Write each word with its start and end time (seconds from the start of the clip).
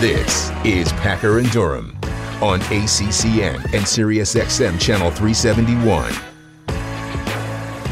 This 0.00 0.50
is 0.64 0.90
Packer 0.94 1.40
and 1.40 1.50
Durham 1.50 1.94
on 2.40 2.60
ACCN 2.60 3.56
and 3.56 3.84
SiriusXM 3.84 4.80
Channel 4.80 5.10
371. 5.10 6.14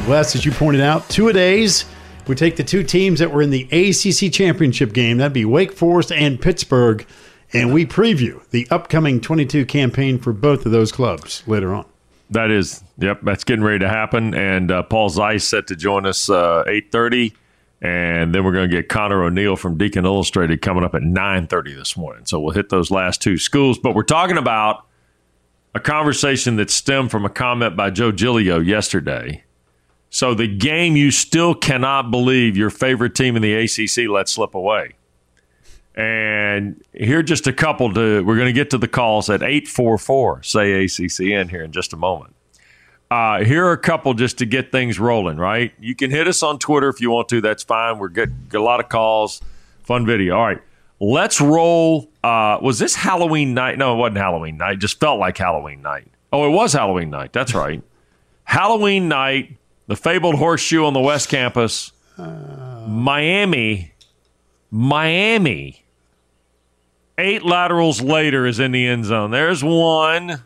Wes, 0.09 0.35
as 0.35 0.47
you 0.47 0.51
pointed 0.53 0.81
out, 0.81 1.07
two 1.11 1.29
a 1.29 1.35
days. 1.35 1.85
We 2.27 2.35
take 2.35 2.57
the 2.57 2.65
two 2.65 2.83
teams 2.83 3.19
that 3.19 3.31
were 3.31 3.43
in 3.43 3.51
the 3.51 3.65
ACC 3.65 4.33
championship 4.33 4.95
game. 4.95 5.19
That'd 5.19 5.35
be 5.35 5.45
Wake 5.45 5.73
Forest 5.73 6.11
and 6.11 6.41
Pittsburgh. 6.41 7.07
And 7.53 7.75
we 7.75 7.85
preview 7.85 8.41
the 8.53 8.67
upcoming 8.71 9.21
22 9.21 9.67
campaign 9.67 10.19
for 10.19 10.33
both 10.33 10.65
of 10.65 10.73
those 10.73 10.91
clubs 10.91 11.43
later 11.47 11.75
on. 11.75 11.85
That 12.31 12.51
is, 12.51 12.83
yep, 12.97 13.21
that's 13.23 13.45
getting 13.45 13.67
ready 13.67 13.81
to 13.81 13.89
happen. 13.91 14.33
And 14.33 14.71
uh, 14.71 14.83
Paul 14.85 15.11
Zeise 15.11 15.43
set 15.43 15.67
to 15.67 15.77
join 15.77 16.07
us 16.07 16.31
uh, 16.31 16.65
8.30. 16.67 17.35
And 17.81 18.35
then 18.35 18.45
we're 18.45 18.53
going 18.53 18.69
to 18.69 18.77
get 18.77 18.89
Connor 18.89 19.23
O'Neill 19.23 19.55
from 19.57 19.79
Deacon 19.79 20.05
Illustrated 20.05 20.63
coming 20.63 20.83
up 20.83 20.95
at 20.95 21.03
9.30 21.03 21.77
this 21.77 21.97
morning. 21.97 22.27
So 22.27 22.41
we'll 22.41 22.55
hit 22.55 22.71
those 22.71 22.91
last 22.91 23.23
two 23.23 23.39
schools. 23.39 23.79
But 23.79 23.95
we're 23.95 24.03
talking 24.03 24.37
about 24.37 24.85
a 25.75 25.81
conversation 25.81 26.57
that 26.57 26.71
stemmed 26.71 27.11
from 27.11 27.25
a 27.25 27.29
comment 27.29 27.77
by 27.77 27.91
Joe 27.91 28.11
Giglio 28.11 28.59
yesterday. 28.59 29.45
So 30.11 30.35
the 30.35 30.49
game 30.49 30.97
you 30.97 31.11
still 31.11 31.55
cannot 31.55 32.11
believe 32.11 32.57
your 32.57 32.71
favorite 32.71 33.15
team 33.15 33.37
in 33.37 33.43
the 33.43 33.55
ACC 33.55 34.09
let 34.09 34.29
slip 34.29 34.55
away. 34.55 34.95
And 35.95 36.83
here 36.93 37.23
just 37.23 37.47
a 37.47 37.53
couple 37.53 37.93
to, 37.95 38.23
we're 38.23 38.37
going 38.37 38.47
to 38.47 38.53
get 38.53 38.71
to 38.71 38.79
the 38.79 38.89
calls 38.89 39.29
at 39.29 39.43
844, 39.43 40.45
say 40.45 40.85
ACCN 40.85 41.51
here 41.51 41.63
in 41.63 41.73
just 41.73 41.93
a 41.93 41.97
moment. 41.97 42.35
Uh, 43.11 43.43
here 43.43 43.65
are 43.67 43.73
a 43.73 43.79
couple 43.79 44.13
just 44.13 44.39
to 44.39 44.47
get 44.47 44.71
things 44.71 44.99
rolling, 44.99 45.39
right? 45.39 45.73
You 45.81 45.95
can 45.95 46.11
hit 46.11 46.29
us 46.29 46.43
on 46.43 46.59
Twitter 46.59 46.89
if 46.89 47.01
you 47.01 47.11
want 47.11 47.29
to. 47.31 47.41
That's 47.41 47.63
fine. 47.63 47.99
We're 47.99 48.09
good. 48.09 48.51
Get 48.51 48.61
a 48.61 48.65
lot 48.65 48.81
of 48.81 48.89
calls. 48.89 49.41
Fun 49.83 50.05
video. 50.05 50.37
All 50.37 50.45
right. 50.45 50.61
Let's 51.01 51.41
roll. 51.41 52.11
Uh, 52.23 52.59
was 52.61 52.79
this 52.79 52.95
Halloween 52.95 53.55
night? 53.55 53.79
No, 53.79 53.95
it 53.95 53.97
wasn't 53.97 54.19
Halloween 54.19 54.59
night. 54.59 54.75
It 54.75 54.81
just 54.81 55.01
felt 55.01 55.19
like 55.19 55.39
Halloween 55.39 55.81
night. 55.81 56.09
Oh, 56.33 56.47
it 56.47 56.51
was 56.51 56.75
Halloween 56.75 57.09
night. 57.09 57.33
That's 57.33 57.55
right. 57.55 57.83
Halloween 58.45 59.09
night, 59.09 59.57
the 59.87 59.97
fabled 59.97 60.35
horseshoe 60.35 60.85
on 60.85 60.93
the 60.93 61.01
West 61.01 61.29
Campus. 61.29 61.93
Miami. 62.19 63.93
Miami. 64.71 65.85
Eight 67.17 67.43
laterals 67.43 68.01
later 68.01 68.47
is 68.47 68.61
in 68.61 68.73
the 68.73 68.87
end 68.87 69.07
zone. 69.07 69.31
There's 69.31 69.65
one. 69.65 70.43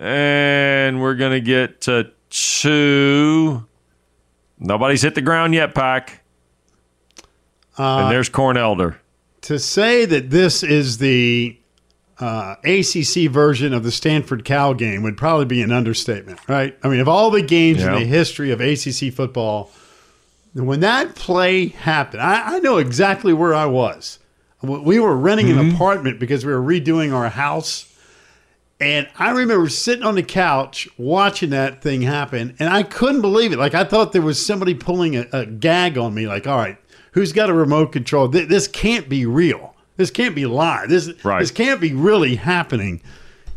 And 0.00 1.00
we're 1.00 1.14
going 1.14 1.32
to 1.32 1.40
get 1.42 1.82
to 1.82 2.10
two. 2.30 3.66
Nobody's 4.58 5.02
hit 5.02 5.14
the 5.14 5.20
ground 5.22 5.52
yet, 5.54 5.74
Pack. 5.74 6.22
Uh, 7.78 7.98
and 8.04 8.10
there's 8.10 8.28
Corn 8.30 8.56
Elder. 8.56 8.98
To 9.42 9.58
say 9.58 10.06
that 10.06 10.30
this 10.30 10.62
is 10.62 10.98
the 10.98 11.58
uh, 12.18 12.56
ACC 12.64 13.30
version 13.30 13.72
of 13.74 13.82
the 13.84 13.90
Stanford 13.90 14.44
Cal 14.44 14.72
game 14.74 15.02
would 15.02 15.16
probably 15.18 15.44
be 15.46 15.60
an 15.62 15.70
understatement, 15.72 16.40
right? 16.48 16.76
I 16.82 16.88
mean, 16.88 17.00
of 17.00 17.08
all 17.08 17.30
the 17.30 17.42
games 17.42 17.80
Yeah. 17.80 17.94
in 17.94 18.00
the 18.00 18.06
history 18.06 18.50
of 18.52 18.60
ACC 18.60 19.12
football, 19.12 19.70
when 20.54 20.80
that 20.80 21.14
play 21.14 21.68
happened, 21.68 22.22
I, 22.22 22.56
I 22.56 22.58
know 22.60 22.78
exactly 22.78 23.32
where 23.34 23.54
I 23.54 23.66
was. 23.66 24.18
We 24.62 24.98
were 24.98 25.16
renting 25.16 25.50
an 25.50 25.74
apartment 25.74 26.18
because 26.20 26.44
we 26.44 26.52
were 26.52 26.60
redoing 26.60 27.14
our 27.14 27.30
house. 27.30 27.86
And 28.80 29.08
I 29.18 29.30
remember 29.30 29.68
sitting 29.68 30.04
on 30.04 30.14
the 30.14 30.22
couch 30.22 30.88
watching 30.96 31.50
that 31.50 31.82
thing 31.82 32.00
happen, 32.02 32.56
and 32.58 32.70
I 32.70 32.82
couldn't 32.82 33.20
believe 33.20 33.52
it. 33.52 33.58
Like 33.58 33.74
I 33.74 33.84
thought 33.84 34.12
there 34.12 34.22
was 34.22 34.44
somebody 34.44 34.74
pulling 34.74 35.16
a, 35.16 35.26
a 35.32 35.46
gag 35.46 35.98
on 35.98 36.14
me. 36.14 36.26
Like, 36.26 36.46
all 36.46 36.56
right, 36.56 36.78
who's 37.12 37.32
got 37.32 37.50
a 37.50 37.54
remote 37.54 37.92
control? 37.92 38.28
Th- 38.28 38.48
This 38.48 38.66
can't 38.66 39.08
be 39.08 39.26
real. 39.26 39.74
This 39.96 40.10
can't 40.10 40.34
be 40.34 40.46
live. 40.46 40.88
This 40.88 41.12
Right. 41.22 41.40
this 41.40 41.50
can't 41.50 41.80
be 41.80 41.92
really 41.92 42.36
happening 42.36 43.02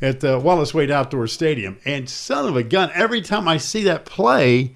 at 0.01 0.19
the 0.19 0.37
Wallace 0.37 0.73
Wade 0.73 0.91
Outdoor 0.91 1.27
Stadium. 1.27 1.77
And 1.85 2.09
son 2.09 2.45
of 2.45 2.57
a 2.57 2.63
gun, 2.63 2.91
every 2.93 3.21
time 3.21 3.47
I 3.47 3.55
see 3.55 3.83
that 3.83 4.03
play, 4.03 4.73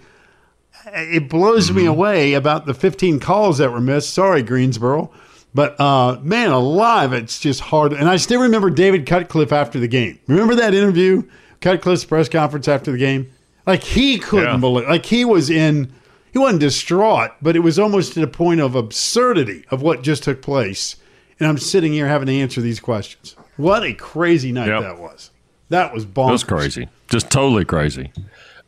it 0.94 1.28
blows 1.28 1.70
me 1.72 1.82
mm-hmm. 1.82 1.90
away 1.90 2.34
about 2.34 2.66
the 2.66 2.74
15 2.74 3.20
calls 3.20 3.58
that 3.58 3.72
were 3.72 3.82
missed. 3.82 4.14
Sorry, 4.14 4.42
Greensboro. 4.42 5.12
But 5.54 5.80
uh, 5.80 6.20
man 6.22 6.52
alive, 6.52 7.14
it's 7.14 7.40
just 7.40 7.62
hard. 7.62 7.94
And 7.94 8.08
I 8.08 8.18
still 8.18 8.42
remember 8.42 8.70
David 8.70 9.06
Cutcliffe 9.06 9.52
after 9.52 9.80
the 9.80 9.88
game. 9.88 10.20
Remember 10.28 10.54
that 10.56 10.74
interview, 10.74 11.24
Cutcliffe's 11.62 12.06
press 12.06 12.30
conference 12.30 12.68
after 12.68 12.92
the 12.92 12.98
game? 12.98 13.32
Like 13.66 13.84
he 13.84 14.18
couldn't 14.20 14.46
Yeah. 14.54 14.58
believe, 14.58 14.88
like 14.88 15.06
he 15.08 15.26
was 15.26 15.50
in, 15.50 15.92
he 16.32 16.38
wasn't 16.40 16.60
distraught, 16.62 17.32
but 17.42 17.56
it 17.56 17.60
was 17.60 17.80
almost 17.80 18.14
to 18.14 18.20
the 18.20 18.28
point 18.28 18.62
of 18.62 18.76
absurdity 18.76 19.66
of 19.72 19.82
what 19.82 20.04
just 20.04 20.24
took 20.24 20.42
place. 20.42 20.96
And 21.40 21.48
I'm 21.48 21.58
sitting 21.58 21.92
here 21.94 22.08
having 22.08 22.28
to 22.28 22.34
answer 22.34 22.62
these 22.62 22.80
questions. 22.80 23.36
What 23.58 23.84
a 23.84 23.94
crazy 23.94 24.52
night 24.52 24.68
Yep. 24.68 24.82
that 24.82 25.00
was. 25.00 25.32
That 25.70 25.94
was 25.94 26.06
bonkers. 26.06 26.26
That 26.28 26.32
was 26.32 26.44
crazy. 26.44 26.88
Just 27.10 27.30
totally 27.32 27.66
crazy. 27.66 28.12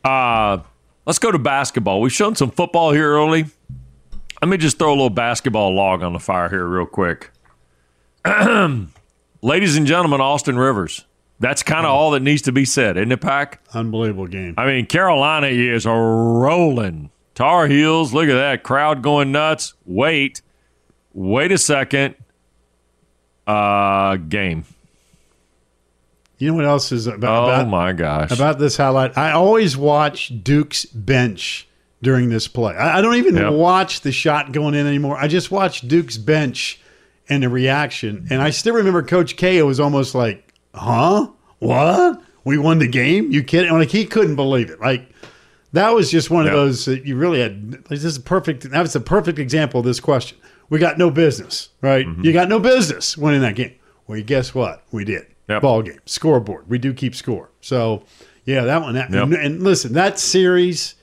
Uh, 0.04 0.58
let's 1.06 1.18
go 1.18 1.30
to 1.30 1.38
basketball. 1.38 2.00
We've 2.00 2.12
shown 2.12 2.34
some 2.36 2.50
football 2.50 2.92
here 2.92 3.12
early. 3.12 3.46
Let 4.42 4.48
me 4.48 4.56
just 4.56 4.78
throw 4.78 4.90
a 4.90 4.96
little 4.96 5.10
basketball 5.10 5.74
log 5.74 6.02
on 6.02 6.12
the 6.14 6.18
fire 6.18 6.48
here, 6.48 6.66
real 6.66 6.86
quick. 6.86 7.30
Ladies 9.42 9.76
and 9.76 9.86
gentlemen, 9.86 10.20
Austin 10.20 10.58
Rivers. 10.58 11.04
That's 11.40 11.62
kind 11.62 11.86
of 11.86 11.92
all 11.92 12.10
that 12.12 12.20
needs 12.20 12.42
to 12.42 12.52
be 12.52 12.64
said, 12.64 12.96
isn't 12.96 13.12
it, 13.12 13.20
Pack? 13.20 13.62
Unbelievable 13.72 14.26
game. 14.26 14.54
I 14.58 14.66
mean, 14.66 14.86
Carolina 14.86 15.46
is 15.46 15.86
rolling. 15.86 17.10
Tar 17.34 17.66
Heels, 17.66 18.12
look 18.12 18.28
at 18.28 18.34
that. 18.34 18.62
Crowd 18.62 19.02
going 19.02 19.32
nuts. 19.32 19.72
Wait. 19.86 20.42
Wait 21.14 21.50
a 21.52 21.58
second. 21.58 22.14
Uh, 23.46 24.16
game. 24.16 24.64
You 26.36 26.50
know 26.50 26.56
what 26.56 26.64
else 26.66 26.92
is 26.92 27.06
about? 27.06 27.44
Oh, 27.44 27.46
about, 27.46 27.68
my 27.68 27.92
gosh. 27.92 28.30
about 28.30 28.58
this 28.58 28.76
highlight. 28.76 29.16
I 29.16 29.32
always 29.32 29.76
watch 29.76 30.32
Duke's 30.42 30.84
bench 30.86 31.66
during 32.02 32.28
this 32.30 32.48
play. 32.48 32.74
I, 32.74 32.98
I 32.98 33.00
don't 33.02 33.16
even 33.16 33.36
Yep. 33.36 33.52
watch 33.52 34.00
the 34.00 34.12
shot 34.12 34.52
going 34.52 34.74
in 34.74 34.86
anymore. 34.86 35.16
I 35.18 35.28
just 35.28 35.50
watch 35.50 35.82
Duke's 35.82 36.16
bench 36.16 36.80
and 37.28 37.42
the 37.42 37.48
reaction. 37.48 38.26
And 38.30 38.40
I 38.42 38.50
still 38.50 38.74
remember 38.74 39.02
Coach 39.02 39.36
K 39.36 39.62
was 39.62 39.78
almost 39.80 40.14
like, 40.14 40.52
huh? 40.74 41.28
What? 41.58 42.22
We 42.44 42.56
won 42.58 42.78
the 42.78 42.88
game? 42.88 43.30
You 43.30 43.42
kidding? 43.44 43.70
Like 43.72 43.90
he 43.90 44.06
couldn't 44.06 44.36
believe 44.36 44.70
it. 44.70 44.80
Like 44.80 45.08
that 45.72 45.90
was 45.94 46.10
just 46.10 46.30
one 46.30 46.46
Yep. 46.46 46.54
of 46.54 46.58
those 46.60 46.84
that 46.86 47.04
you 47.06 47.16
really 47.16 47.40
had. 47.40 47.72
Like, 47.72 47.88
this 47.88 48.04
is 48.04 48.18
perfect. 48.18 48.70
That 48.70 48.80
was 48.80 48.96
a 48.96 49.00
perfect 49.00 49.38
example 49.38 49.80
of 49.80 49.86
this 49.86 50.00
question. 50.00 50.38
We 50.70 50.78
got 50.78 50.98
no 50.98 51.10
business, 51.10 51.68
right? 51.82 52.06
Mm-hmm. 52.06 52.24
You 52.24 52.32
got 52.32 52.48
no 52.48 52.58
business 52.60 53.16
winning 53.18 53.40
that 53.42 53.56
game. 53.56 53.74
Well, 54.06 54.20
guess 54.22 54.54
what? 54.54 54.84
We 54.90 55.04
did. 55.04 55.26
Yep. 55.48 55.62
Ball 55.62 55.82
game, 55.82 55.98
scoreboard. 56.06 56.68
We 56.68 56.78
do 56.78 56.94
keep 56.94 57.14
score. 57.14 57.50
So, 57.60 58.04
yeah, 58.44 58.62
that 58.62 58.80
one. 58.82 58.94
That, 58.94 59.10
and, 59.10 59.32
and 59.34 59.62
listen, 59.64 59.92
that 59.94 60.18
series, 60.20 60.94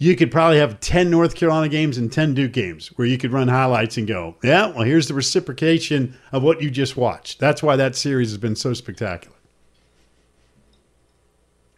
you 0.00 0.16
could 0.16 0.32
probably 0.32 0.56
have 0.58 0.80
10 0.80 1.10
North 1.10 1.34
Carolina 1.34 1.68
games 1.68 1.98
and 1.98 2.10
10 2.10 2.32
Duke 2.32 2.52
games 2.52 2.88
where 2.96 3.06
you 3.06 3.18
could 3.18 3.32
run 3.32 3.48
highlights 3.48 3.98
and 3.98 4.08
go, 4.08 4.34
yeah, 4.42 4.68
well, 4.68 4.82
here's 4.82 5.08
the 5.08 5.14
reciprocation 5.14 6.16
of 6.32 6.42
what 6.42 6.62
you 6.62 6.70
just 6.70 6.96
watched. 6.96 7.38
That's 7.38 7.62
why 7.62 7.76
that 7.76 7.94
series 7.94 8.30
has 8.30 8.38
been 8.38 8.56
so 8.56 8.72
spectacular. 8.72 9.36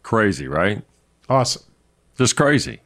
Crazy, 0.03 0.47
right? 0.47 0.81
Awesome. 1.27 1.63
Just 2.17 2.37
crazy. 2.37 2.79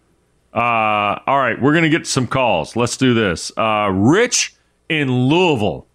Uh, 0.55 1.19
all 1.27 1.37
right, 1.37 1.61
we're 1.61 1.73
going 1.73 1.83
to 1.83 1.89
get 1.89 2.07
some 2.07 2.25
calls. 2.25 2.75
Let's 2.75 2.97
do 2.97 3.13
this. 3.13 3.51
Uh, 3.55 3.91
Rich 3.93 4.55
in 4.89 5.11
Louisville. 5.11 5.85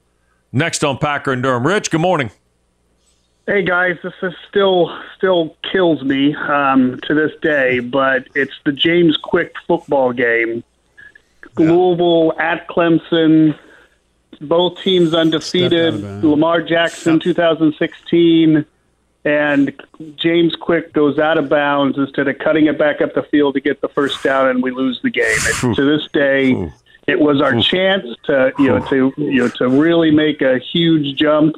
Next 0.52 0.84
on 0.84 0.98
Packer 0.98 1.32
and 1.32 1.42
Durham. 1.42 1.66
Rich, 1.66 1.91
good 1.91 2.00
morning. 2.00 2.31
Hey 3.44 3.64
guys, 3.64 3.98
this 4.04 4.12
is 4.22 4.34
still 4.48 4.97
still 5.16 5.56
kills 5.70 6.04
me 6.04 6.32
um, 6.36 7.00
to 7.03 7.14
this 7.14 7.32
day, 7.42 7.80
but 7.80 8.28
it's 8.36 8.53
the 8.64 8.70
James 8.70 9.16
Quick 9.16 9.54
football 9.66 10.12
game. 10.12 10.62
Louisville 11.58 12.38
at 12.38 12.69
Clemson, 12.69 13.58
both 14.40 14.81
teams 14.81 15.12
undefeated. 15.12 15.94
Stepped 15.94 16.05
out 16.05 16.08
of 16.08 16.22
bounds. 16.22 16.25
Lamar 16.25 16.62
Jackson, 16.62 17.19
2016, 17.19 18.64
and 19.25 19.82
James 20.14 20.55
Quick 20.55 20.93
goes 20.93 21.19
out 21.19 21.37
of 21.37 21.49
bounds 21.49 21.99
instead 21.99 22.28
of 22.28 22.38
cutting 22.38 22.66
it 22.66 22.78
back 22.78 23.00
up 23.00 23.12
the 23.14 23.25
field 23.25 23.55
to 23.55 23.61
get 23.61 23.81
the 23.81 23.88
first 23.88 24.22
down, 24.22 24.50
and 24.50 24.62
we 24.62 24.70
lose 24.70 25.00
the 25.02 25.11
game. 25.11 25.75
To 25.75 25.84
this 25.84 26.08
day, 26.12 26.70
it 27.08 27.19
was 27.19 27.40
our 27.40 27.61
chance 27.61 28.06
to 28.26 28.52
you 28.61 28.69
know 28.69 28.87
to 28.87 29.12
you 29.16 29.40
know 29.40 29.49
to 29.49 29.69
really 29.69 30.12
make 30.12 30.43
a 30.43 30.61
huge 30.61 31.19
jump 31.19 31.56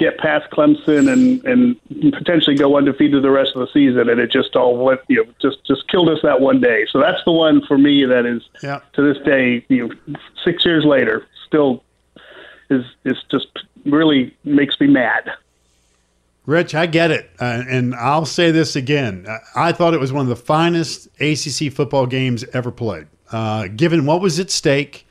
get 0.00 0.18
past 0.18 0.50
Clemson 0.50 1.12
and 1.12 1.44
and 1.44 2.12
potentially 2.12 2.56
go 2.56 2.76
undefeated 2.76 3.22
the 3.22 3.30
rest 3.30 3.52
of 3.54 3.60
the 3.60 3.68
season, 3.72 4.08
and 4.08 4.18
it 4.18 4.32
just 4.32 4.56
all 4.56 4.76
went 4.76 5.00
you 5.08 5.24
know 5.24 5.30
just 5.40 5.64
just 5.64 5.86
killed 5.88 6.08
us 6.08 6.18
that 6.24 6.40
one 6.40 6.60
day. 6.60 6.86
So 6.90 6.98
that's 6.98 7.22
the 7.24 7.30
one 7.32 7.64
for 7.66 7.78
me 7.78 8.04
that 8.06 8.26
is 8.26 8.42
Yeah. 8.62 8.80
to 8.94 9.02
this 9.02 9.22
day 9.24 9.64
you 9.68 9.86
know 9.88 10.16
six 10.44 10.64
years 10.64 10.84
later 10.84 11.26
still 11.46 11.84
is 12.70 12.84
is 13.04 13.16
just 13.30 13.46
really 13.84 14.34
makes 14.44 14.80
me 14.80 14.88
mad. 14.88 15.30
Rich, 16.46 16.74
I 16.74 16.86
get 16.86 17.10
it. 17.10 17.30
Uh, 17.40 17.62
and 17.68 17.94
I'll 17.94 18.24
say 18.26 18.50
this 18.50 18.74
again. 18.74 19.26
I- 19.28 19.68
I 19.68 19.72
thought 19.72 19.94
it 19.94 20.00
was 20.00 20.12
one 20.12 20.22
of 20.22 20.28
the 20.28 20.36
finest 20.36 21.06
ACC 21.20 21.70
football 21.70 22.06
games 22.06 22.44
ever 22.52 22.70
played. 22.72 23.06
Uh, 23.30 23.68
given 23.68 24.06
what 24.06 24.20
was 24.20 24.40
at 24.40 24.50
stake, 24.50 25.06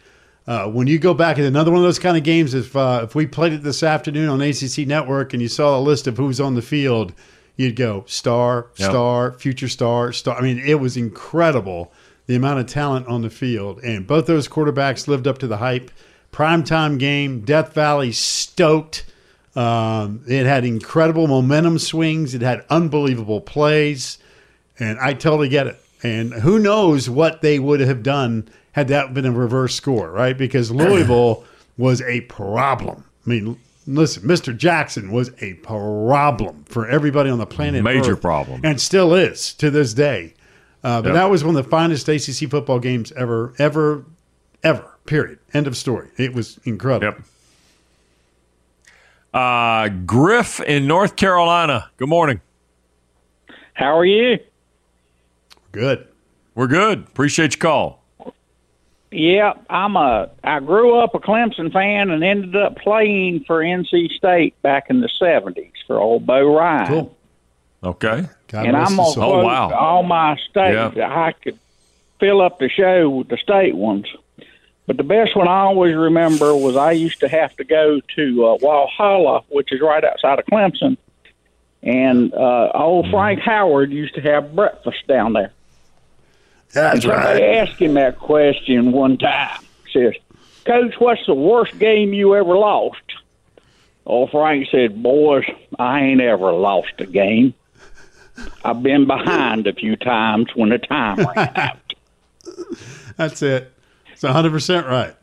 Uh, 0.50 0.68
when 0.68 0.88
you 0.88 0.98
go 0.98 1.14
back 1.14 1.38
at 1.38 1.46
another 1.46 1.70
one 1.70 1.78
of 1.78 1.84
those 1.84 2.00
kind 2.00 2.18
of 2.18 2.24
games, 2.24 2.56
if 2.56 2.76
uh, 2.76 3.02
if 3.04 3.14
we 3.14 3.28
played 3.28 3.54
it 3.54 3.62
this 3.62 3.84
afternoon 3.84 4.30
on 4.30 4.42
ACC 4.42 4.80
Network 4.80 5.32
and 5.32 5.44
you 5.44 5.48
saw 5.48 5.78
a 5.78 5.80
list 5.80 6.08
of 6.08 6.18
who's 6.18 6.42
on 6.42 6.56
the 6.56 6.62
field, 6.64 7.14
you'd 7.56 7.76
go 7.76 8.04
star, 8.08 8.66
Yep. 8.78 8.90
star, 8.90 9.32
future 9.34 9.68
star, 9.68 10.12
star. 10.12 10.36
I 10.36 10.42
mean, 10.42 10.58
it 10.58 10.80
was 10.80 10.98
incredible 10.98 11.94
the 12.26 12.34
amount 12.36 12.62
of 12.62 12.66
talent 12.66 13.06
on 13.08 13.22
the 13.22 13.30
field, 13.30 13.80
and 13.84 14.08
both 14.08 14.26
those 14.26 14.48
quarterbacks 14.48 15.08
lived 15.08 15.28
up 15.28 15.38
to 15.38 15.46
the 15.48 15.58
hype. 15.58 15.92
Primetime 16.32 16.98
game, 16.98 17.42
Death 17.42 17.76
Valley 17.76 18.12
stoked. 18.12 19.06
Um, 19.56 20.24
it 20.28 20.48
had 20.48 20.66
incredible 20.66 21.28
momentum 21.28 21.78
swings. 21.78 22.34
It 22.34 22.42
had 22.42 22.66
unbelievable 22.72 23.42
plays, 23.42 24.18
and 24.80 24.98
I 24.98 25.14
totally 25.14 25.50
get 25.50 25.68
it. 25.68 25.80
And 26.02 26.34
who 26.34 26.60
knows 26.60 27.10
what 27.10 27.42
they 27.42 27.60
would 27.60 27.82
have 27.82 28.04
done 28.04 28.48
had 28.72 28.88
that 28.90 29.14
been 29.14 29.26
a 29.26 29.32
reverse 29.32 29.76
score, 29.76 30.12
right? 30.12 30.38
Because 30.38 30.72
Louisville 30.72 31.44
was 31.78 32.02
a 32.04 32.22
problem. 32.22 33.04
I 33.26 33.30
mean, 33.30 33.60
listen, 33.86 34.24
Mr. 34.24 34.56
Jackson 34.56 35.12
was 35.12 35.32
a 35.42 35.56
problem 35.56 36.64
for 36.70 36.88
everybody 36.88 37.30
on 37.30 37.38
the 37.40 37.46
planet. 37.46 37.84
Major 37.84 38.14
Earth, 38.14 38.22
problem. 38.22 38.62
and 38.64 38.80
still 38.80 39.14
is 39.14 39.54
to 39.56 39.70
this 39.70 39.94
day. 39.94 40.34
Uh, 40.84 41.02
but 41.02 41.10
Yep. 41.10 41.16
that 41.16 41.30
was 41.30 41.44
one 41.44 41.56
of 41.58 41.64
the 41.66 41.70
finest 41.70 42.08
ACC 42.08 42.50
football 42.50 42.80
games 42.80 43.12
ever, 43.14 43.54
ever, 43.60 44.06
ever. 44.64 44.86
Period. 45.06 45.40
End 45.54 45.68
of 45.68 45.76
story. 45.76 46.08
It 46.18 46.34
was 46.34 46.60
incredible. 46.64 47.18
Yep. 47.18 47.22
Uh, 49.34 49.90
Griff 50.06 50.60
in 50.62 50.88
North 50.88 51.16
Carolina. 51.16 51.90
Good 51.98 52.10
morning. 52.10 52.40
How 53.74 53.98
are 53.98 54.06
you? 54.06 54.40
Good. 55.72 56.08
We're 56.56 56.68
good. 56.68 57.00
Appreciate 57.00 57.56
your 57.56 57.62
call. 57.62 58.04
Yeah, 59.12 59.54
I'm 59.70 59.96
a. 59.96 60.30
I 60.44 60.60
grew 60.60 61.00
up 61.00 61.16
a 61.16 61.20
Clemson 61.20 61.74
fan 61.74 62.12
and 62.12 62.24
ended 62.24 62.56
up 62.56 62.78
playing 62.78 63.44
for 63.46 63.60
NC 63.60 64.12
State 64.12 64.62
back 64.62 64.90
in 64.90 65.02
the 65.02 65.10
'70s 65.20 65.72
for 65.88 65.98
old 65.98 66.28
Bo 66.28 66.58
Rein. 66.58 66.88
Cool. 66.88 67.18
Okay. 67.84 68.28
God 68.50 68.66
and 68.66 68.76
I'm 68.76 68.96
gonna 68.96 69.12
soul. 69.12 69.24
Oh, 69.24 69.44
wow. 69.46 69.72
all 69.72 70.04
my 70.04 70.38
state. 70.50 70.74
Yeah. 70.74 71.10
I 71.10 71.32
could 71.32 71.58
fill 72.20 72.42
up 72.42 72.60
the 72.60 72.70
show 72.70 73.10
with 73.10 73.30
the 73.30 73.38
state 73.38 73.76
ones, 73.76 74.06
but 74.86 74.98
the 74.98 75.04
best 75.04 75.36
one 75.36 75.48
I 75.48 75.62
always 75.62 75.96
remember 75.96 76.56
was 76.56 76.76
I 76.76 76.92
used 76.92 77.22
to 77.22 77.30
have 77.30 77.56
to 77.58 77.64
go 77.64 78.02
to 78.16 78.46
uh, 78.46 78.58
Walhalla, 78.58 79.44
which 79.50 79.72
is 79.72 79.82
right 79.82 80.04
outside 80.04 80.40
of 80.40 80.46
Clemson, 80.46 80.98
and 81.82 82.34
uh, 82.34 82.72
old 82.74 83.10
Frank 83.10 83.40
Howard 83.40 83.92
used 83.92 84.16
to 84.16 84.22
have 84.22 84.56
breakfast 84.56 85.08
down 85.08 85.34
there. 85.34 85.54
That's 86.74 87.04
Somebody 87.04 87.44
asked 87.44 87.80
him 87.80 87.96
that 87.96 88.20
question 88.20 88.92
one 88.92 89.18
time. 89.18 89.60
Says, 89.92 90.14
Coach, 90.66 90.94
what's 91.00 91.26
the 91.26 91.34
worst 91.34 91.78
game 91.80 92.14
you 92.14 92.36
ever 92.36 92.56
lost? 92.56 93.02
Old 94.06 94.32
Frank 94.32 94.68
said, 94.72 95.02
Boys, 95.02 95.46
I 95.78 96.02
ain't 96.02 96.22
ever 96.22 96.52
lost 96.52 96.94
a 97.00 97.06
game. 97.06 97.54
I've 98.64 98.82
been 98.84 99.06
behind 99.06 99.68
a 99.68 99.74
few 99.74 99.96
times 99.96 100.48
when 100.56 100.70
the 100.70 100.78
time 100.78 101.18
ran 101.18 101.38
out. 101.56 101.94
That's 103.18 103.42
it. 103.42 103.74
It's 104.14 104.22
100% 104.24 104.88
right. 104.88 105.16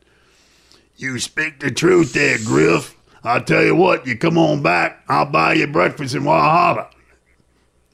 You 0.97 1.19
speak 1.19 1.61
the 1.61 1.71
truth 1.71 2.13
there, 2.13 2.39
Griff. 2.45 2.95
I'll 3.25 3.43
tell 3.43 3.63
you 3.63 3.75
what, 3.75 4.07
you 4.07 4.17
come 4.17 4.39
on 4.39 4.63
back, 4.63 5.03
I'll 5.09 5.27
buy 5.27 5.55
you 5.55 5.67
breakfast 5.67 6.15
in 6.15 6.23
Walhalla. 6.23 6.89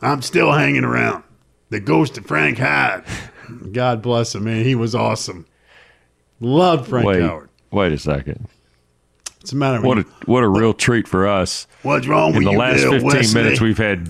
I'm 0.03 0.21
still 0.23 0.53
hanging 0.53 0.85
around. 0.85 1.25
The 1.71 1.81
ghost 1.81 2.19
of 2.19 2.27
Frank 2.27 2.59
Hyde. 2.59 3.05
God 3.73 4.03
bless 4.03 4.35
him, 4.35 4.45
man. 4.45 4.65
He 4.65 4.75
was 4.75 4.95
awesome. 4.95 5.47
Loved 6.41 6.89
Frank 6.89 7.07
wait, 7.07 7.23
Howard. 7.23 7.49
wait 7.71 7.93
a 7.93 7.99
second. 7.99 8.49
What's 9.39 9.51
the 9.51 9.57
matter 9.57 9.81
What 9.81 9.99
a 9.99 10.03
what 10.27 10.43
a 10.45 10.49
real 10.49 10.73
treat 10.75 11.09
for 11.09 11.27
us. 11.27 11.67
What's 11.83 12.07
wrong 12.07 12.35
In 12.35 12.45
the 12.45 12.53
last 12.53 12.83
there, 12.83 12.91
15 12.93 13.07
Wesley? 13.07 13.43
minutes, 13.43 13.61
we've 13.61 13.79
had 13.79 14.09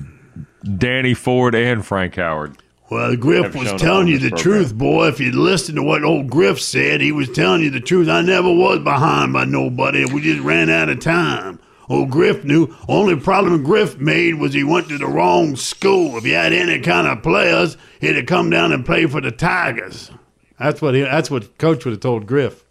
Danny 0.79 1.15
Ford 1.15 1.55
and 1.55 1.85
Frank 1.85 2.17
Howard. 2.17 2.56
Well, 2.91 3.17
Griff 3.17 3.55
was 3.55 3.73
telling 3.81 4.09
you 4.09 4.19
the 4.19 4.29
program. 4.29 4.43
truth, 4.43 4.75
boy. 4.75 5.09
If 5.09 5.19
you'd 5.21 5.35
listened 5.35 5.77
to 5.77 5.83
what 5.83 6.05
old 6.05 6.29
Griff 6.29 6.61
said, 6.61 7.00
he 7.00 7.11
was 7.11 7.31
telling 7.31 7.62
you 7.62 7.71
the 7.71 7.81
truth. 7.81 8.06
I 8.11 8.21
never 8.21 8.53
was 8.53 8.81
behind 8.81 9.33
by 9.33 9.47
nobody. 9.47 10.05
We 10.05 10.21
just 10.21 10.43
ran 10.43 10.69
out 10.69 10.91
of 10.91 11.00
time. 11.00 11.59
Old 11.93 12.11
Griff 12.11 12.43
knew. 12.43 12.75
Only 12.89 13.17
problem 13.17 13.62
Griff 13.62 13.99
made 13.99 14.37
was 14.37 14.55
he 14.55 14.65
went 14.65 14.89
to 14.89 14.97
the 14.97 15.06
wrong 15.06 15.56
school. 15.56 16.17
If 16.17 16.25
he 16.25 16.31
had 16.31 16.53
any 16.55 16.81
kind 16.81 17.06
of 17.06 17.23
players, 17.23 17.77
he'd 18.00 18.17
have 18.17 18.27
come 18.27 18.49
down 18.49 18.73
and 18.73 18.87
played 18.87 19.12
for 19.12 19.21
the 19.21 19.31
Tigers. 19.31 20.11
That's 20.59 20.81
what 20.81 20.94
he, 20.94 21.03
that's 21.03 21.31
what 21.31 21.59
Coach 21.59 21.85
would 21.85 21.93
have 21.93 22.00
told 22.00 22.27
Griff. 22.27 22.65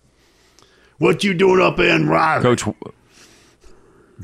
What 0.97 1.23
you 1.23 1.35
doing 1.35 1.61
up 1.61 1.77
there 1.77 1.95
in 1.95 2.07
Riley? 2.07 2.41
Coach, 2.43 2.63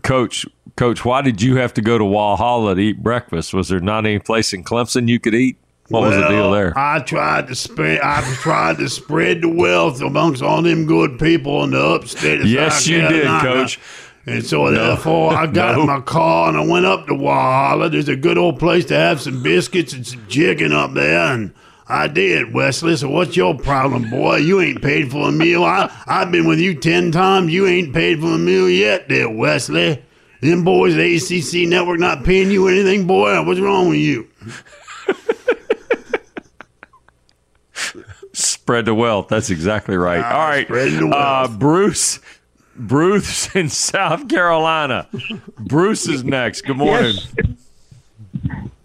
Coach, 0.02 0.46
Coach, 0.76 1.06
why 1.06 1.22
did 1.22 1.42
you 1.42 1.58
have 1.58 1.74
to 1.76 1.82
go 1.82 1.98
to 1.98 2.04
Walhalla 2.04 2.76
to 2.76 2.82
eat 2.82 3.04
breakfast? 3.04 3.54
Was 3.54 3.68
there 3.70 3.80
not 3.80 4.06
any 4.06 4.20
place 4.20 4.54
in 4.54 4.64
Clemson 4.64 5.08
you 5.08 5.20
could 5.20 5.36
eat? 5.36 5.58
What 5.90 6.02
was 6.02 6.16
the 6.16 6.28
deal 6.28 6.52
there? 6.52 6.78
I 6.78 7.00
tried 7.00 7.48
to 7.48 7.56
spread. 7.56 8.02
I 8.02 8.22
tried 8.42 8.78
to 8.78 8.90
spread 8.90 9.42
the 9.42 9.50
wealth 9.50 10.02
amongst 10.02 10.42
all 10.44 10.62
them 10.62 10.86
good 10.86 11.18
people 11.18 11.64
in 11.64 11.72
the 11.72 11.82
upstate. 11.82 12.42
Of 12.42 12.48
Yes, 12.48 12.80
South 12.80 12.88
you 12.88 13.02
did, 13.02 13.24
Carolina. 13.24 13.42
Coach. 13.42 13.80
And 14.28 14.46
so 14.46 14.70
therefore, 14.72 15.34
I 15.34 15.48
got 15.48 15.76
No. 15.76 15.82
in 15.82 15.88
my 15.88 16.02
car 16.02 16.50
and 16.50 16.58
I 16.58 16.66
went 16.66 16.86
up 16.86 17.08
to 17.08 17.14
Walhalla. 17.14 17.90
There's 17.90 18.10
a 18.10 18.16
good 18.16 18.38
old 18.38 18.60
place 18.60 18.84
to 18.86 18.94
have 18.96 19.22
some 19.22 19.42
biscuits 19.42 19.94
and 19.94 20.06
some 20.06 20.28
chicken 20.28 20.74
up 20.74 20.94
there, 20.94 21.32
and 21.34 21.54
I 21.88 22.10
did, 22.10 22.54
Wesley. 22.54 22.98
So 22.98 23.08
what's 23.10 23.38
your 23.38 23.56
problem, 23.58 24.10
boy? 24.10 24.38
You 24.38 24.60
ain't 24.60 24.82
paid 24.82 25.10
for 25.12 25.30
a 25.30 25.32
meal. 25.32 25.64
I 25.64 25.90
I've 26.08 26.30
been 26.32 26.46
with 26.46 26.60
you 26.60 26.76
ten 26.76 27.12
times. 27.14 27.54
You 27.54 27.68
ain't 27.68 27.94
paid 27.94 28.20
for 28.20 28.28
a 28.34 28.38
meal 28.38 28.70
yet, 28.70 29.08
there, 29.08 29.30
Wesley. 29.30 30.04
Them 30.42 30.64
boys 30.66 30.94
at 30.96 31.00
ACC 31.00 31.66
Network 31.68 32.00
not 32.00 32.24
paying 32.26 32.52
you 32.52 32.68
anything, 32.68 33.08
boy. 33.08 33.42
What's 33.44 33.60
wrong 33.62 33.88
with 33.90 33.98
you? 34.00 34.28
Spread 38.34 38.86
the 38.86 38.94
wealth. 38.94 39.30
That's 39.30 39.50
exactly 39.50 39.98
right. 39.98 40.24
All 40.24 40.48
right. 40.48 40.68
the 40.68 41.10
Uh. 41.12 41.48
Bruce, 41.48 42.20
Bruce 42.78 43.56
in 43.56 43.70
South 43.70 44.28
Carolina. 44.28 45.08
Bruce 45.58 46.08
is 46.08 46.24
next. 46.24 46.62
Good 46.62 46.78
morning. 46.78 47.16
Yes, 47.16 47.48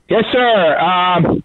yes 0.09 0.25
sir. 0.33 0.79
Um, 0.79 1.45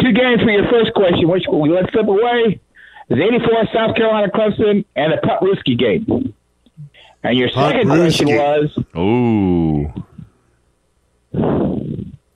two 0.00 0.12
games 0.12 0.42
for 0.42 0.50
your 0.50 0.68
first 0.70 0.92
question, 0.94 1.28
which 1.28 1.44
we 1.50 1.70
let's 1.70 1.90
flip 1.90 2.06
away. 2.08 2.60
The 3.08 3.22
84 3.22 3.66
South 3.72 3.96
Carolina 3.96 4.32
Clemson 4.32 4.84
and 4.96 5.12
the 5.12 5.18
Puntrooskie 5.18 5.78
game. 5.78 6.34
And 7.22 7.38
your 7.38 7.48
Putt 7.50 7.72
second 7.72 7.88
question 7.88 8.28
Ruski. 8.28 8.74
was 8.96 9.92
Ooh. 9.94 10.04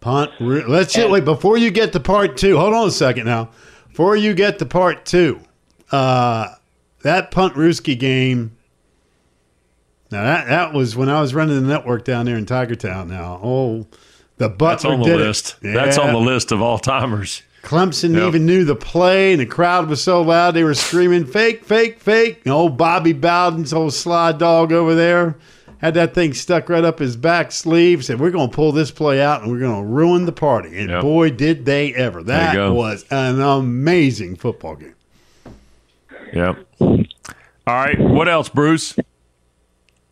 Punt. 0.01 0.31
Let's 0.41 0.95
see. 0.95 1.07
Wait, 1.07 1.25
before 1.25 1.59
you 1.59 1.71
get 1.71 1.93
to 1.93 2.01
part 2.01 2.37
two, 2.37 2.57
hold 2.57 2.73
on 2.73 2.89
a 2.89 2.91
second 2.91 3.27
now. 3.27 3.51
Before 3.89 4.17
you 4.17 4.33
get 4.33 4.59
to 4.61 4.67
part 4.67 5.05
two, 5.05 5.41
uh, 5.93 6.55
that 7.03 7.31
Puntrooskie 7.31 7.99
game. 7.99 8.57
Now 10.11 10.25
that 10.25 10.49
that 10.49 10.73
was 10.73 10.97
when 10.97 11.09
I 11.09 11.21
was 11.21 11.35
running 11.35 11.61
the 11.61 11.69
network 11.69 12.05
down 12.05 12.27
there 12.27 12.37
in 12.37 12.47
Tigertown. 12.47 13.09
Now, 13.09 13.41
oh, 13.43 13.87
the 14.39 14.49
That's 14.49 14.85
on 14.85 15.01
the 15.01 15.17
list. 15.17 15.57
That's 15.63 15.99
on 15.99 16.13
the 16.13 16.19
list 16.19 16.51
of 16.53 16.61
all 16.63 16.79
timers. 16.79 17.43
Clemson 17.63 18.15
Yep. 18.15 18.29
even 18.29 18.47
knew 18.47 18.65
the 18.65 18.75
play, 18.75 19.33
and 19.33 19.41
the 19.41 19.47
crowd 19.47 19.87
was 19.89 20.03
so 20.03 20.23
loud 20.23 20.55
they 20.55 20.65
were 20.65 20.73
screaming 20.75 21.27
"fake, 21.27 21.63
fake, 21.65 22.01
fake." 22.01 22.41
And 22.45 22.53
old 22.55 22.79
Bobby 22.79 23.13
Bowden's 23.13 23.73
old 23.75 23.93
sly 23.93 24.33
dog 24.33 24.73
over 24.73 24.95
there 24.95 25.37
had 25.79 25.93
that 25.95 26.15
thing 26.15 26.33
stuck 26.33 26.71
right 26.71 26.85
up 26.85 26.99
his 26.99 27.17
back 27.17 27.53
sleeve. 27.53 28.03
Said, 28.05 28.19
"We're 28.19 28.31
going 28.31 28.49
to 28.49 28.55
pull 28.57 28.73
this 28.73 28.91
play 28.91 29.21
out, 29.21 29.43
and 29.43 29.53
we're 29.53 29.59
going 29.59 29.79
to 29.79 29.87
ruin 29.87 30.25
the 30.25 30.33
party." 30.33 30.79
And 30.79 30.89
Yep. 30.89 31.03
boy, 31.03 31.31
did 31.31 31.67
they 31.67 31.93
ever! 31.95 32.23
That 32.23 32.73
was 32.73 33.05
an 33.11 33.41
amazing 33.43 34.37
football 34.37 34.77
game. 34.77 34.95
Yep. 36.33 36.57
All 36.81 36.97
right. 37.67 38.01
What 38.01 38.27
else, 38.29 38.49
Bruce? 38.49 38.97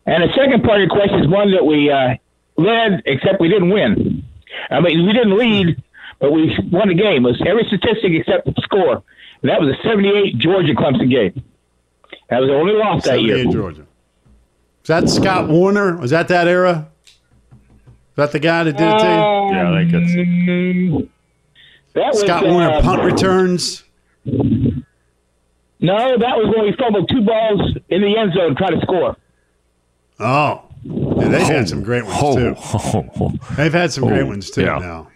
And 0.09 0.23
the 0.23 0.33
second 0.35 0.63
part 0.63 0.81
of 0.81 0.87
your 0.87 0.89
question 0.89 1.19
is 1.19 1.27
one 1.27 1.51
that 1.51 1.63
we 1.63 1.91
uh, 1.91 2.15
led, 2.57 3.03
except 3.05 3.39
we 3.39 3.47
didn't 3.47 3.69
win. 3.69 4.23
I 4.71 4.79
mean, 4.79 5.05
we 5.05 5.13
didn't 5.13 5.37
lead, 5.37 5.83
but 6.17 6.31
we 6.31 6.57
won 6.71 6.87
the 6.87 6.95
game. 6.95 7.27
It 7.27 7.29
was 7.29 7.41
every 7.45 7.63
statistic 7.65 8.13
except 8.13 8.45
the 8.45 8.59
score. 8.63 9.03
And 9.43 9.51
that 9.51 9.61
was 9.61 9.69
a 9.69 9.87
78 9.87 10.39
Georgia 10.39 10.73
Clemson 10.73 11.11
game. 11.11 11.43
That 12.31 12.39
was 12.39 12.49
the 12.49 12.55
only 12.55 12.73
loss 12.73 13.03
that 13.05 13.21
year. 13.21 13.37
78 13.37 13.53
Georgia. 13.53 13.85
Was 14.81 14.87
that 14.87 15.09
Scott 15.09 15.45
Woerner? 15.45 15.99
Was 15.99 16.09
that 16.09 16.27
that 16.29 16.47
era? 16.47 16.89
Was 17.51 18.15
that 18.15 18.31
the 18.31 18.39
guy 18.39 18.63
that 18.63 18.77
did 18.77 18.87
it 18.87 18.97
to 18.97 19.05
you? 19.05 19.11
Yeah, 19.11 19.73
I 19.73 19.83
think 19.83 19.93
it's. 19.93 21.11
That 21.93 22.07
was, 22.13 22.21
Scott 22.21 22.45
Woerner 22.45 22.79
uh, 22.79 22.81
punt 22.81 23.03
returns. 23.03 23.83
No, 24.25 26.17
that 26.17 26.35
was 26.35 26.53
when 26.55 26.65
we 26.65 26.75
fumbled 26.79 27.09
two 27.09 27.21
balls 27.21 27.77
in 27.89 28.01
the 28.01 28.17
end 28.17 28.33
zone 28.33 28.55
trying 28.55 28.79
to 28.79 28.81
score. 28.81 29.15
Oh, 30.19 30.63
yeah, 30.83 31.27
they've 31.27 31.41
had 31.47 31.69
some 31.69 31.83
great 31.83 32.05
ones 32.05 32.19
too. 32.35 32.55
Oh, 32.57 33.31
They've 33.55 33.71
had 33.73 33.91
some 33.91 34.07
great 34.07 34.21
Oh, 34.23 34.27
ones 34.27 34.49
too. 34.49 34.61
yeah. 34.63 34.77
Now, 34.79 35.07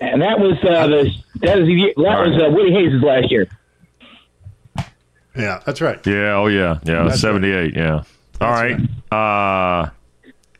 And 0.00 0.22
that 0.22 0.38
was 0.38 0.56
uh, 0.62 0.86
the 0.86 1.10
that 1.40 1.58
was 1.58 1.66
the, 1.66 1.92
that 1.96 2.18
was 2.26 2.42
uh, 2.42 2.50
Woody 2.50 2.72
Hayes' 2.72 3.02
last 3.02 3.30
year. 3.30 3.48
Yeah, 5.36 5.60
that's 5.64 5.80
right. 5.80 6.04
Yeah. 6.06 6.34
Oh 6.36 6.46
yeah. 6.46 6.78
Yeah. 6.84 7.04
That's 7.04 7.20
Seventy 7.20 7.50
eight. 7.52 7.74
Yeah. 7.76 8.02
All 8.40 8.50
right. 8.50 8.76
Uh, 9.12 9.90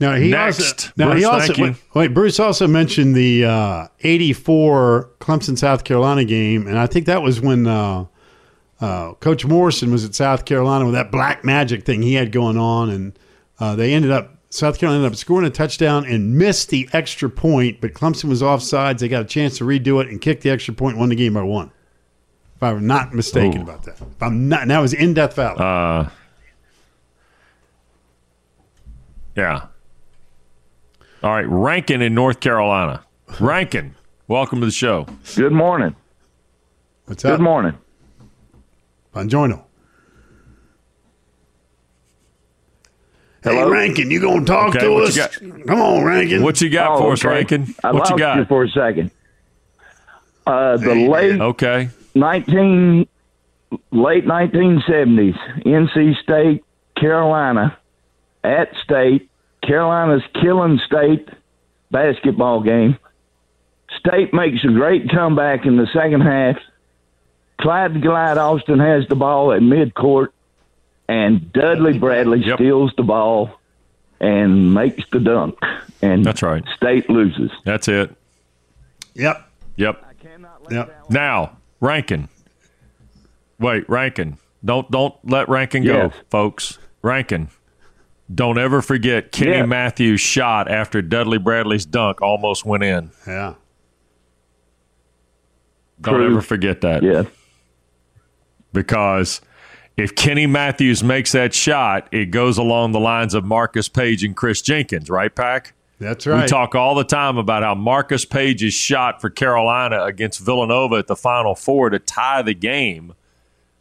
Now 0.01 0.15
he 0.15 0.31
Next. 0.31 0.61
also 0.61 0.93
now 0.97 1.07
Bruce, 1.11 1.19
he 1.19 1.25
also 1.25 1.47
thank 1.47 1.59
you. 1.59 1.65
wait, 1.65 1.77
wait, 1.95 2.15
Bruce 2.15 2.39
also 2.39 2.67
mentioned 2.69 3.15
the 3.17 3.45
uh, 3.45 3.89
'84 4.01 5.11
Clemson 5.21 5.59
South 5.59 5.85
Carolina 5.85 6.25
game, 6.25 6.67
and 6.69 6.79
I 6.79 6.87
think 6.87 7.07
that 7.07 7.23
was 7.23 7.41
when 7.41 7.67
uh, 7.67 8.05
uh, 8.81 9.15
Coach 9.15 9.45
Morrison 9.45 9.91
was 9.91 10.05
at 10.05 10.15
South 10.15 10.45
Carolina 10.45 10.85
with 10.85 10.95
that 10.95 11.11
black 11.11 11.45
magic 11.45 11.85
thing 11.85 12.03
he 12.03 12.15
had 12.15 12.33
going 12.33 12.57
on, 12.57 12.91
and 12.91 13.19
uh, 13.59 13.75
they 13.75 13.93
ended 13.93 14.11
up 14.11 14.35
South 14.51 14.79
Carolina 14.79 15.05
ended 15.05 15.13
up 15.13 15.19
scoring 15.19 15.47
a 15.47 15.51
touchdown 15.51 16.07
and 16.07 16.39
missed 16.39 16.71
the 16.71 16.89
extra 16.93 17.29
point, 17.29 17.81
but 17.81 17.93
Clemson 17.93 18.25
was 18.25 18.41
offsides. 18.41 19.01
They 19.01 19.09
got 19.09 19.23
a 19.23 19.27
chance 19.27 19.59
to 19.59 19.65
redo 19.65 20.01
it 20.03 20.09
and 20.09 20.21
kick 20.21 20.41
the 20.41 20.51
extra 20.51 20.73
point, 20.73 20.97
won 20.97 21.11
the 21.11 21.17
game 21.17 21.35
by 21.35 21.43
one. 21.43 21.71
If 22.57 22.63
I'm 22.63 22.87
not 22.87 23.15
mistaken 23.15 23.61
Ooh. 23.61 23.65
about 23.65 23.83
that, 23.85 24.01
if 24.01 24.23
I'm 24.23 24.49
not, 24.49 24.63
and 24.63 24.71
that 24.71 24.81
was 24.81 24.95
in 24.95 25.15
Death 25.15 25.35
Valley. 25.35 25.59
uh, 25.61 26.09
yeah. 29.37 29.67
All 31.23 31.31
right. 31.31 31.47
Rankin 31.49 32.03
in 32.03 32.15
North 32.15 32.41
Carolina. 32.41 33.05
Rankin, 33.39 33.95
welcome 34.27 34.61
to 34.61 34.67
the 34.67 34.73
show. 34.73 35.07
Good 35.37 35.53
morning. 35.53 35.95
What's 37.07 37.25
up? 37.25 37.37
Good 37.37 37.43
morning. 37.45 37.77
Buongiorno. 39.23 39.65
Hey, 43.43 43.55
Hello? 43.57 43.71
Rankin, 43.71 44.11
you 44.13 44.21
gonna 44.21 44.45
talk 44.45 44.77
Okay, 44.77 44.81
to 44.87 44.95
us? 44.97 45.39
Come 45.67 45.81
on, 45.81 46.05
Rankin. 46.05 46.43
What 46.43 46.61
you 46.61 46.71
got 46.71 46.93
Oh, 46.93 46.99
for 46.99 47.13
us. 47.15 47.25
Rankin? 47.25 47.67
I 47.83 47.89
What 47.91 48.01
lost 48.01 48.11
you 48.13 48.19
got? 48.19 48.47
for 48.49 48.63
a 48.65 48.69
second. 48.69 49.11
Uh, 50.47 50.77
the 50.77 50.95
Hey, 50.95 51.09
late 51.09 51.41
okay. 51.41 51.89
19 52.15 53.07
late 53.91 54.25
1970s 54.25 55.37
NC 55.67 56.15
State 56.23 56.65
Carolina 56.97 57.77
at 58.45 58.69
State 58.85 59.29
Carolina's 59.67 60.23
killing 60.41 60.79
State 60.87 61.29
basketball 61.91 62.63
game 62.63 62.97
State 63.99 64.33
makes 64.33 64.65
a 64.65 64.69
great 64.69 65.11
comeback 65.11 65.67
in 65.67 65.77
the 65.77 65.87
second 65.93 66.23
half 66.23 66.57
Clyde 67.61 68.01
Glide 68.03 68.39
Austin 68.39 68.79
has 68.79 69.07
the 69.09 69.17
ball 69.17 69.53
at 69.53 69.61
midcourt 69.61 70.29
and 71.09 71.53
Dudley 71.53 71.99
Bradley 71.99 72.45
Yep. 72.45 72.57
steals 72.59 72.93
the 72.97 73.03
ball 73.03 73.51
and 74.21 74.73
makes 74.75 75.05
the 75.11 75.21
dunk 75.21 75.59
and 76.03 76.25
That's 76.25 76.43
right. 76.43 76.65
State 76.77 77.09
loses 77.11 77.51
That's 77.65 77.89
it. 77.89 78.15
Yep. 79.15 79.45
Yep. 79.77 80.05
Yep. 80.71 81.05
Now, 81.11 81.57
Rankin. 81.81 82.29
Wait, 83.59 83.89
Rankin. 83.89 84.39
Don't 84.65 84.91
don't 84.91 85.15
let 85.25 85.49
Rankin 85.49 85.85
go, 85.85 85.95
Yes. 85.95 86.15
folks. 86.31 86.79
Rankin. 87.03 87.49
Don't 88.33 88.59
ever 88.59 88.83
forget 88.83 89.33
Kenny 89.33 89.53
Yeah. 89.53 89.67
Matthews' 89.67 90.21
shot 90.21 90.71
after 90.71 91.01
Dudley 91.01 91.39
Bradley's 91.39 91.87
dunk 91.87 92.21
almost 92.21 92.65
went 92.67 92.83
in. 92.85 93.11
Yeah. 93.27 93.55
Don't 96.01 96.15
True. 96.17 96.27
ever 96.31 96.41
forget 96.43 96.81
that. 96.83 97.03
yeah 97.03 97.23
Because 98.73 99.41
if 99.97 100.15
Kenny 100.15 100.47
Matthews 100.47 101.03
makes 101.03 101.33
that 101.33 101.55
shot, 101.55 102.09
it 102.13 102.27
goes 102.27 102.59
along 102.59 102.93
the 102.93 103.01
lines 103.01 103.35
of 103.35 103.45
Marcus 103.45 103.89
Paige 103.89 104.25
and 104.25 104.37
Chris 104.37 104.63
Jenkins, 104.63 105.11
right, 105.11 105.35
Pack? 105.35 105.75
That's 105.99 106.27
right. 106.27 106.43
We 106.43 106.49
talk 106.49 106.75
all 106.75 106.95
the 106.95 107.05
time 107.05 107.39
about 107.39 107.65
how 107.65 107.75
Marcus 107.75 108.25
Paige's 108.25 108.75
shot 108.75 109.21
for 109.21 109.31
Carolina 109.31 110.05
against 110.05 110.39
Villanova 110.39 110.97
at 110.97 111.09
the 111.09 111.17
Final 111.17 111.55
Four 111.55 111.91
to 111.91 111.99
tie 111.99 112.43
the 112.43 112.55
game 112.55 113.15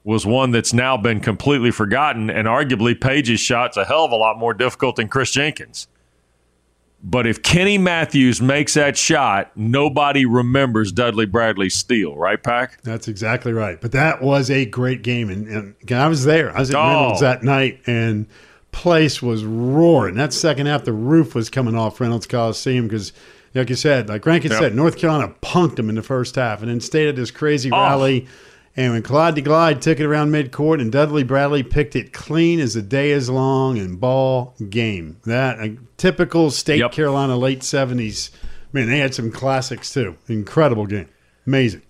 was 0.03 0.25
one 0.25 0.51
that's 0.51 0.74
now 0.74 0.98
been 0.98 1.20
completely 1.20 1.70
forgotten, 1.70 2.29
and 2.29 2.48
arguably 2.48 3.00
Paige's 3.00 3.41
shot's 3.41 3.77
a 3.77 3.86
hell 3.86 4.06
of 4.06 4.12
a 4.12 4.15
lot 4.15 4.39
more 4.39 4.53
difficult 4.53 4.96
than 4.96 5.10
Chris 5.10 5.32
Jenkins. 5.32 5.88
But 7.04 7.27
if 7.27 7.44
Kenny 7.44 7.77
Matthews 7.77 8.42
makes 8.42 8.74
that 8.74 8.98
shot, 8.98 9.51
nobody 9.56 10.25
remembers 10.25 10.92
Dudley 10.92 11.25
Bradley's 11.27 11.75
steal, 11.75 12.16
right, 12.18 12.42
Pack? 12.42 12.82
That's 12.82 13.08
exactly 13.08 13.54
right. 13.54 13.80
But 13.80 13.92
that 13.92 14.22
was 14.22 14.50
a 14.50 14.66
great 14.66 15.04
game, 15.04 15.30
and, 15.30 15.48
and 15.48 15.75
again, 15.84 16.01
I 16.01 16.08
was 16.08 16.25
there. 16.25 16.56
I 16.56 16.60
was 16.60 16.72
at 16.72 16.75
Oh. 16.75 16.88
Reynolds 16.88 17.22
that 17.22 17.44
night, 17.44 17.80
and 17.86 18.25
place 18.72 19.22
was 19.22 19.44
roaring. 19.46 20.16
That 20.16 20.34
second 20.34 20.66
half, 20.66 20.86
the 20.86 20.94
roof 20.94 21.36
was 21.36 21.50
coming 21.50 21.75
off 21.75 22.01
Reynolds 22.01 22.25
Coliseum 22.27 22.88
because, 22.88 23.13
like 23.54 23.70
you 23.70 23.75
said, 23.75 24.10
like 24.10 24.25
Rankin 24.25 24.51
Yep. 24.51 24.60
said, 24.60 24.75
North 24.75 24.98
Carolina 24.98 25.34
punked 25.42 25.75
them 25.75 25.89
in 25.89 25.96
the 25.96 26.04
first 26.04 26.36
half, 26.36 26.62
and 26.62 26.70
then 26.70 26.80
stayed 26.82 27.08
at 27.08 27.16
this 27.16 27.30
crazy 27.32 27.72
Oh. 27.72 27.77
rally. 27.77 28.27
And 28.77 28.93
when 28.93 29.01
Clyde 29.01 29.36
DeGlide 29.36 29.81
took 29.81 30.00
it 30.00 30.05
around 30.05 30.31
midcourt, 30.31 30.79
and 30.79 30.91
Dudley 30.91 31.24
Bradley 31.24 31.63
picked 31.63 31.96
it 31.96 32.13
clean 32.13 32.60
as 32.60 32.75
the 32.75 32.84
day 32.84 33.10
is 33.10 33.27
long, 33.27 33.79
and 33.79 34.00
ball 34.00 34.53
game. 34.69 35.17
That 35.25 35.60
a 35.60 35.77
typical 35.98 36.51
state 36.51 36.79
Yep. 36.79 36.91
Carolina 36.91 37.36
late 37.36 37.63
seventies. 37.63 38.29
Man, 38.72 38.88
they 38.88 39.00
had 39.00 39.15
some 39.15 39.31
classics 39.31 39.91
too. 39.91 40.15
Incredible 40.27 40.86
game, 40.86 41.10
amazing. 41.48 41.81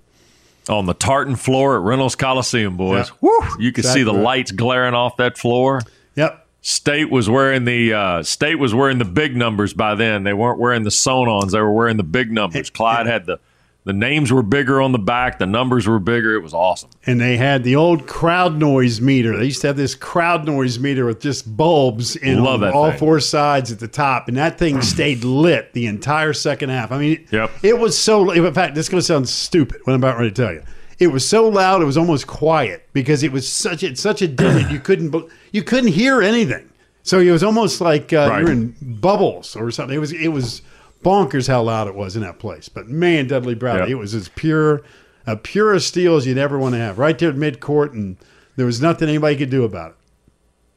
On 0.69 0.85
the 0.85 0.93
tartan 0.93 1.35
floor 1.35 1.75
at 1.75 1.81
Reynolds 1.81 2.15
Coliseum, 2.15 2.77
boys. 2.77 3.09
Yep. 3.09 3.17
Woo! 3.21 3.39
You 3.59 3.71
could 3.73 3.85
see 3.85 4.03
the 4.03 4.13
lights 4.13 4.51
glaring 4.51 4.93
off 4.93 5.17
that 5.17 5.37
floor. 5.37 5.81
Yep. 6.15 6.45
State 6.61 7.09
was 7.09 7.29
wearing 7.29 7.65
the 7.65 7.93
uh, 7.93 8.23
State 8.23 8.55
was 8.55 8.73
wearing 8.73 8.97
the 8.97 9.05
big 9.05 9.35
numbers 9.35 9.73
by 9.73 9.95
then. 9.95 10.23
They 10.23 10.33
weren't 10.33 10.59
wearing 10.59 10.83
the 10.83 10.89
Sonons. 10.89 11.51
They 11.51 11.59
were 11.59 11.71
wearing 11.71 11.97
the 11.97 12.03
big 12.03 12.31
numbers. 12.31 12.69
Clyde 12.69 13.07
had 13.07 13.25
the 13.25 13.39
the 13.87 13.93
names 13.93 14.31
were 14.31 14.43
bigger 14.43 14.79
on 14.81 14.91
the 14.91 14.99
back. 14.99 15.39
The 15.39 15.45
numbers 15.47 15.87
were 15.87 15.97
bigger. 15.97 16.35
It 16.35 16.43
was 16.43 16.53
awesome. 16.53 16.89
and 17.05 17.19
they 17.19 17.37
had 17.37 17.63
the 17.63 17.75
old 17.75 18.05
crowd 18.05 18.57
noise 18.59 19.01
meter. 19.01 19.35
They 19.37 19.45
used 19.45 19.61
to 19.61 19.67
have 19.67 19.77
this 19.77 19.95
crowd 19.95 20.45
noise 20.45 20.77
meter 20.77 21.05
with 21.05 21.21
just 21.21 21.57
bulbs 21.57 22.15
in 22.15 22.43
Love 22.43 22.61
on 22.63 22.73
all 22.73 22.89
thing. 22.91 22.99
four 22.99 23.19
sides 23.19 23.71
at 23.71 23.79
the 23.79 23.87
top, 23.87 24.27
and 24.27 24.37
that 24.37 24.59
thing 24.59 24.81
stayed 24.93 25.23
lit 25.23 25.73
the 25.73 25.87
entire 25.87 26.33
second 26.33 26.69
half. 26.69 26.91
I 26.91 26.99
mean, 26.99 27.27
Yep. 27.31 27.51
it 27.63 27.79
was 27.79 27.97
so. 27.97 28.29
In 28.31 28.53
fact, 28.53 28.75
this 28.75 28.85
is 28.85 28.89
going 28.89 28.99
to 28.99 29.05
sound 29.05 29.27
stupid. 29.27 29.81
What 29.85 29.93
I'm 29.93 29.99
about 30.03 30.17
ready 30.17 30.29
to 30.31 30.35
tell 30.43 30.53
you, 30.53 30.61
it 30.99 31.07
was 31.07 31.27
so 31.27 31.47
loud 31.47 31.81
it 31.81 31.85
was 31.85 31.97
almost 31.97 32.27
quiet 32.27 32.87
because 32.93 33.23
it 33.23 33.31
was 33.31 33.47
such 33.51 33.83
a 33.83 33.95
such 33.95 34.21
a 34.21 34.27
din 34.27 34.55
that 34.55 34.71
you 34.71 34.79
couldn't 34.79 35.15
you 35.51 35.63
couldn't 35.63 35.91
hear 35.91 36.21
anything. 36.21 36.69
So 37.03 37.19
it 37.19 37.31
was 37.31 37.41
almost 37.43 37.79
like 37.79 38.11
uh, 38.11 38.27
Right. 38.29 38.41
you're 38.41 38.51
in 38.51 38.75
bubbles 38.81 39.55
or 39.55 39.71
something. 39.71 39.95
It 39.95 39.99
was 39.99 40.11
it 40.11 40.27
was 40.27 40.61
bonkers 41.03 41.47
how 41.47 41.61
loud 41.63 41.87
it 41.87 41.95
was 41.95 42.15
in 42.15 42.21
that 42.23 42.39
place. 42.39 42.69
But 42.69 42.87
man, 42.87 43.27
Dudley 43.27 43.55
Bradley, 43.55 43.81
Yep. 43.81 43.89
it 43.89 43.95
was 43.95 44.13
as 44.13 44.29
pure 44.29 44.81
a 45.25 45.35
pure 45.35 45.77
steel 45.79 46.15
as 46.15 46.25
you'd 46.25 46.37
ever 46.37 46.57
want 46.57 46.73
to 46.73 46.79
have, 46.79 46.97
right 46.97 47.19
there 47.19 47.29
at 47.29 47.35
midcourt, 47.35 47.91
and 47.91 48.15
there 48.55 48.65
was 48.65 48.81
nothing 48.81 49.09
anybody 49.09 49.35
could 49.35 49.49
do 49.49 49.65
about 49.65 49.91
it. 49.91 49.97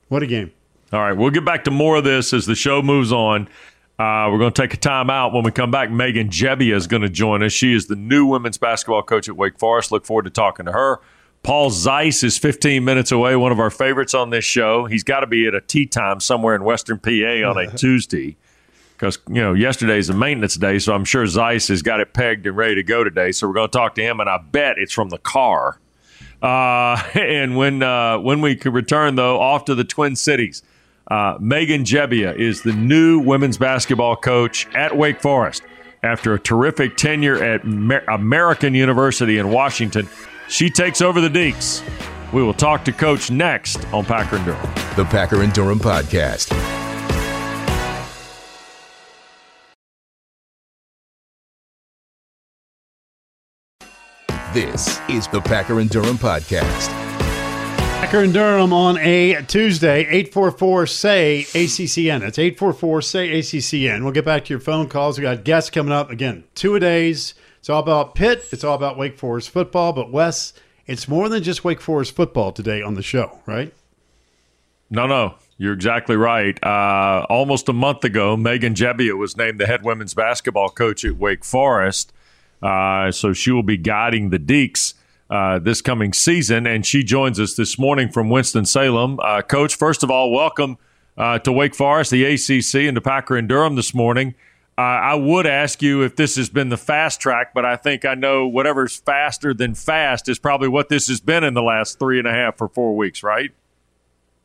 What 0.08 0.22
a 0.24 0.26
game! 0.26 0.50
All 0.92 1.00
right, 1.00 1.12
we'll 1.12 1.30
get 1.30 1.44
back 1.44 1.62
to 1.64 1.70
more 1.70 1.96
of 1.96 2.04
this 2.04 2.32
as 2.32 2.46
the 2.46 2.56
show 2.56 2.82
moves 2.82 3.12
on. 3.12 3.42
Uh, 3.96 4.28
we're 4.32 4.38
going 4.38 4.52
to 4.52 4.62
take 4.62 4.74
a 4.74 4.76
time 4.76 5.08
out. 5.08 5.32
When 5.32 5.44
we 5.44 5.52
come 5.52 5.70
back, 5.70 5.90
Megan 5.90 6.30
Gebbia 6.30 6.74
is 6.74 6.86
going 6.88 7.02
to 7.02 7.08
join 7.08 7.42
us. 7.44 7.52
She 7.52 7.74
is 7.74 7.86
the 7.86 7.94
new 7.96 8.26
women's 8.26 8.58
basketball 8.58 9.02
coach 9.04 9.28
at 9.28 9.36
Wake 9.36 9.56
Forest. 9.58 9.92
Look 9.92 10.04
forward 10.04 10.24
to 10.24 10.30
talking 10.30 10.66
to 10.66 10.72
her. 10.72 10.98
Paul 11.44 11.70
Zeise 11.70 12.24
is 12.24 12.36
15 12.38 12.84
minutes 12.84 13.12
away, 13.12 13.36
one 13.36 13.52
of 13.52 13.60
our 13.60 13.70
favorites 13.70 14.14
on 14.14 14.30
this 14.30 14.44
show. 14.44 14.86
He's 14.86 15.04
got 15.04 15.20
to 15.20 15.26
be 15.28 15.46
at 15.46 15.54
a 15.54 15.60
tea 15.60 15.86
time 15.86 16.18
somewhere 16.18 16.54
in 16.56 16.64
Western 16.64 16.98
PA 16.98 17.10
on 17.10 17.56
a 17.56 17.70
Tuesday 17.76 18.36
because, 19.00 19.18
you 19.28 19.40
know, 19.40 19.54
yesterday's 19.54 20.10
a 20.10 20.14
maintenance 20.14 20.56
day, 20.56 20.78
so 20.78 20.92
I'm 20.92 21.06
sure 21.06 21.24
Zeise 21.24 21.68
has 21.70 21.80
got 21.80 22.00
it 22.00 22.12
pegged 22.12 22.46
and 22.46 22.54
ready 22.54 22.74
to 22.74 22.82
go 22.82 23.02
today. 23.02 23.32
So 23.32 23.48
we're 23.48 23.54
going 23.54 23.70
to 23.70 23.78
talk 23.78 23.94
to 23.94 24.02
him, 24.02 24.20
and 24.20 24.28
I 24.28 24.36
bet 24.36 24.76
it's 24.76 24.92
from 24.92 25.08
the 25.08 25.16
car. 25.16 25.78
Uh, 26.42 27.02
and 27.14 27.56
when 27.56 27.82
uh, 27.82 28.18
when 28.18 28.42
we 28.42 28.56
could 28.56 28.74
return 28.74 29.14
though, 29.14 29.40
off 29.40 29.64
to 29.66 29.74
the 29.74 29.84
Twin 29.84 30.16
Cities. 30.16 30.62
Uh, 31.10 31.36
Megan 31.40 31.82
Gebbia 31.82 32.36
is 32.36 32.62
the 32.62 32.72
new 32.72 33.18
women's 33.18 33.58
basketball 33.58 34.14
coach 34.14 34.68
at 34.76 34.96
Wake 34.96 35.20
Forest. 35.20 35.64
After 36.04 36.34
a 36.34 36.38
terrific 36.38 36.96
tenure 36.96 37.42
at 37.42 37.64
Mer- 37.64 38.04
American 38.06 38.74
University 38.74 39.38
in 39.38 39.50
Washington, 39.50 40.08
she 40.48 40.70
takes 40.70 41.00
over 41.00 41.20
the 41.20 41.28
Deacs. 41.28 41.82
We 42.32 42.44
will 42.44 42.54
talk 42.54 42.84
to 42.84 42.92
Coach 42.92 43.28
next 43.28 43.84
on 43.92 44.04
Packer 44.04 44.36
and 44.36 44.44
Durham. 44.44 44.72
The 44.94 45.04
Packer 45.04 45.42
and 45.42 45.52
Durham 45.52 45.80
Podcast. 45.80 46.89
This 54.52 54.98
is 55.08 55.28
the 55.28 55.40
Packer 55.40 55.78
and 55.78 55.88
Durham 55.88 56.16
Podcast. 56.16 56.88
Packer 58.00 58.18
and 58.24 58.34
Durham 58.34 58.72
on 58.72 58.98
a 58.98 59.40
Tuesday, 59.46 60.00
844 60.00 60.88
say 60.88 61.46
ACCN. 61.50 62.18
That's 62.18 62.36
844 62.36 63.02
say 63.02 63.28
ACCN. 63.38 64.02
We'll 64.02 64.10
get 64.10 64.24
back 64.24 64.44
to 64.46 64.52
your 64.52 64.58
phone 64.58 64.88
calls. 64.88 65.16
We 65.16 65.22
got 65.22 65.44
guests 65.44 65.70
coming 65.70 65.92
up 65.92 66.10
again, 66.10 66.42
two 66.56 66.74
a 66.74 66.80
days. 66.80 67.34
It's 67.60 67.70
all 67.70 67.78
about 67.78 68.16
Pitt, 68.16 68.48
it's 68.50 68.64
all 68.64 68.74
about 68.74 68.98
Wake 68.98 69.16
Forest 69.16 69.50
football. 69.50 69.92
But, 69.92 70.10
Wes, 70.10 70.52
it's 70.84 71.06
more 71.06 71.28
than 71.28 71.44
just 71.44 71.62
Wake 71.62 71.80
Forest 71.80 72.16
football 72.16 72.50
today 72.50 72.82
on 72.82 72.94
the 72.94 73.02
show, 73.04 73.38
right? 73.46 73.72
No, 74.90 75.06
no, 75.06 75.36
you're 75.58 75.74
exactly 75.74 76.16
right. 76.16 76.58
Uh, 76.60 77.24
almost 77.30 77.68
a 77.68 77.72
month 77.72 78.02
ago, 78.02 78.36
Megan 78.36 78.74
Gebbia 78.74 79.16
was 79.16 79.36
named 79.36 79.60
the 79.60 79.66
head 79.68 79.84
women's 79.84 80.14
basketball 80.14 80.70
coach 80.70 81.04
at 81.04 81.16
Wake 81.18 81.44
Forest. 81.44 82.12
Uh, 82.62 83.10
so 83.10 83.32
she 83.32 83.50
will 83.50 83.62
be 83.62 83.76
guiding 83.76 84.30
the 84.30 84.38
Deacs. 84.38 84.94
uh, 85.30 85.60
this 85.60 85.80
coming 85.80 86.12
season. 86.12 86.66
And 86.66 86.84
she 86.84 87.04
joins 87.04 87.38
us 87.38 87.54
this 87.54 87.78
morning 87.78 88.10
from 88.10 88.30
Winston-Salem. 88.30 89.20
Uh, 89.22 89.42
Coach, 89.42 89.76
first 89.76 90.02
of 90.02 90.10
all, 90.10 90.32
welcome 90.32 90.76
uh, 91.16 91.38
to 91.40 91.52
Wake 91.52 91.74
Forest, 91.74 92.10
the 92.10 92.24
ACC, 92.24 92.88
and 92.88 92.96
to 92.96 93.00
Packer 93.00 93.36
and 93.36 93.48
Durham 93.48 93.76
this 93.76 93.94
morning. 93.94 94.34
Uh, 94.76 94.80
I 94.82 95.14
would 95.14 95.46
ask 95.46 95.82
you 95.82 96.02
if 96.02 96.16
this 96.16 96.36
has 96.36 96.48
been 96.48 96.70
the 96.70 96.76
fast 96.76 97.20
track, 97.20 97.52
but 97.54 97.64
I 97.64 97.76
think 97.76 98.04
I 98.04 98.14
know 98.14 98.46
whatever's 98.48 98.96
faster 98.96 99.52
than 99.52 99.74
fast 99.74 100.28
is 100.28 100.38
probably 100.38 100.68
what 100.68 100.88
this 100.88 101.06
has 101.08 101.20
been 101.20 101.44
in 101.44 101.54
the 101.54 101.62
last 101.62 101.98
three 101.98 102.18
and 102.18 102.26
a 102.26 102.32
half 102.32 102.60
or 102.60 102.68
four 102.68 102.96
weeks, 102.96 103.22
right? 103.22 103.50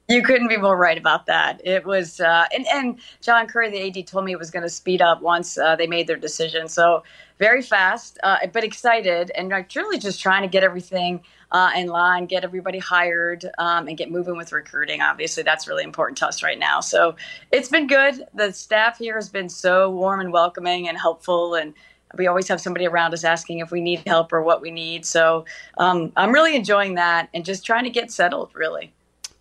You 0.08 0.22
couldn't 0.22 0.50
be 0.50 0.58
more 0.58 0.78
right 0.78 1.00
about 1.00 1.26
that. 1.26 1.62
It 1.66 1.84
was, 1.84 2.20
uh, 2.20 2.46
and, 2.54 2.68
and 2.68 3.00
John 3.22 3.48
Currie, 3.48 3.72
the 3.72 4.00
AD, 4.00 4.06
told 4.06 4.24
me 4.24 4.34
it 4.34 4.40
was 4.40 4.52
going 4.52 4.62
to 4.62 4.70
speed 4.70 5.02
up 5.02 5.24
once 5.24 5.58
uh, 5.58 5.76
they 5.76 5.88
made 5.88 6.06
their 6.06 6.16
decision. 6.16 6.68
So 6.68 7.04
very 7.40 7.64
fast, 7.64 8.20
uh, 8.22 8.38
but 8.54 8.64
excited, 8.64 9.32
and 9.34 9.50
like 9.50 9.68
truly 9.68 9.98
just 9.98 10.22
trying 10.22 10.44
to 10.44 10.48
get 10.48 10.64
everything 10.64 11.22
uh, 11.52 11.72
in 11.76 11.88
line, 11.88 12.28
get 12.28 12.44
everybody 12.44 12.78
hired, 12.78 13.46
um, 13.58 13.88
and 13.88 13.98
get 13.98 14.12
moving 14.12 14.38
with 14.38 14.52
recruiting. 14.52 15.02
Obviously, 15.02 15.42
that's 15.42 15.68
really 15.68 15.84
important 15.84 16.20
to 16.20 16.28
us 16.28 16.44
right 16.44 16.60
now. 16.60 16.82
So 16.82 17.16
it's 17.52 17.70
been 17.70 17.88
good. 17.88 18.28
The 18.36 18.54
staff 18.54 19.00
here 19.00 19.16
has 19.16 19.30
been 19.30 19.50
so 19.50 19.90
warm 19.90 20.20
and 20.22 20.32
welcoming 20.32 20.88
and 20.88 21.00
helpful, 21.00 21.56
and 21.56 21.74
we 22.16 22.28
always 22.28 22.48
have 22.48 22.62
somebody 22.62 22.86
around 22.86 23.16
us 23.16 23.24
asking 23.24 23.60
if 23.60 23.72
we 23.72 23.82
need 23.82 24.04
help 24.06 24.32
or 24.32 24.44
what 24.44 24.62
we 24.62 24.70
need. 24.70 25.04
So 25.04 25.46
um, 25.80 26.12
I'm 26.16 26.32
really 26.32 26.56
enjoying 26.56 26.94
that 26.96 27.28
and 27.34 27.44
just 27.44 27.66
trying 27.66 27.86
to 27.86 27.90
get 27.90 28.12
settled, 28.12 28.52
really. 28.54 28.94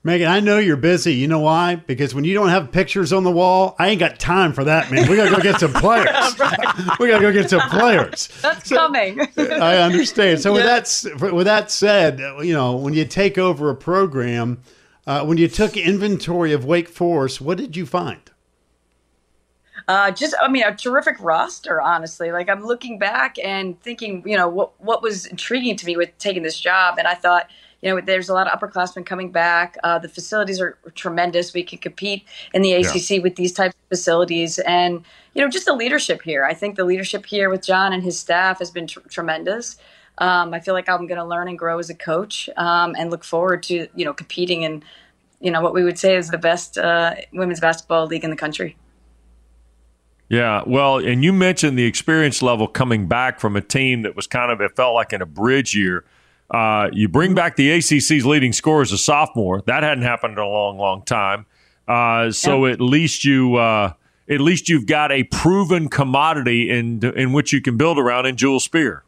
Megan, 0.07 0.29
I 0.29 0.41
know 0.41 0.59
you're 0.59 0.77
busy. 0.77 1.15
You 1.15 1.27
know 1.27 1.41
why? 1.41 1.77
Because 1.77 2.15
when 2.15 2.25
you 2.25 2.35
don't 2.35 2.51
have 2.51 2.71
pictures 2.71 3.11
on 3.11 3.25
the 3.25 3.31
wall, 3.31 3.75
I 3.79 3.89
ain't 3.89 4.01
got 4.01 4.19
time 4.19 4.53
for 4.53 4.63
that, 4.65 4.91
man. 4.91 5.09
We 5.09 5.17
gotta 5.17 5.35
go 5.35 5.41
get 5.41 5.59
some 5.59 5.73
players. 5.75 6.07
we 7.01 7.09
gotta 7.09 7.23
go 7.23 7.33
get 7.33 7.49
some 7.49 7.69
players. 7.71 8.29
That's 8.43 8.69
so, 8.69 8.77
coming. 8.77 9.19
I 9.39 9.79
understand. 9.79 10.41
So 10.41 10.53
with 10.53 10.65
that 10.65 11.33
with 11.33 11.47
that 11.47 11.71
said, 11.71 12.21
you 12.43 12.53
know, 12.53 12.77
when 12.77 12.93
you 12.93 13.07
take 13.07 13.39
over 13.39 13.71
a 13.71 13.75
program, 13.75 14.61
uh, 15.07 15.25
when 15.25 15.39
you 15.39 15.49
took 15.49 15.75
inventory 15.75 16.53
of 16.53 16.67
Wake 16.67 16.91
Forest, 16.91 17.41
what 17.41 17.57
did 17.57 17.75
you 17.75 17.87
find? 17.87 18.21
Uh, 19.87 20.11
just, 20.11 20.35
I 20.41 20.49
mean, 20.49 20.65
a 20.65 20.75
terrific 20.75 21.17
roster, 21.21 21.81
honestly. 21.81 22.33
Like, 22.33 22.49
I'm 22.49 22.65
looking 22.65 22.99
back 22.99 23.39
and 23.39 23.79
thinking, 23.83 24.23
you 24.27 24.37
know, 24.37 24.49
what 24.49 24.79
what 24.83 25.03
was 25.03 25.25
intriguing 25.25 25.77
to 25.77 25.87
me 25.87 25.97
with 25.97 26.17
taking 26.19 26.43
this 26.43 26.61
job, 26.61 26.97
and 26.99 27.09
I 27.09 27.15
thought 27.15 27.49
you 27.85 27.95
know, 27.95 28.01
there's 28.01 28.31
a 28.31 28.33
lot 28.33 28.49
of 28.49 28.59
upperclassmen 28.59 29.05
coming 29.05 29.31
back. 29.31 29.77
Uh, 29.85 29.99
the 29.99 30.09
facilities 30.09 30.59
are 30.59 30.79
tremendous. 30.95 31.53
We 31.53 31.63
can 31.63 31.79
compete 31.79 32.25
in 32.55 32.63
the 32.63 32.73
ACC 32.73 33.11
yeah. 33.11 33.19
with 33.19 33.37
these 33.37 33.53
types 33.53 33.75
of 33.75 33.89
facilities, 33.91 34.59
and 34.61 35.05
you 35.35 35.43
know, 35.43 35.51
just 35.51 35.67
the 35.67 35.75
leadership 35.75 36.23
here. 36.23 36.47
I 36.47 36.55
think 36.55 36.77
the 36.77 36.85
leadership 36.85 37.27
here 37.27 37.51
with 37.51 37.63
John 37.63 37.93
and 37.93 38.03
his 38.03 38.19
staff 38.19 38.59
has 38.61 38.71
been 38.71 38.87
tr- 38.87 39.01
tremendous. 39.11 39.77
Um, 40.17 40.55
I 40.55 40.61
feel 40.61 40.73
like 40.73 40.89
I'm 40.89 41.07
going 41.07 41.19
to 41.19 41.27
learn 41.27 41.47
and 41.47 41.59
grow 41.59 41.79
as 41.79 41.91
a 41.91 41.95
coach, 41.95 42.49
um, 42.57 42.97
and 42.99 43.11
look 43.11 43.23
forward 43.23 43.63
to 43.65 43.87
you 43.95 44.05
know 44.07 44.15
competing 44.15 44.63
in 44.63 44.83
you 45.41 45.51
know 45.51 45.61
what 45.61 45.75
we 45.75 45.85
would 45.85 45.99
say 45.99 46.17
is 46.17 46.31
the 46.31 46.39
best 46.39 46.79
uh, 46.79 47.15
women's 47.35 47.61
basketball 47.61 48.07
league 48.07 48.25
in 48.25 48.31
the 48.31 48.37
country. 48.37 48.79
Yeah, 50.31 50.63
well, 50.67 50.97
and 50.97 51.23
you 51.23 51.35
mentioned 51.35 51.79
the 51.79 51.85
experience 51.85 52.41
level 52.41 52.67
coming 52.67 53.09
back 53.09 53.41
from 53.41 53.57
a 53.57 53.61
team 53.61 54.03
that 54.03 54.17
was 54.17 54.27
kind 54.27 54.51
of 54.51 54.63
it 54.63 54.75
felt 54.75 54.95
like 54.95 55.13
in 55.13 55.21
a 55.21 55.27
bridge 55.27 55.77
year. 55.77 56.07
Uh, 56.55 56.89
you 56.93 57.09
bring 57.09 57.35
back 57.35 57.57
the 57.57 57.69
ACC's 57.69 58.25
leading 58.25 58.53
scorer 58.53 58.83
as 58.83 58.93
a 58.93 58.99
sophomore. 58.99 59.61
That 59.63 59.83
hadn't 59.83 60.05
happened 60.05 60.35
in 60.35 60.39
a 60.39 60.47
long, 60.47 60.79
long 60.79 61.03
time. 61.05 61.47
Uh, 61.89 62.31
so 62.31 62.67
at 62.67 62.81
least 62.81 63.25
you, 63.25 63.57
uh, 63.57 63.93
at 64.29 64.41
least 64.41 64.69
you've 64.69 64.87
got 64.87 65.11
a 65.11 65.25
proven 65.25 65.89
commodity 65.89 66.71
in 66.71 67.03
in 67.17 67.33
which 67.33 67.53
you 67.53 67.61
can 67.61 67.77
build 67.77 67.99
around 67.99 68.27
in 68.27 68.37
Jewel 68.37 68.61
Spear. 68.61 69.03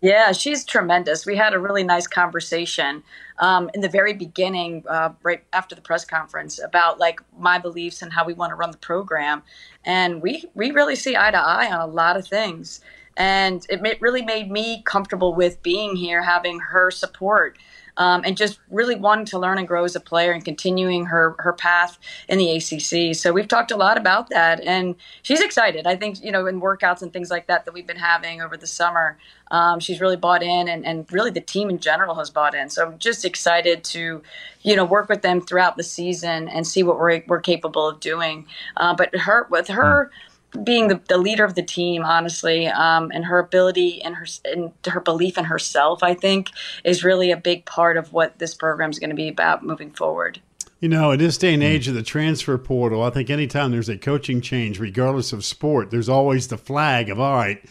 Yeah, 0.00 0.30
she's 0.30 0.64
tremendous. 0.64 1.26
We 1.26 1.34
had 1.34 1.54
a 1.54 1.58
really 1.58 1.82
nice 1.82 2.06
conversation 2.06 3.02
um, 3.40 3.68
in 3.74 3.80
the 3.80 3.88
very 3.88 4.12
beginning, 4.12 4.84
uh, 4.88 5.10
right 5.24 5.42
after 5.52 5.74
the 5.74 5.80
press 5.80 6.04
conference, 6.04 6.62
about 6.62 7.00
like 7.00 7.20
my 7.36 7.58
beliefs 7.58 8.00
and 8.00 8.12
how 8.12 8.24
we 8.24 8.32
want 8.32 8.50
to 8.50 8.54
run 8.54 8.70
the 8.70 8.78
program, 8.78 9.42
and 9.84 10.22
we 10.22 10.44
we 10.54 10.70
really 10.70 10.94
see 10.94 11.16
eye 11.16 11.32
to 11.32 11.36
eye 11.36 11.72
on 11.72 11.80
a 11.80 11.92
lot 11.92 12.16
of 12.16 12.28
things 12.28 12.80
and 13.16 13.66
it 13.68 14.00
really 14.00 14.22
made 14.22 14.50
me 14.50 14.82
comfortable 14.82 15.34
with 15.34 15.62
being 15.62 15.96
here, 15.96 16.22
having 16.22 16.60
her 16.60 16.90
support. 16.90 17.58
Um, 17.96 18.22
and 18.24 18.36
just 18.36 18.58
really 18.72 18.96
wanting 18.96 19.26
to 19.26 19.38
learn 19.38 19.56
and 19.56 19.68
grow 19.68 19.84
as 19.84 19.94
a 19.94 20.00
player 20.00 20.32
and 20.32 20.44
continuing 20.44 21.06
her 21.06 21.36
her 21.38 21.52
path 21.52 21.96
in 22.28 22.38
the 22.38 22.50
ACC. 22.50 23.14
So 23.14 23.32
we've 23.32 23.46
talked 23.46 23.70
a 23.70 23.76
lot 23.76 23.96
about 23.96 24.30
that, 24.30 24.60
and 24.64 24.96
she's 25.22 25.40
excited. 25.40 25.86
I 25.86 25.94
think 25.94 26.20
you 26.20 26.32
know 26.32 26.44
in 26.48 26.60
workouts 26.60 27.02
and 27.02 27.12
things 27.12 27.30
like 27.30 27.46
that 27.46 27.64
that 27.64 27.72
we've 27.72 27.86
been 27.86 27.96
having 27.96 28.42
over 28.42 28.56
the 28.56 28.66
summer, 28.66 29.16
um, 29.52 29.78
she's 29.78 30.00
really 30.00 30.16
bought 30.16 30.42
in, 30.42 30.66
and, 30.66 30.84
and 30.84 31.06
really 31.12 31.30
the 31.30 31.40
team 31.40 31.70
in 31.70 31.78
general 31.78 32.16
has 32.16 32.30
bought 32.30 32.56
in. 32.56 32.68
So 32.68 32.84
I'm 32.84 32.98
just 32.98 33.24
excited 33.24 33.84
to 33.84 34.24
you 34.62 34.74
know 34.74 34.84
work 34.84 35.08
with 35.08 35.22
them 35.22 35.40
throughout 35.40 35.76
the 35.76 35.84
season 35.84 36.48
and 36.48 36.66
see 36.66 36.82
what 36.82 36.98
we're 36.98 37.22
we're 37.28 37.38
capable 37.38 37.86
of 37.88 38.00
doing. 38.00 38.48
Uh, 38.76 38.96
but 38.96 39.14
her 39.14 39.46
with 39.50 39.68
her. 39.68 40.10
Mm 40.12 40.30
being 40.62 40.88
the, 40.88 41.00
the 41.08 41.18
leader 41.18 41.44
of 41.44 41.54
the 41.54 41.62
team, 41.62 42.02
honestly, 42.04 42.66
um, 42.66 43.10
and 43.12 43.24
her 43.24 43.38
ability 43.38 44.02
and 44.02 44.14
her 44.14 44.26
and 44.44 44.72
her 44.86 45.00
belief 45.00 45.36
in 45.36 45.44
herself, 45.44 46.02
I 46.02 46.14
think, 46.14 46.50
is 46.84 47.02
really 47.02 47.30
a 47.30 47.36
big 47.36 47.64
part 47.64 47.96
of 47.96 48.12
what 48.12 48.38
this 48.38 48.54
program 48.54 48.90
is 48.90 48.98
going 48.98 49.10
to 49.10 49.16
be 49.16 49.28
about 49.28 49.64
moving 49.64 49.90
forward. 49.90 50.40
You 50.80 50.88
know, 50.88 51.12
in 51.12 51.18
this 51.18 51.38
day 51.38 51.54
and 51.54 51.62
age 51.62 51.88
of 51.88 51.94
the 51.94 52.02
transfer 52.02 52.58
portal, 52.58 53.02
I 53.02 53.10
think 53.10 53.30
anytime 53.30 53.70
there's 53.70 53.88
a 53.88 53.96
coaching 53.96 54.40
change, 54.40 54.78
regardless 54.78 55.32
of 55.32 55.44
sport, 55.44 55.90
there's 55.90 56.08
always 56.08 56.48
the 56.48 56.58
flag 56.58 57.08
of 57.08 57.18
all 57.18 57.36
right. 57.36 57.64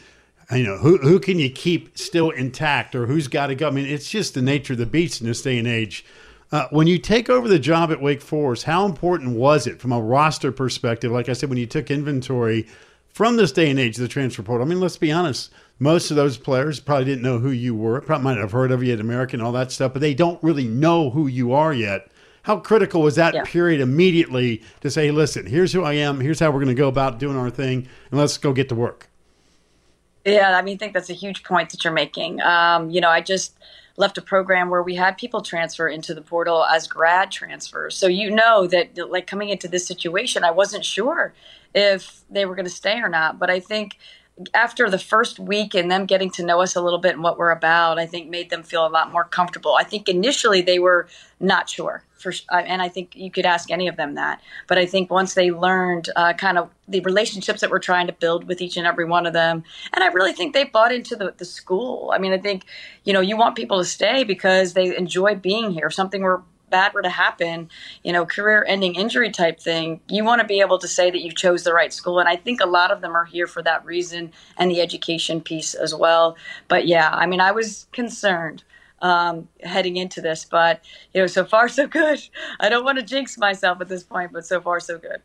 You 0.51 0.63
know, 0.63 0.77
who 0.77 0.97
who 0.97 1.19
can 1.19 1.39
you 1.39 1.49
keep 1.49 1.97
still 1.97 2.29
intact, 2.31 2.95
or 2.95 3.05
who's 3.05 3.27
got 3.27 3.47
to 3.47 3.55
go? 3.55 3.67
I 3.67 3.71
mean, 3.71 3.85
it's 3.85 4.09
just 4.09 4.33
the 4.33 4.41
nature 4.41 4.73
of 4.73 4.79
the 4.79 4.85
beast 4.85 5.21
in 5.21 5.27
this 5.27 5.41
day 5.41 5.57
and 5.57 5.67
age. 5.67 6.05
Uh, 6.53 6.67
when 6.69 6.85
you 6.85 6.99
take 6.99 7.31
over 7.31 7.47
the 7.47 7.57
job 7.57 7.91
at 7.91 7.99
Wake 7.99 8.21
Forest, 8.21 8.65
how 8.65 8.85
important 8.85 9.35
was 9.35 9.65
it 9.65 9.81
from 9.81 9.91
a 9.91 9.99
roster 9.99 10.51
perspective? 10.51 11.11
Like 11.11 11.27
I 11.27 11.33
said, 11.33 11.49
when 11.49 11.57
you 11.57 11.65
took 11.65 11.89
inventory 11.89 12.67
from 13.09 13.37
this 13.37 13.51
day 13.51 13.71
and 13.71 13.79
age 13.79 13.97
of 13.97 14.03
the 14.03 14.07
transfer 14.07 14.43
portal, 14.43 14.67
I 14.67 14.69
mean, 14.69 14.79
let's 14.79 14.95
be 14.95 15.11
honest, 15.11 15.51
most 15.79 16.11
of 16.11 16.15
those 16.15 16.37
players 16.37 16.79
probably 16.79 17.05
didn't 17.05 17.23
know 17.23 17.39
who 17.39 17.49
you 17.49 17.73
were, 17.73 17.99
probably 18.01 18.25
might 18.25 18.37
have 18.37 18.51
heard 18.51 18.71
of 18.71 18.83
you 18.83 18.93
at 18.93 18.99
American, 18.99 19.39
and 19.39 19.47
all 19.47 19.51
that 19.53 19.71
stuff, 19.71 19.93
but 19.93 20.01
they 20.01 20.13
don't 20.13 20.41
really 20.43 20.65
know 20.65 21.09
who 21.09 21.25
you 21.25 21.53
are 21.53 21.73
yet. 21.73 22.11
How 22.43 22.59
critical 22.59 23.01
was 23.01 23.15
that 23.15 23.33
yeah. 23.33 23.43
period 23.45 23.81
immediately 23.81 24.61
to 24.81 24.91
say, 24.91 25.09
listen, 25.09 25.47
here's 25.47 25.73
who 25.73 25.81
I 25.81 25.93
am, 25.93 26.19
here's 26.19 26.39
how 26.39 26.51
we're 26.51 26.63
going 26.63 26.67
to 26.67 26.79
go 26.79 26.87
about 26.87 27.17
doing 27.17 27.35
our 27.35 27.49
thing, 27.49 27.87
and 28.11 28.19
let's 28.19 28.37
go 28.37 28.53
get 28.53 28.69
to 28.69 28.75
work? 28.75 29.09
Yeah, 30.23 30.55
I 30.55 30.61
mean, 30.61 30.75
I 30.75 30.77
think 30.77 30.93
that's 30.93 31.09
a 31.09 31.13
huge 31.13 31.43
point 31.43 31.71
that 31.71 31.83
you're 31.83 31.93
making. 31.93 32.41
Um, 32.41 32.91
you 32.91 33.01
know, 33.01 33.09
I 33.09 33.21
just 33.21 33.57
left 33.95 34.17
a 34.17 34.21
program 34.21 34.69
where 34.69 34.81
we 34.81 34.95
had 34.95 35.17
people 35.17 35.41
transfer 35.41 35.87
into 35.87 36.13
the 36.13 36.21
portal 36.21 36.65
as 36.65 36.87
grad 36.87 37.31
transfers. 37.31 37.95
So 37.95 38.07
you 38.07 38.31
know 38.31 38.67
that 38.67 38.97
like 39.09 39.27
coming 39.27 39.49
into 39.49 39.67
this 39.67 39.85
situation, 39.85 40.43
I 40.43 40.51
wasn't 40.51 40.83
sure 40.83 41.33
if 41.75 42.21
they 42.29 42.45
were 42.45 42.55
going 42.55 42.65
to 42.65 42.71
stay 42.71 42.99
or 42.99 43.09
not. 43.09 43.37
But 43.39 43.49
I 43.49 43.59
think 43.59 43.97
after 44.53 44.89
the 44.89 44.97
first 44.97 45.39
week 45.39 45.75
and 45.75 45.91
them 45.91 46.05
getting 46.05 46.31
to 46.31 46.43
know 46.43 46.61
us 46.61 46.75
a 46.75 46.81
little 46.81 46.99
bit 46.99 47.13
and 47.13 47.23
what 47.23 47.37
we're 47.37 47.51
about, 47.51 47.99
I 47.99 48.05
think 48.05 48.29
made 48.29 48.49
them 48.49 48.63
feel 48.63 48.85
a 48.85 48.89
lot 48.89 49.11
more 49.11 49.25
comfortable. 49.25 49.75
I 49.75 49.83
think 49.83 50.09
initially 50.09 50.61
they 50.61 50.79
were 50.79 51.07
not 51.39 51.69
sure 51.69 52.03
for, 52.23 52.33
and 52.51 52.81
I 52.81 52.89
think 52.89 53.15
you 53.15 53.29
could 53.29 53.45
ask 53.45 53.69
any 53.69 53.87
of 53.87 53.97
them 53.97 54.15
that. 54.15 54.41
But 54.67 54.79
I 54.79 54.85
think 54.85 55.11
once 55.11 55.35
they 55.35 55.51
learned 55.51 56.09
uh, 56.15 56.33
kind 56.33 56.57
of 56.57 56.69
the 56.87 57.01
relationships 57.01 57.61
that 57.61 57.69
we're 57.69 57.79
trying 57.79 58.07
to 58.07 58.13
build 58.13 58.45
with 58.47 58.61
each 58.61 58.77
and 58.77 58.87
every 58.87 59.05
one 59.05 59.27
of 59.27 59.33
them, 59.33 59.63
and 59.93 60.03
I 60.03 60.07
really 60.07 60.33
think 60.33 60.53
they 60.53 60.63
bought 60.63 60.91
into 60.91 61.15
the, 61.15 61.33
the 61.37 61.45
school. 61.45 62.11
I 62.13 62.17
mean, 62.17 62.33
I 62.33 62.39
think 62.39 62.65
you 63.03 63.13
know 63.13 63.21
you 63.21 63.37
want 63.37 63.55
people 63.55 63.77
to 63.77 63.85
stay 63.85 64.23
because 64.23 64.73
they 64.73 64.95
enjoy 64.97 65.35
being 65.35 65.71
here. 65.71 65.87
If 65.87 65.93
something 65.93 66.23
were 66.23 66.41
bad 66.73 66.91
were 66.91 67.03
to 67.03 67.09
happen, 67.09 67.69
you 68.03 68.11
know, 68.11 68.25
career 68.25 68.65
ending 68.67 68.95
injury 68.95 69.29
type 69.29 69.59
thing, 69.59 70.01
you 70.09 70.25
want 70.25 70.41
to 70.41 70.47
be 70.47 70.59
able 70.59 70.79
to 70.79 70.87
say 70.87 71.11
that 71.11 71.21
you 71.21 71.31
chose 71.31 71.63
the 71.63 71.71
right 71.71 71.93
school. 71.93 72.19
And 72.19 72.27
I 72.27 72.35
think 72.35 72.61
a 72.61 72.65
lot 72.65 72.89
of 72.89 72.99
them 73.01 73.15
are 73.15 73.25
here 73.25 73.45
for 73.45 73.61
that 73.61 73.85
reason 73.85 74.31
and 74.57 74.71
the 74.71 74.81
education 74.81 75.39
piece 75.39 75.75
as 75.75 75.93
well. 75.93 76.35
But 76.67 76.87
yeah, 76.87 77.11
I 77.11 77.27
mean, 77.27 77.39
I 77.39 77.51
was 77.51 77.87
concerned. 77.93 78.63
Um, 79.01 79.49
heading 79.63 79.97
into 79.97 80.21
this, 80.21 80.45
but 80.45 80.81
you 81.13 81.19
know, 81.19 81.27
so 81.27 81.43
far 81.43 81.67
so 81.79 81.87
good. 81.87 82.21
I 82.61 82.69
don't 82.69 82.85
want 82.85 82.99
to 82.99 83.03
jinx 83.03 83.37
myself 83.37 83.81
at 83.81 83.89
this 83.89 84.01
point, 84.01 84.31
but 84.31 84.45
so 84.45 84.61
far 84.61 84.79
so 84.79 84.97
good. 84.97 85.21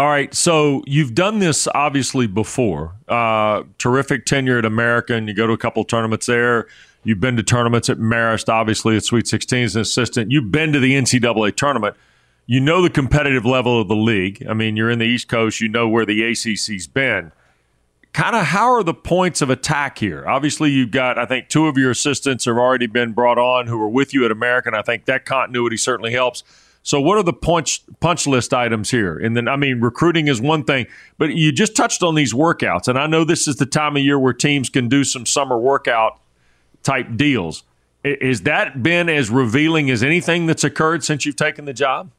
All 0.00 0.08
right, 0.08 0.34
so 0.34 0.82
you've 0.84 1.14
done 1.14 1.38
this 1.38 1.68
obviously 1.72 2.26
before. 2.26 2.96
Uh, 3.06 3.62
terrific 3.78 4.26
tenure 4.26 4.58
at 4.58 4.64
American. 4.64 5.28
You 5.28 5.34
go 5.34 5.46
to 5.46 5.52
a 5.52 5.58
couple 5.58 5.84
tournaments 5.84 6.26
there. 6.26 6.66
You've 7.04 7.20
been 7.20 7.36
to 7.36 7.42
tournaments 7.42 7.90
at 7.90 7.98
Marist, 7.98 8.48
obviously 8.48 8.96
at 8.96 9.04
Sweet 9.04 9.26
16 9.26 9.64
as 9.64 9.76
an 9.76 9.82
assistant. 9.82 10.30
You've 10.30 10.52
been 10.52 10.72
to 10.72 10.78
the 10.78 10.94
NCAA 10.94 11.56
tournament. 11.56 11.96
You 12.46 12.60
know 12.60 12.82
the 12.82 12.90
competitive 12.90 13.44
level 13.44 13.80
of 13.80 13.88
the 13.88 13.96
league. 13.96 14.44
I 14.48 14.54
mean, 14.54 14.76
you're 14.76 14.90
in 14.90 14.98
the 14.98 15.06
East 15.06 15.28
Coast. 15.28 15.60
You 15.60 15.68
know 15.68 15.88
where 15.88 16.06
the 16.06 16.22
ACC's 16.22 16.86
been. 16.86 17.32
Kind 18.12 18.36
of 18.36 18.46
how 18.46 18.72
are 18.72 18.82
the 18.82 18.94
points 18.94 19.40
of 19.40 19.48
attack 19.48 19.98
here? 19.98 20.28
Obviously, 20.28 20.70
you've 20.70 20.90
got, 20.90 21.18
I 21.18 21.24
think, 21.24 21.48
two 21.48 21.66
of 21.66 21.78
your 21.78 21.90
assistants 21.90 22.44
have 22.44 22.56
already 22.56 22.86
been 22.86 23.12
brought 23.12 23.38
on 23.38 23.66
who 23.66 23.78
were 23.78 23.88
with 23.88 24.12
you 24.12 24.24
at 24.24 24.30
American. 24.30 24.74
I 24.74 24.82
think 24.82 25.06
that 25.06 25.24
continuity 25.24 25.78
certainly 25.78 26.12
helps. 26.12 26.44
So, 26.82 27.00
what 27.00 27.16
are 27.16 27.22
the 27.22 27.32
punch 27.32 27.82
punch 28.00 28.26
list 28.26 28.52
items 28.52 28.90
here? 28.90 29.16
And 29.16 29.36
then, 29.36 29.48
I 29.48 29.56
mean, 29.56 29.80
recruiting 29.80 30.28
is 30.28 30.40
one 30.40 30.64
thing, 30.64 30.86
but 31.16 31.32
you 31.32 31.52
just 31.52 31.74
touched 31.74 32.02
on 32.02 32.16
these 32.16 32.34
workouts, 32.34 32.86
and 32.86 32.98
I 32.98 33.06
know 33.06 33.24
this 33.24 33.48
is 33.48 33.56
the 33.56 33.66
time 33.66 33.96
of 33.96 34.02
year 34.02 34.18
where 34.18 34.32
teams 34.32 34.68
can 34.68 34.88
do 34.88 35.04
some 35.04 35.24
summer 35.24 35.56
workout 35.56 36.18
type 36.82 37.16
deals. 37.16 37.64
Is 38.04 38.42
that 38.42 38.82
been 38.82 39.08
as 39.08 39.30
revealing 39.30 39.90
as 39.90 40.02
anything 40.02 40.46
that's 40.46 40.64
occurred 40.64 41.04
since 41.04 41.24
you've 41.24 41.36
taken 41.36 41.64
the 41.64 41.72
job? 41.72 42.10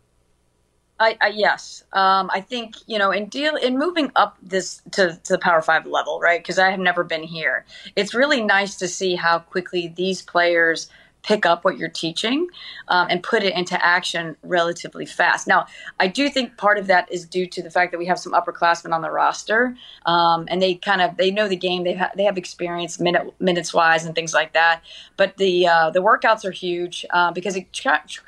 I, 0.99 1.17
I 1.19 1.27
yes, 1.29 1.83
um, 1.91 2.29
I 2.33 2.39
think 2.39 2.75
you 2.85 2.97
know 2.97 3.11
in 3.11 3.25
deal 3.25 3.55
in 3.55 3.77
moving 3.77 4.11
up 4.15 4.37
this 4.41 4.81
to, 4.91 5.19
to 5.23 5.33
the 5.33 5.39
Power 5.39 5.61
Five 5.61 5.85
level, 5.85 6.19
right? 6.19 6.39
Because 6.39 6.59
I 6.59 6.69
have 6.69 6.79
never 6.79 7.03
been 7.03 7.23
here. 7.23 7.65
It's 7.95 8.13
really 8.13 8.41
nice 8.41 8.75
to 8.77 8.87
see 8.87 9.15
how 9.15 9.39
quickly 9.39 9.87
these 9.87 10.21
players 10.21 10.89
pick 11.23 11.45
up 11.45 11.63
what 11.63 11.77
you're 11.77 11.89
teaching 11.89 12.47
um, 12.89 13.07
and 13.09 13.23
put 13.23 13.43
it 13.43 13.55
into 13.55 13.83
action 13.83 14.35
relatively 14.43 15.05
fast. 15.05 15.47
Now, 15.47 15.65
I 15.99 16.07
do 16.07 16.29
think 16.29 16.57
part 16.57 16.77
of 16.77 16.87
that 16.87 17.11
is 17.11 17.25
due 17.25 17.47
to 17.47 17.63
the 17.63 17.71
fact 17.71 17.91
that 17.91 17.97
we 17.97 18.05
have 18.05 18.19
some 18.19 18.33
upperclassmen 18.33 18.93
on 18.93 19.01
the 19.01 19.09
roster, 19.09 19.75
um, 20.05 20.45
and 20.49 20.61
they 20.61 20.75
kind 20.75 21.01
of 21.01 21.17
they 21.17 21.31
know 21.31 21.47
the 21.47 21.55
game. 21.55 21.83
They 21.83 21.95
ha- 21.95 22.11
they 22.15 22.23
have 22.23 22.37
experience 22.37 22.99
minute 22.99 23.33
minutes 23.39 23.73
wise 23.73 24.05
and 24.05 24.13
things 24.13 24.33
like 24.33 24.53
that. 24.53 24.81
But 25.17 25.37
the 25.37 25.67
uh, 25.67 25.89
the 25.89 26.01
workouts 26.01 26.45
are 26.45 26.51
huge 26.51 27.05
uh, 27.09 27.31
because 27.31 27.55
it 27.55 27.67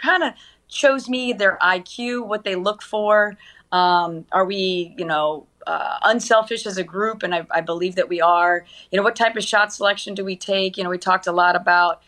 kind 0.02 0.24
of 0.24 0.34
shows 0.68 1.08
me 1.08 1.34
their 1.34 1.58
IQ, 1.62 2.28
what 2.28 2.44
they 2.44 2.56
look 2.56 2.82
for. 2.82 3.38
Um, 3.72 4.26
are 4.32 4.46
we, 4.46 4.96
you 4.98 5.06
know, 5.06 5.48
uh, 5.68 5.98
unselfish 6.04 6.66
as 6.66 6.78
a 6.78 6.84
group? 6.84 7.24
And 7.24 7.34
I, 7.34 7.46
I, 7.52 7.62
believe 7.62 7.96
that 7.96 8.08
we 8.08 8.22
are. 8.22 8.66
You 8.92 8.98
know, 8.98 9.04
what 9.04 9.16
type 9.16 9.36
of 9.36 9.44
shot 9.44 9.74
selection 9.74 10.14
do 10.14 10.24
we 10.24 10.36
take? 10.36 10.78
You 10.78 10.84
know, 10.84 10.90
we 10.90 10.98
talked 10.98 11.28
a 11.28 11.32
lot 11.32 11.56
about, 11.56 12.02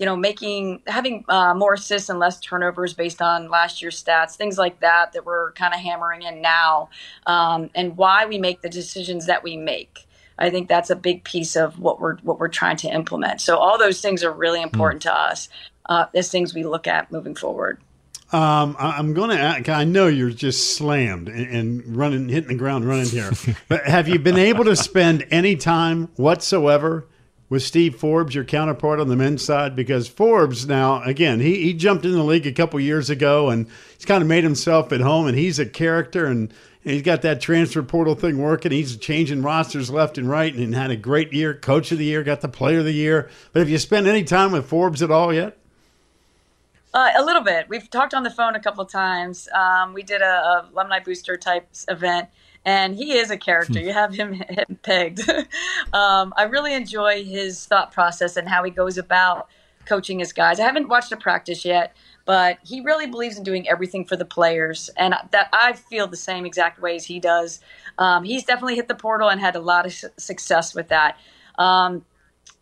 you 0.00 0.06
know, 0.06 0.16
making 0.16 0.80
having 0.86 1.26
uh, 1.28 1.52
more 1.52 1.74
assists 1.74 2.08
and 2.08 2.18
less 2.18 2.40
turnovers 2.40 2.94
based 2.94 3.20
on 3.20 3.50
last 3.50 3.82
year's 3.82 4.02
stats, 4.02 4.34
things 4.34 4.56
like 4.56 4.80
that 4.80 5.12
that 5.12 5.26
we're 5.26 5.52
kind 5.52 5.74
of 5.74 5.80
hammering 5.80 6.22
in 6.22 6.40
now, 6.40 6.88
um, 7.26 7.68
and 7.74 7.98
why 7.98 8.24
we 8.24 8.38
make 8.38 8.62
the 8.62 8.70
decisions 8.70 9.26
that 9.26 9.44
we 9.44 9.58
make. 9.58 10.08
I 10.38 10.48
think 10.48 10.68
that's 10.68 10.88
a 10.88 10.96
big 10.96 11.22
piece 11.24 11.54
of 11.54 11.78
what 11.78 12.00
we're 12.00 12.16
what 12.22 12.40
we're 12.40 12.48
trying 12.48 12.78
to 12.78 12.88
implement. 12.88 13.42
So 13.42 13.58
all 13.58 13.76
those 13.76 14.00
things 14.00 14.24
are 14.24 14.32
really 14.32 14.62
important 14.62 15.02
mm. 15.02 15.10
to 15.10 15.14
us 15.14 15.50
uh, 15.84 16.06
as 16.14 16.30
things 16.30 16.54
we 16.54 16.64
look 16.64 16.86
at 16.86 17.12
moving 17.12 17.34
forward. 17.34 17.78
Um, 18.32 18.76
I'm 18.78 19.12
going 19.12 19.36
to. 19.36 19.70
I 19.70 19.84
know 19.84 20.06
you're 20.06 20.30
just 20.30 20.76
slammed 20.76 21.28
and, 21.28 21.46
and, 21.54 21.96
running, 21.96 22.28
hitting 22.30 22.48
the 22.48 22.54
ground 22.54 22.86
running 22.86 23.08
here. 23.08 23.32
but 23.68 23.84
have 23.86 24.08
you 24.08 24.18
been 24.18 24.38
able 24.38 24.64
to 24.64 24.76
spend 24.76 25.26
any 25.30 25.56
time 25.56 26.08
whatsoever 26.16 27.06
with 27.50 27.62
Steve 27.62 27.96
Forbes, 27.96 28.34
your 28.34 28.44
counterpart 28.44 28.98
on 28.98 29.08
the 29.08 29.16
men's 29.16 29.44
side? 29.44 29.76
Because 29.76 30.08
Forbes 30.08 30.66
now, 30.66 31.02
again, 31.02 31.40
he, 31.40 31.62
he 31.62 31.74
jumped 31.74 32.06
in 32.06 32.12
the 32.12 32.22
league 32.22 32.46
a 32.46 32.52
couple 32.52 32.80
years 32.80 33.10
ago 33.10 33.50
and 33.50 33.66
he's 33.96 34.06
kind 34.06 34.22
of 34.22 34.28
made 34.28 34.44
himself 34.44 34.90
at 34.92 35.02
home. 35.02 35.26
And 35.26 35.36
he's 35.36 35.58
a 35.58 35.66
character 35.66 36.24
and, 36.24 36.50
and 36.84 36.94
he's 36.94 37.02
got 37.02 37.20
that 37.22 37.42
transfer 37.42 37.82
portal 37.82 38.14
thing 38.14 38.38
working. 38.38 38.72
He's 38.72 38.96
changing 38.96 39.42
rosters 39.42 39.90
left 39.90 40.16
and 40.16 40.30
right 40.30 40.54
and 40.54 40.74
had 40.74 40.90
a 40.90 40.96
great 40.96 41.34
year. 41.34 41.52
Coach 41.52 41.92
of 41.92 41.98
the 41.98 42.06
year, 42.06 42.22
got 42.22 42.40
the 42.40 42.48
Player 42.48 42.78
of 42.78 42.86
the 42.86 42.92
year. 42.92 43.28
But 43.52 43.60
have 43.60 43.68
you 43.68 43.76
spent 43.76 44.06
any 44.06 44.24
time 44.24 44.52
with 44.52 44.64
Forbes 44.64 45.02
at 45.02 45.10
all 45.10 45.34
yet? 45.34 45.58
Uh, 46.92 47.10
a 47.16 47.24
little 47.24 47.42
bit. 47.42 47.68
We've 47.68 47.88
talked 47.88 48.14
on 48.14 48.24
the 48.24 48.30
phone 48.30 48.56
a 48.56 48.60
couple 48.60 48.84
times. 48.84 49.48
Um, 49.54 49.92
we 49.94 50.02
did 50.02 50.22
a, 50.22 50.24
a, 50.24 50.68
alumni 50.72 50.98
booster 50.98 51.36
type 51.36 51.68
event, 51.88 52.28
and 52.64 52.96
he 52.96 53.12
is 53.12 53.30
a 53.30 53.36
character. 53.36 53.78
Hmm. 53.78 53.86
you 53.86 53.92
have 53.92 54.14
him, 54.14 54.32
him 54.32 54.78
pegged. 54.82 55.28
um, 55.92 56.32
I 56.36 56.44
really 56.48 56.74
enjoy 56.74 57.24
his 57.24 57.64
thought 57.66 57.92
process 57.92 58.36
and 58.36 58.48
how 58.48 58.62
he 58.62 58.70
goes 58.70 58.98
about 58.98 59.48
coaching 59.86 60.18
his 60.18 60.32
guys. 60.32 60.60
I 60.60 60.64
haven't 60.64 60.88
watched 60.88 61.10
a 61.12 61.16
practice 61.16 61.64
yet, 61.64 61.96
but 62.24 62.58
he 62.62 62.80
really 62.80 63.06
believes 63.06 63.38
in 63.38 63.44
doing 63.44 63.68
everything 63.68 64.04
for 64.04 64.16
the 64.16 64.24
players, 64.24 64.90
and 64.96 65.14
that 65.30 65.48
I 65.52 65.72
feel 65.72 66.06
the 66.06 66.16
same 66.16 66.46
exact 66.46 66.80
ways 66.80 67.04
he 67.06 67.18
does. 67.18 67.60
Um, 67.98 68.24
he's 68.24 68.44
definitely 68.44 68.76
hit 68.76 68.88
the 68.88 68.94
portal 68.94 69.28
and 69.28 69.40
had 69.40 69.56
a 69.56 69.60
lot 69.60 69.86
of 69.86 69.94
success 70.16 70.74
with 70.74 70.88
that. 70.88 71.18
Um, 71.58 72.04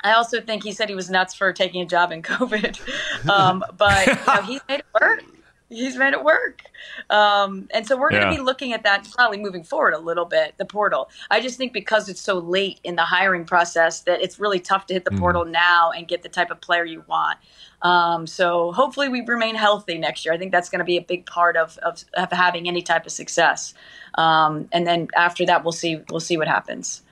I 0.03 0.13
also 0.13 0.41
think 0.41 0.63
he 0.63 0.73
said 0.73 0.89
he 0.89 0.95
was 0.95 1.11
nuts 1.11 1.35
for 1.35 1.53
taking 1.53 1.83
a 1.83 1.87
job 1.87 2.13
in 2.13 2.23
COVID, 2.23 3.29
um, 3.31 3.65
but 3.77 4.07
you 4.07 4.15
know, 4.27 4.43
he's 4.43 4.61
made 4.69 4.81
it 4.81 4.87
work. 5.01 5.25
He's 5.71 5.97
made 5.97 6.15
it 6.15 6.25
work, 6.25 6.63
um, 7.11 7.69
and 7.75 7.87
so 7.87 7.97
we're 7.97 8.11
going 8.11 8.23
to 8.23 8.35
be 8.35 8.41
looking 8.41 8.73
at 8.73 8.85
that 8.85 9.07
probably 9.15 9.39
moving 9.39 9.63
forward 9.63 9.93
a 9.93 9.99
little 9.99 10.25
bit. 10.25 10.55
The 10.57 10.65
portal. 10.65 11.11
I 11.31 11.41
just 11.41 11.59
think 11.59 11.73
because 11.75 12.09
it's 12.09 12.23
so 12.23 12.39
late 12.39 12.81
in 12.85 12.97
the 12.97 13.05
hiring 13.05 13.45
process 13.45 14.01
that 14.01 14.23
it's 14.23 14.41
really 14.41 14.61
tough 14.61 14.87
to 14.87 14.95
hit 14.95 15.05
the 15.05 15.11
mm. 15.11 15.19
portal 15.19 15.45
now 15.45 15.91
and 15.91 16.09
get 16.09 16.23
the 16.23 16.29
type 16.31 16.51
of 16.51 16.61
player 16.63 16.85
you 16.85 17.05
want. 17.07 17.39
Um, 17.83 18.27
so 18.27 18.73
hopefully 18.73 19.09
we 19.09 19.21
remain 19.21 19.55
healthy 19.55 19.99
next 19.99 20.25
year. 20.25 20.35
I 20.35 20.39
think 20.39 20.53
that's 20.53 20.69
going 20.69 20.81
to 20.81 20.85
be 20.85 20.97
a 20.97 21.03
big 21.03 21.27
part 21.27 21.57
of, 21.57 21.79
of, 21.79 22.05
of 22.15 22.33
having 22.33 22.67
any 22.67 22.83
type 22.83 23.07
of 23.07 23.13
success. 23.13 23.75
Um, 24.15 24.69
and 24.73 24.87
then 24.87 25.09
after 25.17 25.47
that, 25.47 25.65
we'll 25.65 25.73
see 25.73 26.01
we'll 26.11 26.21
see 26.21 26.37
what 26.37 26.49
happens. 26.49 27.03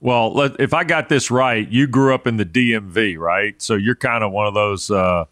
Well, 0.00 0.32
let, 0.32 0.58
if 0.58 0.72
I 0.72 0.84
got 0.84 1.10
this 1.10 1.30
right, 1.30 1.68
you 1.68 1.86
grew 1.86 2.14
up 2.14 2.26
in 2.26 2.38
the 2.38 2.46
DMV, 2.46 3.18
right? 3.18 3.60
So 3.60 3.74
you're 3.74 3.94
kind 3.94 4.24
of 4.24 4.32
one 4.32 4.46
of 4.46 4.54
those 4.54 4.90
uh, 4.90 5.26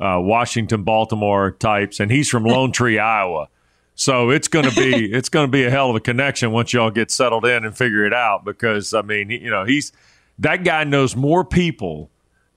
uh, 0.00 0.18
Washington, 0.20 0.82
Baltimore 0.82 1.52
types, 1.52 2.00
and 2.00 2.10
he's 2.10 2.28
from 2.28 2.44
Lone 2.44 2.72
Tree, 2.72 2.98
Iowa. 2.98 3.48
So 3.94 4.30
it's 4.30 4.48
going 4.48 4.68
to 4.68 4.74
be 4.74 5.06
it's 5.12 5.28
going 5.28 5.46
to 5.46 5.50
be 5.50 5.64
a 5.64 5.70
hell 5.70 5.90
of 5.90 5.96
a 5.96 6.00
connection 6.00 6.52
once 6.52 6.72
y'all 6.72 6.90
get 6.90 7.10
settled 7.10 7.44
in 7.44 7.64
and 7.64 7.76
figure 7.76 8.04
it 8.04 8.12
out. 8.12 8.44
Because 8.44 8.94
I 8.94 9.02
mean, 9.02 9.30
you 9.30 9.50
know, 9.50 9.64
he's 9.64 9.92
that 10.38 10.64
guy 10.64 10.84
knows 10.84 11.14
more 11.14 11.44
people 11.44 12.10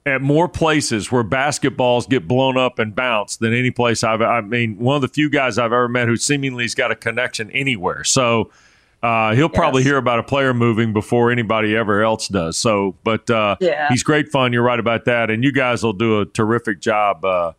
at 0.06 0.22
more 0.22 0.48
places 0.48 1.12
where 1.12 1.22
basketballs 1.24 2.08
get 2.08 2.26
blown 2.26 2.56
up 2.56 2.78
and 2.78 2.94
bounced 2.94 3.40
than 3.40 3.52
any 3.52 3.70
place 3.70 4.02
I've. 4.02 4.22
I 4.22 4.40
mean, 4.40 4.78
one 4.78 4.96
of 4.96 5.02
the 5.02 5.08
few 5.08 5.30
guys 5.30 5.58
I've 5.58 5.66
ever 5.66 5.88
met 5.88 6.08
who 6.08 6.16
seemingly 6.16 6.64
has 6.64 6.74
got 6.74 6.90
a 6.90 6.96
connection 6.96 7.50
anywhere. 7.50 8.04
So 8.04 8.50
uh, 9.02 9.34
he'll 9.34 9.48
probably 9.48 9.82
yes. 9.82 9.88
hear 9.88 9.96
about 9.96 10.18
a 10.18 10.22
player 10.22 10.52
moving 10.52 10.92
before 10.92 11.30
anybody 11.30 11.76
ever 11.76 12.02
else 12.02 12.28
does. 12.28 12.56
So, 12.58 12.96
but 13.04 13.30
uh, 13.30 13.56
yeah. 13.60 13.88
he's 13.88 14.02
great 14.02 14.28
fun. 14.28 14.52
You're 14.52 14.62
right 14.62 14.80
about 14.80 15.04
that, 15.04 15.30
and 15.30 15.44
you 15.44 15.52
guys 15.52 15.82
will 15.82 15.92
do 15.92 16.20
a 16.20 16.26
terrific 16.26 16.80
job 16.80 17.24
uh, 17.24 17.52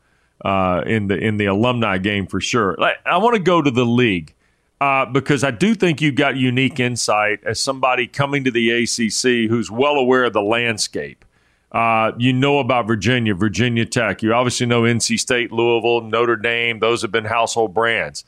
uh 0.44 0.84
in 0.86 1.08
the 1.08 1.18
in 1.18 1.38
the 1.38 1.46
alumni 1.46 1.98
game 1.98 2.26
for 2.26 2.40
sure. 2.40 2.78
I 3.06 3.18
want 3.18 3.36
to 3.36 3.42
go 3.42 3.62
to 3.62 3.72
the 3.72 3.86
league 3.86 4.34
uh, 4.82 5.06
because 5.06 5.44
I 5.44 5.52
do 5.52 5.76
think 5.76 6.02
you've 6.02 6.16
got 6.16 6.38
unique 6.38 6.80
insight 6.80 7.44
as 7.44 7.60
somebody 7.60 8.08
coming 8.08 8.44
to 8.46 8.52
the 8.52 8.72
ACC 8.72 9.50
who's 9.50 9.70
well 9.70 9.96
aware 9.96 10.26
of 10.26 10.34
the 10.34 10.42
landscape. 10.42 11.26
Uh, 11.72 12.14
you 12.18 12.34
know 12.34 12.60
about 12.60 12.88
Virginia, 12.88 13.36
Virginia 13.36 13.86
Tech. 13.86 14.24
You 14.24 14.34
obviously 14.34 14.66
know 14.66 14.84
NC 14.84 15.20
State, 15.20 15.52
Louisville, 15.52 16.02
Notre 16.02 16.36
Dame. 16.36 16.80
Those 16.80 17.02
have 17.04 17.12
been 17.12 17.26
household 17.26 17.74
brands. 17.74 18.24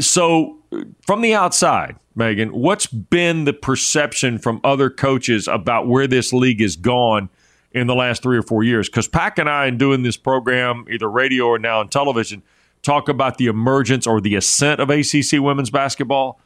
So, 0.00 0.58
from 1.06 1.22
the 1.22 1.34
outside, 1.34 1.96
Megan, 2.14 2.50
what's 2.50 2.86
been 2.86 3.44
the 3.44 3.52
perception 3.52 4.38
from 4.38 4.60
other 4.64 4.90
coaches 4.90 5.48
about 5.48 5.86
where 5.86 6.06
this 6.06 6.32
league 6.32 6.60
has 6.60 6.76
gone 6.76 7.30
in 7.72 7.86
the 7.86 7.94
last 7.94 8.22
three 8.22 8.36
or 8.36 8.42
four 8.42 8.62
years? 8.62 8.88
Because 8.88 9.08
Pack 9.08 9.38
and 9.38 9.48
I, 9.48 9.66
in 9.66 9.78
doing 9.78 10.02
this 10.02 10.16
program, 10.16 10.84
either 10.90 11.08
radio 11.08 11.46
or 11.46 11.58
now 11.58 11.80
on 11.80 11.88
television, 11.88 12.42
talk 12.82 13.08
about 13.08 13.38
the 13.38 13.46
emergence 13.46 14.06
or 14.06 14.20
the 14.20 14.34
ascent 14.34 14.80
of 14.80 14.90
ACC 14.90 15.40
women's 15.40 15.70
basketball. 15.70 16.40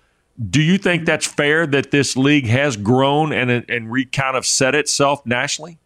Do 0.51 0.61
you 0.61 0.79
think 0.79 1.07
that's 1.07 1.27
fair 1.27 1.67
that 1.67 1.91
this 1.91 2.17
league 2.17 2.47
has 2.47 2.77
grown 2.77 3.33
and 3.33 3.51
and 3.69 3.91
re 3.91 4.05
kind 4.05 4.37
of 4.37 4.45
set 4.45 4.75
itself 4.75 5.25
nationally? 5.25 5.79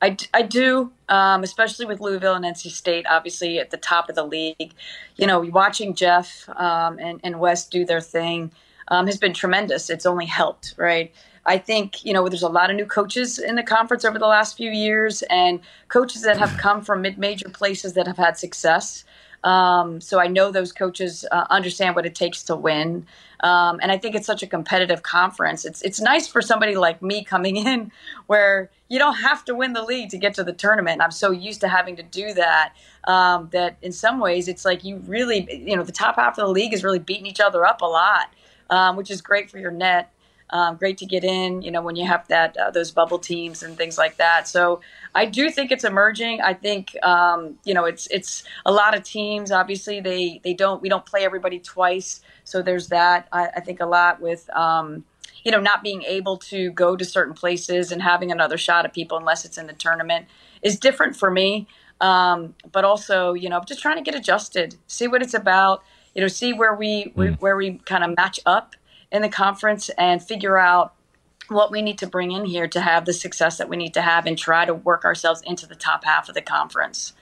I, 0.00 0.16
I 0.32 0.42
do, 0.42 0.92
um, 1.08 1.42
especially 1.42 1.86
with 1.86 2.00
Louisville 2.00 2.34
and 2.34 2.44
NC 2.44 2.70
State, 2.70 3.06
obviously 3.08 3.58
at 3.58 3.70
the 3.70 3.76
top 3.76 4.08
of 4.08 4.14
the 4.14 4.24
league. 4.24 4.74
You 5.16 5.26
know, 5.26 5.40
watching 5.40 5.94
Jeff 5.94 6.48
um, 6.56 6.98
and, 6.98 7.20
and 7.22 7.40
Wes 7.40 7.66
do 7.66 7.84
their 7.84 8.00
thing 8.00 8.52
um, 8.88 9.06
has 9.06 9.16
been 9.16 9.34
tremendous. 9.34 9.90
It's 9.90 10.06
only 10.06 10.26
helped, 10.26 10.74
right? 10.76 11.12
I 11.46 11.56
think, 11.56 12.04
you 12.04 12.12
know, 12.12 12.28
there's 12.28 12.42
a 12.42 12.48
lot 12.48 12.68
of 12.68 12.76
new 12.76 12.84
coaches 12.84 13.38
in 13.38 13.54
the 13.54 13.62
conference 13.62 14.04
over 14.04 14.18
the 14.18 14.26
last 14.26 14.56
few 14.56 14.70
years 14.70 15.22
and 15.22 15.60
coaches 15.88 16.22
that 16.22 16.36
have 16.36 16.56
come 16.58 16.82
from 16.82 17.02
mid 17.02 17.16
major 17.16 17.48
places 17.48 17.94
that 17.94 18.06
have 18.06 18.18
had 18.18 18.36
success. 18.36 19.04
Um, 19.44 20.00
so 20.00 20.20
I 20.20 20.26
know 20.26 20.50
those 20.50 20.72
coaches 20.72 21.24
uh, 21.30 21.46
understand 21.48 21.96
what 21.96 22.04
it 22.04 22.14
takes 22.14 22.42
to 22.44 22.56
win. 22.56 23.06
Um, 23.40 23.78
and 23.80 23.92
I 23.92 23.96
think 23.96 24.14
it's 24.14 24.26
such 24.26 24.42
a 24.42 24.46
competitive 24.46 25.02
conference. 25.02 25.64
It's 25.64 25.80
it's 25.82 26.00
nice 26.00 26.26
for 26.26 26.42
somebody 26.42 26.76
like 26.76 27.00
me 27.02 27.24
coming 27.24 27.56
in 27.56 27.92
where 28.26 28.70
you 28.88 28.98
don't 28.98 29.16
have 29.16 29.44
to 29.44 29.54
win 29.54 29.74
the 29.74 29.82
league 29.82 30.10
to 30.10 30.18
get 30.18 30.34
to 30.34 30.44
the 30.44 30.52
tournament. 30.52 31.02
I'm 31.02 31.10
so 31.10 31.30
used 31.30 31.60
to 31.60 31.68
having 31.68 31.96
to 31.96 32.02
do 32.02 32.32
that 32.34 32.72
um, 33.04 33.48
that 33.52 33.76
in 33.82 33.92
some 33.92 34.18
ways 34.18 34.48
it's 34.48 34.64
like 34.64 34.82
you 34.84 34.96
really 35.06 35.46
you 35.66 35.76
know 35.76 35.82
the 35.82 35.92
top 35.92 36.16
half 36.16 36.38
of 36.38 36.46
the 36.46 36.52
league 36.52 36.72
is 36.72 36.82
really 36.82 36.98
beating 36.98 37.26
each 37.26 37.40
other 37.40 37.66
up 37.66 37.82
a 37.82 37.86
lot, 37.86 38.32
um, 38.70 38.96
which 38.96 39.10
is 39.10 39.20
great 39.20 39.50
for 39.50 39.58
your 39.58 39.70
net. 39.70 40.12
Um, 40.50 40.76
great 40.76 40.96
to 40.98 41.04
get 41.04 41.24
in, 41.24 41.60
you 41.60 41.70
know, 41.70 41.82
when 41.82 41.94
you 41.94 42.06
have 42.06 42.26
that 42.28 42.56
uh, 42.56 42.70
those 42.70 42.90
bubble 42.90 43.18
teams 43.18 43.62
and 43.62 43.76
things 43.76 43.98
like 43.98 44.16
that. 44.16 44.48
So 44.48 44.80
I 45.14 45.26
do 45.26 45.50
think 45.50 45.70
it's 45.70 45.84
emerging. 45.84 46.40
I 46.40 46.54
think 46.54 46.96
um, 47.02 47.58
you 47.64 47.74
know 47.74 47.84
it's 47.84 48.06
it's 48.06 48.44
a 48.64 48.72
lot 48.72 48.96
of 48.96 49.02
teams. 49.02 49.52
Obviously, 49.52 50.00
they 50.00 50.40
they 50.42 50.54
don't 50.54 50.80
we 50.80 50.88
don't 50.88 51.04
play 51.04 51.26
everybody 51.26 51.58
twice, 51.58 52.22
so 52.44 52.62
there's 52.62 52.88
that. 52.88 53.28
I, 53.30 53.48
I 53.56 53.60
think 53.60 53.80
a 53.80 53.86
lot 53.86 54.22
with. 54.22 54.48
You 55.44 55.52
know, 55.52 55.60
not 55.60 55.82
being 55.82 56.02
able 56.02 56.36
to 56.38 56.70
go 56.72 56.96
to 56.96 57.04
certain 57.04 57.34
places 57.34 57.92
and 57.92 58.02
having 58.02 58.32
another 58.32 58.58
shot 58.58 58.84
at 58.84 58.92
people 58.92 59.16
unless 59.16 59.44
it's 59.44 59.58
in 59.58 59.66
the 59.66 59.72
tournament 59.72 60.26
is 60.62 60.78
different 60.78 61.16
for 61.16 61.30
me. 61.30 61.66
Um, 62.00 62.54
but 62.70 62.84
also, 62.84 63.32
you 63.32 63.48
know, 63.48 63.60
just 63.66 63.80
trying 63.80 63.96
to 63.96 64.02
get 64.02 64.14
adjusted, 64.14 64.76
see 64.86 65.08
what 65.08 65.22
it's 65.22 65.34
about, 65.34 65.82
you 66.14 66.20
know, 66.20 66.28
see 66.28 66.52
where 66.52 66.74
we, 66.74 67.12
mm. 67.16 67.40
where 67.40 67.56
we 67.56 67.78
kind 67.78 68.04
of 68.04 68.16
match 68.16 68.38
up 68.46 68.76
in 69.10 69.22
the 69.22 69.28
conference 69.28 69.88
and 69.90 70.22
figure 70.22 70.58
out 70.58 70.94
what 71.48 71.70
we 71.70 71.82
need 71.82 71.98
to 71.98 72.06
bring 72.06 72.30
in 72.30 72.44
here 72.44 72.68
to 72.68 72.80
have 72.80 73.04
the 73.04 73.12
success 73.12 73.58
that 73.58 73.68
we 73.68 73.76
need 73.76 73.94
to 73.94 74.02
have 74.02 74.26
and 74.26 74.38
try 74.38 74.64
to 74.64 74.74
work 74.74 75.04
ourselves 75.04 75.42
into 75.46 75.66
the 75.66 75.74
top 75.74 76.04
half 76.04 76.28
of 76.28 76.34
the 76.34 76.42
conference. 76.42 77.14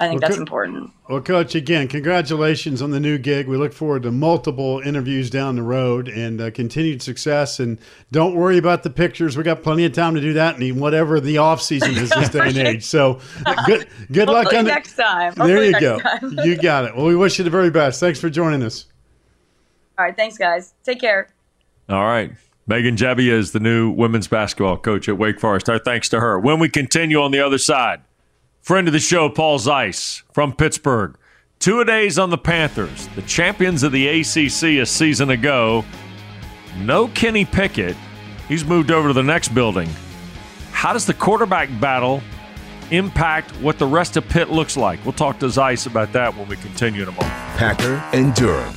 I 0.00 0.08
think 0.08 0.20
well, 0.20 0.28
that's 0.28 0.40
important. 0.40 0.90
Well, 1.08 1.20
Coach, 1.20 1.54
again, 1.54 1.86
congratulations 1.86 2.82
on 2.82 2.90
the 2.90 2.98
new 2.98 3.16
gig. 3.16 3.46
We 3.46 3.56
look 3.56 3.72
forward 3.72 4.02
to 4.02 4.10
multiple 4.10 4.80
interviews 4.84 5.30
down 5.30 5.54
the 5.54 5.62
road 5.62 6.08
and 6.08 6.40
uh, 6.40 6.50
continued 6.50 7.00
success. 7.00 7.60
And 7.60 7.78
don't 8.10 8.34
worry 8.34 8.58
about 8.58 8.82
the 8.82 8.90
pictures. 8.90 9.36
We 9.36 9.44
got 9.44 9.62
plenty 9.62 9.84
of 9.84 9.92
time 9.92 10.16
to 10.16 10.20
do 10.20 10.32
that 10.32 10.58
and 10.58 10.80
whatever 10.80 11.20
the 11.20 11.38
off 11.38 11.62
season 11.62 11.92
is 11.92 12.10
this 12.10 12.28
day 12.28 12.40
and 12.40 12.58
age. 12.58 12.84
So 12.84 13.20
good, 13.66 13.88
good 14.10 14.28
luck 14.28 14.52
on 14.52 14.64
next 14.64 14.96
time. 14.96 15.32
There 15.36 15.62
you 15.62 15.78
go. 15.78 16.00
you 16.42 16.56
got 16.56 16.86
it. 16.86 16.96
Well, 16.96 17.06
we 17.06 17.14
wish 17.14 17.38
you 17.38 17.44
the 17.44 17.50
very 17.50 17.70
best. 17.70 18.00
Thanks 18.00 18.18
for 18.18 18.28
joining 18.28 18.64
us. 18.64 18.86
All 19.96 20.04
right, 20.04 20.16
thanks, 20.16 20.36
guys. 20.36 20.74
Take 20.82 21.00
care. 21.00 21.28
All 21.88 22.04
right. 22.04 22.32
Megan 22.66 22.96
Gebbia 22.96 23.30
is 23.30 23.52
the 23.52 23.60
new 23.60 23.90
women's 23.90 24.26
basketball 24.26 24.78
coach 24.78 25.08
at 25.08 25.18
Wake 25.18 25.38
Forest. 25.38 25.68
Our 25.68 25.78
thanks 25.78 26.08
to 26.08 26.20
her. 26.20 26.40
When 26.40 26.58
we 26.58 26.68
continue 26.68 27.20
on 27.20 27.30
the 27.30 27.40
other 27.40 27.58
side, 27.58 28.00
friend 28.64 28.88
of 28.88 28.94
the 28.94 28.98
show, 28.98 29.28
Paul 29.28 29.58
Zeise 29.58 30.22
from 30.32 30.54
Pittsburgh. 30.54 31.16
Two 31.58 31.80
a 31.80 31.84
days 31.84 32.18
on 32.18 32.30
the 32.30 32.38
Panthers, 32.38 33.08
the 33.14 33.20
champions 33.22 33.82
of 33.82 33.92
the 33.92 34.08
ACC 34.08 34.80
a 34.80 34.86
season 34.86 35.28
ago. 35.30 35.84
No 36.78 37.08
Kenny 37.08 37.44
Pickett. 37.44 37.94
He's 38.48 38.64
moved 38.64 38.90
over 38.90 39.08
to 39.08 39.14
the 39.14 39.22
next 39.22 39.48
building. 39.48 39.88
How 40.72 40.94
does 40.94 41.04
the 41.04 41.12
quarterback 41.12 41.68
battle 41.78 42.22
impact 42.90 43.50
what 43.56 43.78
the 43.78 43.86
rest 43.86 44.16
of 44.16 44.26
Pitt 44.30 44.50
looks 44.50 44.78
like? 44.78 45.02
We'll 45.04 45.12
talk 45.12 45.38
to 45.40 45.46
Zeise 45.46 45.86
about 45.86 46.12
that 46.14 46.34
when 46.34 46.48
we 46.48 46.56
continue 46.56 47.02
in 47.02 47.08
a 47.08 47.12
moment. 47.12 47.32
Packer 47.58 48.02
and 48.14 48.34
Durham. 48.34 48.74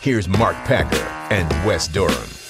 Here's 0.00 0.28
Mark 0.28 0.56
Packer 0.66 1.04
and 1.32 1.48
Wes 1.66 1.88
Durham. 1.88 2.45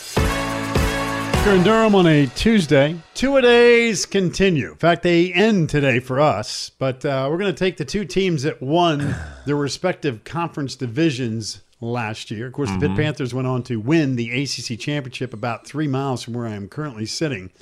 Packer 1.47 1.57
and 1.59 1.65
Durham 1.65 1.95
on 1.95 2.09
a 2.09 2.27
Tuesday. 2.27 2.99
Two 3.15 3.37
a 3.37 3.41
days 3.41 4.05
continue. 4.05 4.73
In 4.73 4.79
fact, 4.79 5.05
they 5.05 5.33
end 5.33 5.71
today 5.71 6.01
for 6.01 6.19
us. 6.19 6.73
But 6.77 7.05
uh, 7.05 7.29
we're 7.31 7.39
going 7.39 7.55
to 7.55 7.57
take 7.57 7.77
the 7.77 7.85
two 7.85 8.05
teams 8.05 8.43
that 8.43 8.61
won 8.61 9.15
their 9.45 9.55
respective 9.55 10.25
conference 10.25 10.75
divisions 10.75 11.63
last 11.81 12.33
year. 12.33 12.49
Of 12.49 12.53
course, 12.53 12.73
the 12.73 12.81
Pitt 12.81 12.97
Panthers 12.97 13.33
went 13.33 13.47
on 13.47 13.63
to 13.63 13.77
win 13.79 14.17
the 14.17 14.43
ACC 14.43 14.77
championship 14.77 15.33
about 15.33 15.65
three 15.65 15.87
miles 15.87 16.25
from 16.25 16.35
where 16.35 16.49
I 16.49 16.55
am 16.57 16.67
currently 16.67 17.07
sitting. 17.07 17.53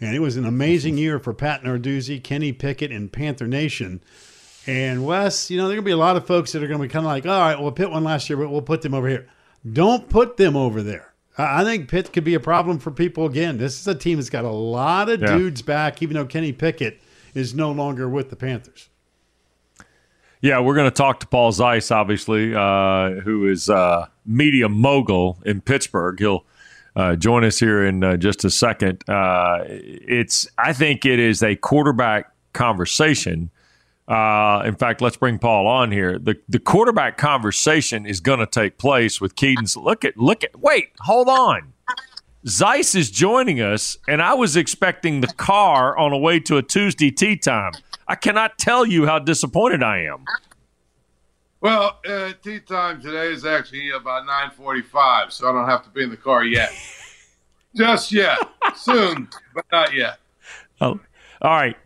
And 0.00 0.14
it 0.14 0.20
was 0.20 0.36
an 0.36 0.44
amazing 0.44 0.96
year 0.96 1.18
for 1.18 1.34
Pat 1.34 1.64
Narduzzi, 1.64 2.22
Kenny 2.22 2.52
Pickett, 2.52 2.92
and 2.92 3.12
Panther 3.12 3.48
Nation. 3.48 4.00
And 4.64 5.04
Wes, 5.04 5.50
you 5.50 5.56
know, 5.56 5.64
there 5.64 5.72
are 5.72 5.78
going 5.78 5.86
to 5.86 5.88
be 5.88 5.90
a 5.90 5.96
lot 5.96 6.16
of 6.16 6.24
folks 6.24 6.52
that 6.52 6.62
are 6.62 6.68
going 6.68 6.78
to 6.80 6.86
be 6.86 6.92
kind 6.92 7.04
of 7.04 7.10
like, 7.10 7.26
all 7.26 7.40
right, 7.40 7.58
well, 7.58 7.72
Pitt 7.72 7.90
won 7.90 8.04
last 8.04 8.30
year, 8.30 8.36
but 8.36 8.50
we'll 8.50 8.62
put 8.62 8.82
them 8.82 8.94
over 8.94 9.08
here. 9.08 9.26
Don't 9.68 10.08
put 10.08 10.36
them 10.36 10.54
over 10.54 10.84
there. 10.84 11.13
I 11.36 11.64
think 11.64 11.88
Pitt 11.88 12.12
could 12.12 12.22
be 12.24 12.34
a 12.34 12.40
problem 12.40 12.78
for 12.78 12.90
people 12.90 13.26
again. 13.26 13.58
This 13.58 13.80
is 13.80 13.88
a 13.88 13.94
team 13.94 14.18
that's 14.18 14.30
got 14.30 14.44
a 14.44 14.50
lot 14.50 15.08
of 15.08 15.20
Yeah. 15.20 15.36
dudes 15.36 15.62
back, 15.62 16.00
even 16.02 16.14
though 16.14 16.26
Kenny 16.26 16.52
Pickett 16.52 17.00
is 17.34 17.54
no 17.54 17.72
longer 17.72 18.08
with 18.08 18.30
the 18.30 18.36
Panthers. 18.36 18.88
Yeah, 20.40 20.60
we're 20.60 20.74
going 20.74 20.90
to 20.90 20.94
talk 20.94 21.20
to 21.20 21.26
Paul 21.26 21.52
Zeise, 21.52 21.90
obviously, 21.90 22.54
uh, 22.54 23.20
who 23.22 23.48
is 23.48 23.70
uh, 23.70 24.06
media 24.26 24.68
mogul 24.68 25.38
in 25.44 25.60
Pittsburgh. 25.62 26.18
He'll 26.18 26.44
uh, 26.94 27.16
join 27.16 27.44
us 27.44 27.58
here 27.58 27.84
in 27.84 28.04
uh, 28.04 28.16
just 28.16 28.44
a 28.44 28.50
second. 28.50 29.02
Uh, 29.08 29.60
it's, 29.66 30.46
I 30.58 30.72
think, 30.72 31.04
it 31.06 31.18
is 31.18 31.42
a 31.42 31.56
quarterback 31.56 32.30
conversation. 32.52 33.50
Uh, 34.06 34.62
in 34.66 34.74
fact, 34.74 35.00
let's 35.00 35.16
bring 35.16 35.38
Paul 35.38 35.66
on 35.66 35.90
here. 35.90 36.18
the 36.18 36.38
The 36.48 36.58
quarterback 36.58 37.16
conversation 37.16 38.06
is 38.06 38.20
going 38.20 38.40
to 38.40 38.46
take 38.46 38.76
place 38.78 39.20
with 39.20 39.34
Kedon's. 39.34 39.76
Look 39.76 40.04
at, 40.04 40.16
look 40.16 40.44
at. 40.44 40.58
Wait, 40.60 40.90
hold 41.00 41.28
on. 41.28 41.72
Zeise 42.46 42.94
is 42.94 43.10
joining 43.10 43.62
us, 43.62 43.96
and 44.06 44.20
I 44.20 44.34
was 44.34 44.54
expecting 44.54 45.22
the 45.22 45.28
car 45.28 45.96
on 45.96 46.10
the 46.10 46.18
way 46.18 46.38
to 46.40 46.58
a 46.58 46.62
Tuesday 46.62 47.10
tea 47.10 47.36
time. 47.36 47.72
I 48.06 48.16
cannot 48.16 48.58
tell 48.58 48.84
you 48.84 49.06
how 49.06 49.18
disappointed 49.18 49.82
I 49.82 50.02
am. 50.02 50.26
Well, 51.62 51.98
uh, 52.06 52.32
tea 52.42 52.60
time 52.60 53.00
today 53.00 53.32
is 53.32 53.46
actually 53.46 53.88
about 53.90 54.26
9:45, 54.26 55.32
so 55.32 55.48
I 55.48 55.52
don't 55.52 55.66
have 55.66 55.82
to 55.84 55.88
be 55.88 56.02
in 56.02 56.10
the 56.10 56.18
car 56.18 56.44
yet. 56.44 56.70
Just 57.74 58.12
yet. 58.12 58.38
Soon, 58.76 59.28
but 59.54 59.64
not 59.72 59.94
yet. 59.94 60.18
Oh, 60.82 61.00
all 61.40 61.50
right. 61.50 61.76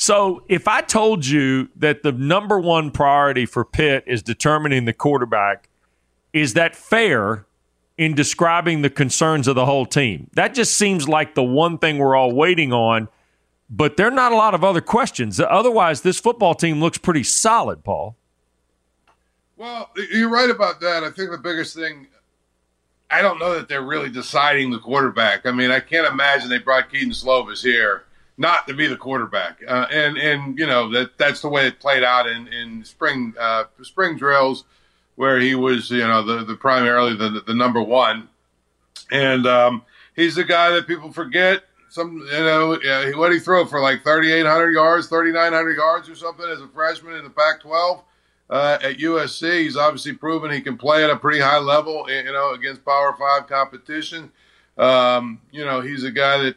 So 0.00 0.44
if 0.48 0.68
I 0.68 0.80
told 0.80 1.26
you 1.26 1.70
that 1.74 2.04
the 2.04 2.12
number 2.12 2.60
one 2.60 2.92
priority 2.92 3.46
for 3.46 3.64
Pitt 3.64 4.04
is 4.06 4.22
determining 4.22 4.84
the 4.84 4.92
quarterback, 4.92 5.68
is 6.32 6.54
that 6.54 6.76
fair 6.76 7.46
in 7.98 8.14
describing 8.14 8.82
the 8.82 8.90
concerns 8.90 9.48
of 9.48 9.56
the 9.56 9.66
whole 9.66 9.84
team? 9.84 10.30
That 10.34 10.54
just 10.54 10.76
seems 10.76 11.08
like 11.08 11.34
the 11.34 11.42
one 11.42 11.78
thing 11.78 11.98
we're 11.98 12.14
all 12.14 12.32
waiting 12.32 12.72
on. 12.72 13.08
But 13.68 13.96
there 13.96 14.06
are 14.06 14.12
not 14.12 14.30
a 14.30 14.36
lot 14.36 14.54
of 14.54 14.62
other 14.62 14.80
questions. 14.80 15.40
Otherwise, 15.40 16.02
this 16.02 16.20
football 16.20 16.54
team 16.54 16.78
looks 16.78 16.96
pretty 16.96 17.24
solid, 17.24 17.82
Paul. 17.82 18.14
Well, 19.56 19.90
you're 20.12 20.30
right 20.30 20.48
about 20.48 20.80
that. 20.80 21.02
I 21.02 21.10
think 21.10 21.32
the 21.32 21.38
biggest 21.38 21.74
thing, 21.74 22.06
I 23.10 23.20
don't 23.20 23.40
know 23.40 23.54
that 23.56 23.68
they're 23.68 23.82
really 23.82 24.10
deciding 24.10 24.70
the 24.70 24.78
quarterback. 24.78 25.44
I 25.44 25.50
mean, 25.50 25.72
I 25.72 25.80
can't 25.80 26.06
imagine 26.06 26.48
they 26.48 26.58
brought 26.58 26.88
Kedon 26.88 27.10
Slovis 27.10 27.62
here 27.62 28.04
not 28.38 28.68
to 28.68 28.74
be 28.74 28.86
the 28.86 28.96
quarterback, 28.96 29.58
uh, 29.66 29.86
and 29.90 30.16
and 30.16 30.58
you 30.58 30.66
know 30.66 30.90
that 30.92 31.18
that's 31.18 31.40
the 31.42 31.48
way 31.48 31.66
it 31.66 31.80
played 31.80 32.04
out 32.04 32.28
in 32.28 32.46
in 32.48 32.84
spring 32.84 33.34
uh, 33.38 33.64
spring 33.82 34.16
drills, 34.16 34.64
where 35.16 35.40
he 35.40 35.54
was 35.54 35.90
you 35.90 36.06
know 36.06 36.22
the 36.22 36.44
the 36.44 36.54
primarily 36.54 37.16
the 37.16 37.42
the 37.46 37.54
number 37.54 37.82
one, 37.82 38.28
and 39.10 39.46
um, 39.46 39.82
he's 40.14 40.36
the 40.36 40.44
guy 40.44 40.70
that 40.70 40.86
people 40.86 41.12
forget. 41.12 41.64
Some 41.90 42.18
you 42.18 42.38
know 42.38 42.74
uh, 42.74 43.10
what 43.18 43.32
he 43.32 43.40
throw 43.40 43.66
for 43.66 43.80
like 43.80 44.04
3,800 44.04 44.70
yards, 44.70 45.08
3,900 45.08 45.76
yards 45.76 46.08
or 46.08 46.14
something 46.14 46.46
as 46.46 46.60
a 46.60 46.68
freshman 46.68 47.14
in 47.14 47.24
the 47.24 47.30
Pac-12 47.30 48.02
uh, 48.50 48.78
at 48.82 48.98
USC. 48.98 49.62
He's 49.62 49.76
obviously 49.76 50.12
proven 50.12 50.50
he 50.50 50.60
can 50.60 50.76
play 50.76 51.02
at 51.02 51.10
a 51.10 51.16
pretty 51.16 51.40
high 51.40 51.58
level, 51.58 52.10
you 52.10 52.24
know, 52.24 52.52
against 52.52 52.84
Power 52.84 53.16
Five 53.18 53.48
competition. 53.48 54.30
Um, 54.76 55.40
you 55.50 55.64
know, 55.64 55.80
he's 55.80 56.04
a 56.04 56.10
guy 56.10 56.38
that 56.38 56.56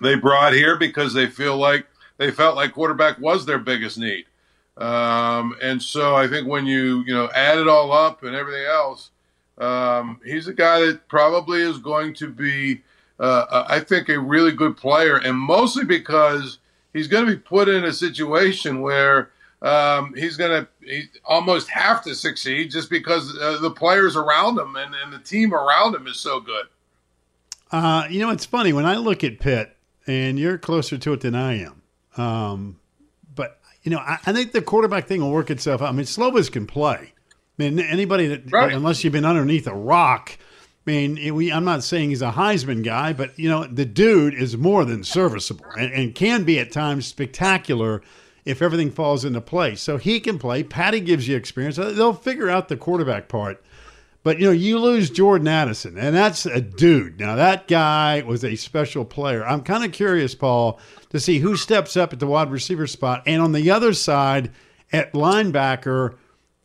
they 0.00 0.14
brought 0.14 0.52
here 0.52 0.76
because 0.76 1.14
they 1.14 1.26
feel 1.26 1.56
like 1.56 1.86
they 2.18 2.30
felt 2.30 2.56
like 2.56 2.72
quarterback 2.72 3.18
was 3.18 3.46
their 3.46 3.58
biggest 3.58 3.98
need. 3.98 4.26
Um, 4.76 5.56
and 5.62 5.82
so 5.82 6.14
I 6.14 6.28
think 6.28 6.46
when 6.46 6.66
you 6.66 7.02
you 7.06 7.14
know 7.14 7.30
add 7.34 7.58
it 7.58 7.68
all 7.68 7.92
up 7.92 8.22
and 8.22 8.34
everything 8.34 8.66
else, 8.66 9.10
um, 9.58 10.20
he's 10.24 10.48
a 10.48 10.52
guy 10.52 10.80
that 10.80 11.08
probably 11.08 11.62
is 11.62 11.78
going 11.78 12.14
to 12.14 12.28
be, 12.28 12.82
uh, 13.18 13.64
I 13.68 13.80
think, 13.80 14.08
a 14.08 14.18
really 14.18 14.52
good 14.52 14.76
player, 14.76 15.16
and 15.16 15.36
mostly 15.36 15.84
because 15.84 16.58
he's 16.92 17.08
going 17.08 17.24
to 17.26 17.32
be 17.32 17.38
put 17.38 17.68
in 17.68 17.84
a 17.84 17.92
situation 17.92 18.82
where 18.82 19.30
um, 19.62 20.14
he's 20.14 20.36
going 20.36 20.64
to 20.64 20.68
he 20.86 21.04
almost 21.24 21.68
have 21.70 22.02
to 22.04 22.14
succeed 22.14 22.70
just 22.70 22.90
because 22.90 23.36
uh, 23.40 23.58
the 23.60 23.70
players 23.70 24.14
around 24.14 24.58
him 24.58 24.76
and, 24.76 24.94
and 24.94 25.12
the 25.12 25.18
team 25.18 25.54
around 25.54 25.94
him 25.94 26.06
is 26.06 26.18
so 26.18 26.40
good. 26.40 26.66
Uh, 27.72 28.06
you 28.08 28.20
know, 28.20 28.30
it's 28.30 28.46
funny 28.46 28.72
when 28.72 28.86
I 28.86 28.96
look 28.96 29.24
at 29.24 29.40
Pitt, 29.40 29.75
and 30.06 30.38
you're 30.38 30.58
closer 30.58 30.98
to 30.98 31.12
it 31.12 31.20
than 31.20 31.34
I 31.34 31.60
am. 31.62 31.82
Um, 32.16 32.80
but 33.34 33.60
you 33.82 33.90
know, 33.90 33.98
I, 33.98 34.18
I 34.26 34.32
think 34.32 34.52
the 34.52 34.62
quarterback 34.62 35.06
thing 35.06 35.20
will 35.20 35.30
work 35.32 35.50
itself 35.50 35.82
out. 35.82 35.88
I 35.88 35.92
mean, 35.92 36.06
Slovis 36.06 36.50
can 36.50 36.66
play. 36.66 37.12
I 37.58 37.62
mean, 37.62 37.78
anybody 37.80 38.26
that 38.28 38.50
Right. 38.52 38.72
unless 38.72 39.02
you've 39.04 39.12
been 39.12 39.24
underneath 39.24 39.66
a 39.66 39.74
rock. 39.74 40.36
I 40.86 40.90
mean, 40.90 41.18
it- 41.18 41.32
we, 41.32 41.50
I'm 41.52 41.64
not 41.64 41.82
saying 41.82 42.10
he's 42.10 42.22
a 42.22 42.32
Heisman 42.32 42.84
guy, 42.84 43.12
but 43.12 43.38
you 43.38 43.48
know, 43.48 43.64
the 43.64 43.84
dude 43.84 44.34
is 44.34 44.56
more 44.56 44.84
than 44.84 45.04
serviceable 45.04 45.64
and, 45.78 45.92
and 45.92 46.14
can 46.14 46.44
be 46.44 46.58
at 46.58 46.70
times 46.72 47.06
spectacular 47.06 48.02
if 48.44 48.62
everything 48.62 48.90
falls 48.92 49.24
into 49.24 49.40
place. 49.40 49.80
So 49.80 49.96
he 49.96 50.20
can 50.20 50.38
play. 50.38 50.62
Patti 50.62 51.00
gives 51.00 51.26
you 51.26 51.36
experience. 51.36 51.76
They'll 51.76 52.12
figure 52.12 52.48
out 52.48 52.68
the 52.68 52.76
quarterback 52.76 53.28
part. 53.28 53.62
But 54.26 54.40
you 54.40 54.46
know, 54.46 54.52
you 54.52 54.80
lose 54.80 55.08
Jordan 55.08 55.46
Addison, 55.46 55.96
and 55.96 56.12
that's 56.12 56.46
a 56.46 56.60
dude. 56.60 57.20
Now 57.20 57.36
that 57.36 57.68
guy 57.68 58.24
was 58.26 58.42
a 58.42 58.56
special 58.56 59.04
player. 59.04 59.46
I'm 59.46 59.62
kind 59.62 59.84
of 59.84 59.92
curious, 59.92 60.34
Paul, 60.34 60.80
to 61.10 61.20
see 61.20 61.38
who 61.38 61.56
steps 61.56 61.96
up 61.96 62.12
at 62.12 62.18
the 62.18 62.26
wide 62.26 62.50
receiver 62.50 62.88
spot, 62.88 63.22
and 63.24 63.40
on 63.40 63.52
the 63.52 63.70
other 63.70 63.94
side 63.94 64.50
at 64.92 65.12
linebacker. 65.12 66.16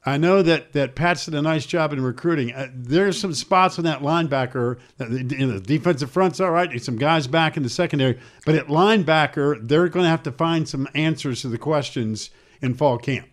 I 0.04 0.18
know 0.18 0.42
that 0.42 0.74
that 0.74 0.96
Pat's 0.96 1.26
did 1.26 1.36
a 1.36 1.42
nice 1.44 1.68
job 1.68 1.94
in 1.94 2.02
recruiting. 2.02 2.52
Uh, 2.52 2.70
there's 2.74 3.22
some 3.22 3.36
spots 3.36 3.78
on 3.78 3.86
that 3.86 4.02
linebacker. 4.02 4.80
The, 4.98 5.06
in 5.06 5.54
the 5.54 5.60
defensive 5.60 6.10
front's 6.10 6.42
all 6.42 6.50
right. 6.50 6.82
Some 6.82 6.98
guys 6.98 7.28
back 7.28 7.58
in 7.58 7.62
the 7.62 7.70
secondary, 7.70 8.20
but 8.44 8.56
at 8.56 8.70
linebacker, 8.70 9.68
they're 9.68 9.88
going 9.88 10.06
to 10.06 10.10
have 10.10 10.24
to 10.24 10.32
find 10.32 10.68
some 10.68 10.88
answers 10.96 11.42
to 11.42 11.50
the 11.50 11.60
questions 11.60 12.32
in 12.60 12.74
fall 12.74 12.98
camp. 12.98 13.31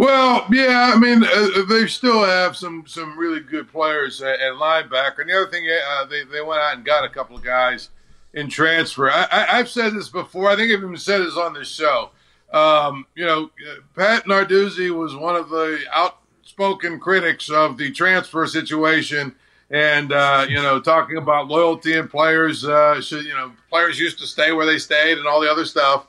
Well, 0.00 0.46
yeah, 0.50 0.94
I 0.94 0.98
mean, 0.98 1.22
uh, 1.22 1.64
they 1.68 1.86
still 1.86 2.24
have 2.24 2.56
some 2.56 2.84
some 2.86 3.18
really 3.18 3.40
good 3.40 3.70
players 3.70 4.22
at, 4.22 4.40
linebacker. 4.40 5.18
And 5.18 5.28
the 5.28 5.36
other 5.36 5.50
thing, 5.50 5.68
uh, 5.68 6.06
they 6.06 6.24
they 6.24 6.40
went 6.40 6.62
out 6.62 6.74
and 6.74 6.86
got 6.86 7.04
a 7.04 7.10
couple 7.10 7.36
of 7.36 7.44
guys 7.44 7.90
in 8.32 8.48
transfer. 8.48 9.10
I, 9.10 9.46
I've 9.50 9.68
said 9.68 9.92
this 9.92 10.08
before. 10.08 10.48
I 10.48 10.56
think 10.56 10.72
I've 10.72 10.82
even 10.82 10.96
said 10.96 11.18
this 11.18 11.36
on 11.36 11.52
this 11.52 11.68
show. 11.68 12.12
Um, 12.50 13.04
you 13.14 13.26
know, 13.26 13.50
Pat 13.94 14.24
Narduzzi 14.24 14.90
was 14.90 15.14
one 15.14 15.36
of 15.36 15.50
the 15.50 15.80
outspoken 15.92 16.98
critics 16.98 17.50
of 17.50 17.76
the 17.76 17.90
transfer 17.90 18.46
situation, 18.46 19.34
and 19.70 20.12
uh, 20.12 20.46
you 20.48 20.62
know, 20.62 20.80
talking 20.80 21.18
about 21.18 21.48
loyalty 21.48 21.98
and 21.98 22.08
players 22.08 22.64
uh, 22.64 23.02
should 23.02 23.26
you 23.26 23.34
know 23.34 23.52
players 23.68 24.00
used 24.00 24.18
to 24.20 24.26
stay 24.26 24.50
where 24.52 24.64
they 24.64 24.78
stayed 24.78 25.18
and 25.18 25.26
all 25.26 25.42
the 25.42 25.50
other 25.50 25.66
stuff. 25.66 26.06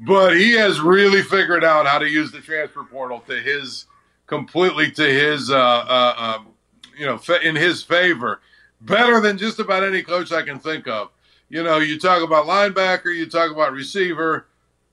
But 0.00 0.36
he 0.36 0.52
has 0.52 0.80
really 0.80 1.22
figured 1.22 1.64
out 1.64 1.86
how 1.86 1.98
to 1.98 2.08
use 2.08 2.30
the 2.30 2.40
transfer 2.40 2.84
portal 2.84 3.20
to 3.28 3.40
his 3.40 3.86
completely 4.26 4.90
to 4.90 5.04
his 5.04 5.50
uh, 5.50 5.56
uh, 5.56 6.14
uh 6.16 6.38
you 6.98 7.06
know 7.06 7.20
in 7.42 7.56
his 7.56 7.82
favor, 7.82 8.40
better 8.80 9.20
than 9.20 9.38
just 9.38 9.58
about 9.58 9.84
any 9.84 10.02
coach 10.02 10.32
I 10.32 10.42
can 10.42 10.58
think 10.58 10.86
of. 10.86 11.10
You 11.48 11.62
know, 11.62 11.78
you 11.78 11.98
talk 11.98 12.22
about 12.22 12.46
linebacker, 12.46 13.14
you 13.14 13.26
talk 13.26 13.50
about 13.50 13.72
receiver 13.72 14.46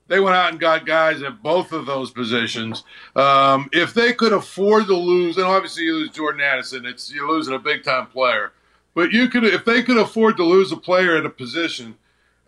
they 0.06 0.20
went 0.20 0.36
out 0.36 0.50
and 0.50 0.60
got 0.60 0.86
guys 0.86 1.22
at 1.22 1.42
both 1.42 1.72
of 1.72 1.86
those 1.86 2.10
positions. 2.10 2.84
Um, 3.16 3.68
if 3.72 3.94
they 3.94 4.12
could 4.12 4.32
afford 4.32 4.86
to 4.86 4.96
lose, 4.96 5.36
and 5.36 5.46
obviously 5.46 5.84
you 5.84 5.94
lose 5.94 6.10
Jordan 6.10 6.42
Addison, 6.42 6.84
it's 6.84 7.12
you're 7.12 7.28
losing 7.28 7.54
a 7.54 7.58
big 7.58 7.84
time 7.84 8.06
player. 8.08 8.52
But 8.94 9.12
you 9.12 9.28
could, 9.28 9.44
if 9.44 9.64
they 9.64 9.82
could 9.82 9.96
afford 9.96 10.36
to 10.36 10.44
lose 10.44 10.72
a 10.72 10.76
player 10.76 11.16
at 11.16 11.26
a 11.26 11.30
position, 11.30 11.96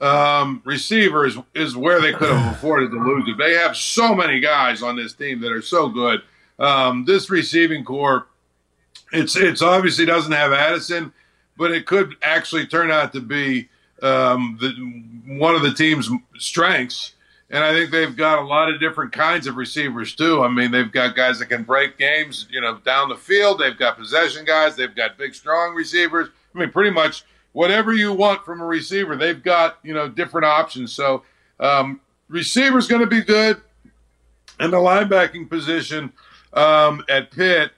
um, 0.00 0.62
receiver 0.64 1.26
is, 1.26 1.38
is 1.54 1.76
where 1.76 2.00
they 2.00 2.12
could 2.12 2.30
have 2.30 2.52
afforded 2.56 2.90
to 2.90 2.98
lose 2.98 3.24
it. 3.28 3.38
They 3.38 3.54
have 3.54 3.76
so 3.76 4.14
many 4.14 4.40
guys 4.40 4.82
on 4.82 4.96
this 4.96 5.12
team 5.12 5.40
that 5.40 5.52
are 5.52 5.62
so 5.62 5.88
good. 5.88 6.22
Um, 6.58 7.04
this 7.04 7.28
receiving 7.30 7.84
core, 7.84 8.26
it's 9.12 9.36
it's 9.36 9.62
obviously 9.62 10.06
doesn't 10.06 10.32
have 10.32 10.52
Addison, 10.52 11.12
but 11.56 11.70
it 11.70 11.86
could 11.86 12.16
actually 12.22 12.66
turn 12.66 12.90
out 12.90 13.12
to 13.12 13.20
be 13.20 13.68
um, 14.02 14.58
the, 14.60 15.38
one 15.38 15.54
of 15.54 15.62
the 15.62 15.72
team's 15.72 16.10
strengths 16.38 17.12
and 17.50 17.62
I 17.62 17.72
think 17.72 17.90
they've 17.90 18.16
got 18.16 18.40
a 18.40 18.42
lot 18.42 18.68
of 18.68 18.80
different 18.80 19.12
kinds 19.12 19.46
of 19.46 19.56
receivers 19.56 20.14
too. 20.14 20.42
I 20.42 20.48
mean, 20.48 20.72
they've 20.72 20.90
got 20.90 21.14
guys 21.14 21.38
that 21.38 21.46
can 21.46 21.62
break 21.62 21.96
games, 21.96 22.46
you 22.50 22.60
know, 22.60 22.78
down 22.78 23.08
the 23.08 23.16
field. 23.16 23.60
They've 23.60 23.78
got 23.78 23.96
possession 23.96 24.44
guys. 24.44 24.74
They've 24.74 24.94
got 24.94 25.16
big, 25.16 25.34
strong 25.34 25.74
receivers. 25.74 26.28
I 26.54 26.58
mean, 26.58 26.70
pretty 26.70 26.90
much 26.90 27.24
whatever 27.56 27.94
you 27.94 28.12
want 28.12 28.44
from 28.44 28.60
a 28.60 28.66
receiver, 28.66 29.16
they've 29.16 29.42
got 29.42 29.78
you 29.82 29.94
know 29.94 30.08
different 30.10 30.44
options. 30.44 30.92
So, 30.92 31.22
um, 31.58 32.00
receiver's 32.28 32.86
going 32.86 33.00
to 33.00 33.06
be 33.06 33.22
good, 33.22 33.60
and 34.60 34.70
the 34.70 34.76
linebacking 34.76 35.48
position 35.48 36.12
um, 36.52 37.02
at 37.08 37.30
Pitt. 37.30 37.72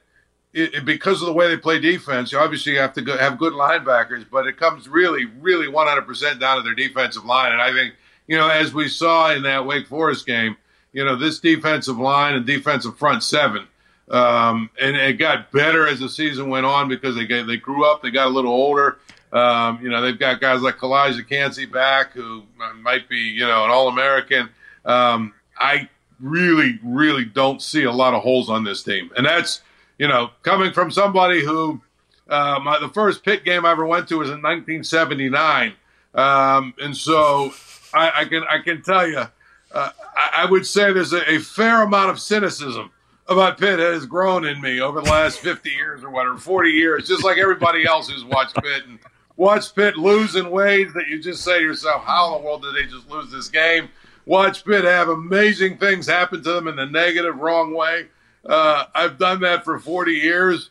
It, 0.55 0.75
it, 0.75 0.85
because 0.87 1.21
of 1.21 1.27
the 1.27 1.35
way 1.35 1.47
they 1.47 1.59
play 1.59 1.79
defense, 1.79 2.33
you 2.33 2.39
obviously 2.39 2.75
have 2.77 2.95
to 2.95 3.03
go, 3.03 3.17
have 3.19 3.39
good 3.39 3.53
linebackers, 3.53 4.25
but 4.31 4.47
it 4.47 4.57
comes 4.57 4.89
really, 4.89 5.27
really 5.27 5.67
100% 5.67 6.41
down 6.41 6.57
to 6.57 6.63
their 6.63 6.75
defensive 6.75 7.27
line. 7.27 7.53
And 7.53 7.61
I 7.61 7.71
think 7.71 7.93
you 8.27 8.37
know, 8.37 8.49
as 8.49 8.73
we 8.73 8.89
saw 8.89 9.33
in 9.33 9.43
that 9.43 9.67
Wake 9.67 9.87
Forest 9.87 10.27
game, 10.27 10.57
you 10.93 11.05
know, 11.05 11.17
this 11.17 11.39
defensive 11.39 11.99
line 11.99 12.35
and 12.35 12.47
defensive 12.47 12.97
front 12.97 13.23
seven, 13.23 13.69
um, 14.11 14.71
and 14.81 14.97
it 14.97 15.15
got 15.19 15.53
better 15.53 15.87
as 15.87 16.01
the 16.01 16.09
season 16.09 16.49
went 16.49 16.65
on 16.65 16.89
because 16.89 17.15
they 17.15 17.27
they 17.27 17.57
grew 17.59 17.85
up, 17.85 18.03
they 18.03 18.11
got 18.11 18.27
a 18.27 18.31
little 18.31 18.53
older. 18.53 18.99
Um, 19.33 19.81
you 19.83 19.91
know, 19.91 20.01
they've 20.01 20.19
got 20.19 20.41
guys 20.41 20.63
like 20.63 20.79
Calijah 20.79 21.29
Kancey 21.29 21.67
back 21.67 22.13
who 22.13 22.45
might 22.81 23.09
be, 23.09 23.19
you 23.19 23.47
know, 23.47 23.65
an 23.65 23.71
All 23.71 23.89
American. 23.89 24.49
Um, 24.85 25.35
I 25.59 25.89
really, 26.21 26.79
really 26.83 27.25
don't 27.25 27.61
see 27.61 27.85
a 27.85 27.93
lot 27.93 28.15
of 28.15 28.23
holes 28.23 28.49
on 28.49 28.65
this 28.65 28.83
team, 28.83 29.11
and 29.17 29.27
that's, 29.27 29.61
you 29.99 30.09
know, 30.09 30.31
coming 30.43 30.73
from 30.73 30.91
somebody 30.91 31.45
who 31.45 31.81
uh, 32.29 32.61
my, 32.63 32.79
the 32.79 32.89
first 32.89 33.25
Pitt 33.25 33.45
game 33.45 33.65
I 33.65 33.73
ever 33.73 33.87
went 33.87 34.09
to 34.09 34.19
was 34.19 34.29
in 34.29 34.43
1979. 34.43 35.75
Um, 36.15 36.75
and 36.79 36.97
so 36.97 37.53
I, 37.93 38.13
I 38.17 38.25
can 38.25 38.45
I 38.45 38.59
can 38.61 38.83
tell 38.83 39.07
you, 39.07 39.19
uh, 39.19 39.29
I, 39.73 40.31
I, 40.39 40.45
would 40.51 40.67
say 40.67 40.93
there's 40.93 41.13
a, 41.13 41.31
a, 41.31 41.39
fair 41.39 41.83
amount 41.83 42.11
of 42.11 42.19
cynicism 42.19 42.91
about 43.29 43.59
Pitt 43.59 43.79
that 43.79 43.93
has 43.93 44.07
grown 44.07 44.47
in 44.47 44.61
me 44.61 44.81
over 44.81 45.03
the 45.03 45.11
last 45.11 45.39
50 45.41 45.71
years 45.71 46.03
or 46.03 46.11
whatever, 46.11 46.39
40 46.39 46.71
years, 46.71 47.07
just 47.07 47.25
like 47.25 47.37
everybody 47.37 47.85
else 47.85 48.09
who's 48.09 48.25
watched 48.25 48.55
Pitt 48.57 48.87
and 48.87 48.99
watched 49.39 49.75
Pitt 49.75 49.97
lose 49.97 50.37
in 50.37 50.51
ways 50.51 50.93
that 50.93 51.09
you 51.09 51.23
just 51.23 51.43
say 51.43 51.59
to 51.59 51.65
yourself, 51.65 52.05
how 52.05 52.35
in 52.35 52.43
the 52.43 52.47
world 52.47 52.63
did 52.63 52.75
they 52.75 52.91
just 52.91 53.09
lose 53.09 53.31
this 53.31 53.49
game? 53.49 53.89
Watch 54.27 54.65
Pitt 54.65 54.85
have 54.85 55.09
amazing 55.09 55.79
things 55.79 56.07
happen 56.07 56.43
to 56.43 56.53
them 56.53 56.69
in 56.69 56.77
the 56.77 56.85
negative, 56.85 57.39
wrong 57.39 57.73
way. 57.73 58.09
Uh, 58.45 58.85
I've 58.95 59.17
done 59.17 59.41
that 59.41 59.65
for 59.65 59.79
40 59.79 60.13
years. 60.13 60.69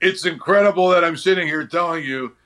It's 0.00 0.24
incredible 0.24 0.90
that 0.90 1.04
I'm 1.04 1.16
sitting 1.16 1.48
here 1.48 1.66
telling 1.66 2.04
you 2.04 2.36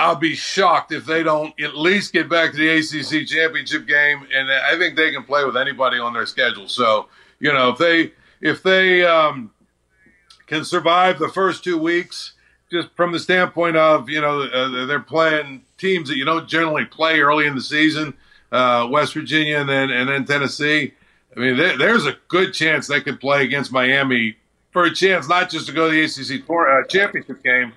I'll 0.00 0.16
be 0.16 0.34
shocked 0.34 0.92
if 0.92 1.04
they 1.04 1.22
don't 1.22 1.52
at 1.60 1.76
least 1.76 2.14
get 2.14 2.28
back 2.28 2.52
to 2.52 2.56
the 2.56 2.68
ACC 2.70 3.28
championship 3.28 3.86
game, 3.86 4.26
and 4.34 4.50
I 4.50 4.78
think 4.78 4.96
they 4.96 5.12
can 5.12 5.24
play 5.24 5.44
with 5.44 5.58
anybody 5.58 5.98
on 5.98 6.14
their 6.14 6.24
schedule. 6.24 6.68
So 6.68 7.08
you 7.38 7.52
know 7.52 7.68
if 7.68 7.78
they 7.78 8.12
if 8.40 8.62
they 8.62 9.04
um, 9.04 9.50
can 10.46 10.64
survive 10.64 11.18
the 11.18 11.28
first 11.28 11.62
two 11.62 11.76
weeks, 11.76 12.32
just 12.70 12.88
from 12.96 13.12
the 13.12 13.18
standpoint 13.18 13.76
of 13.76 14.08
you 14.08 14.20
know 14.20 14.42
uh, 14.42 14.86
they're 14.86 15.00
playing 15.00 15.62
teams 15.78 16.08
that 16.08 16.16
you 16.16 16.24
don't 16.24 16.48
generally 16.48 16.84
play 16.84 17.20
early 17.20 17.46
in 17.46 17.54
the 17.54 17.60
season, 17.60 18.14
uh, 18.52 18.86
West 18.90 19.14
Virginia 19.14 19.58
and 19.58 19.68
then 19.68 19.90
and 19.90 20.08
then 20.08 20.24
Tennessee. 20.24 20.94
I 21.36 21.40
mean, 21.40 21.56
there's 21.56 22.06
a 22.06 22.16
good 22.26 22.52
chance 22.52 22.88
they 22.88 23.00
could 23.00 23.20
play 23.20 23.44
against 23.44 23.70
Miami 23.70 24.36
for 24.72 24.84
a 24.84 24.92
chance 24.92 25.28
not 25.28 25.48
just 25.48 25.66
to 25.66 25.72
go 25.72 25.88
to 25.88 25.92
the 25.92 26.02
ACC 26.04 26.44
tour, 26.44 26.80
uh, 26.80 26.86
championship 26.86 27.42
game, 27.44 27.72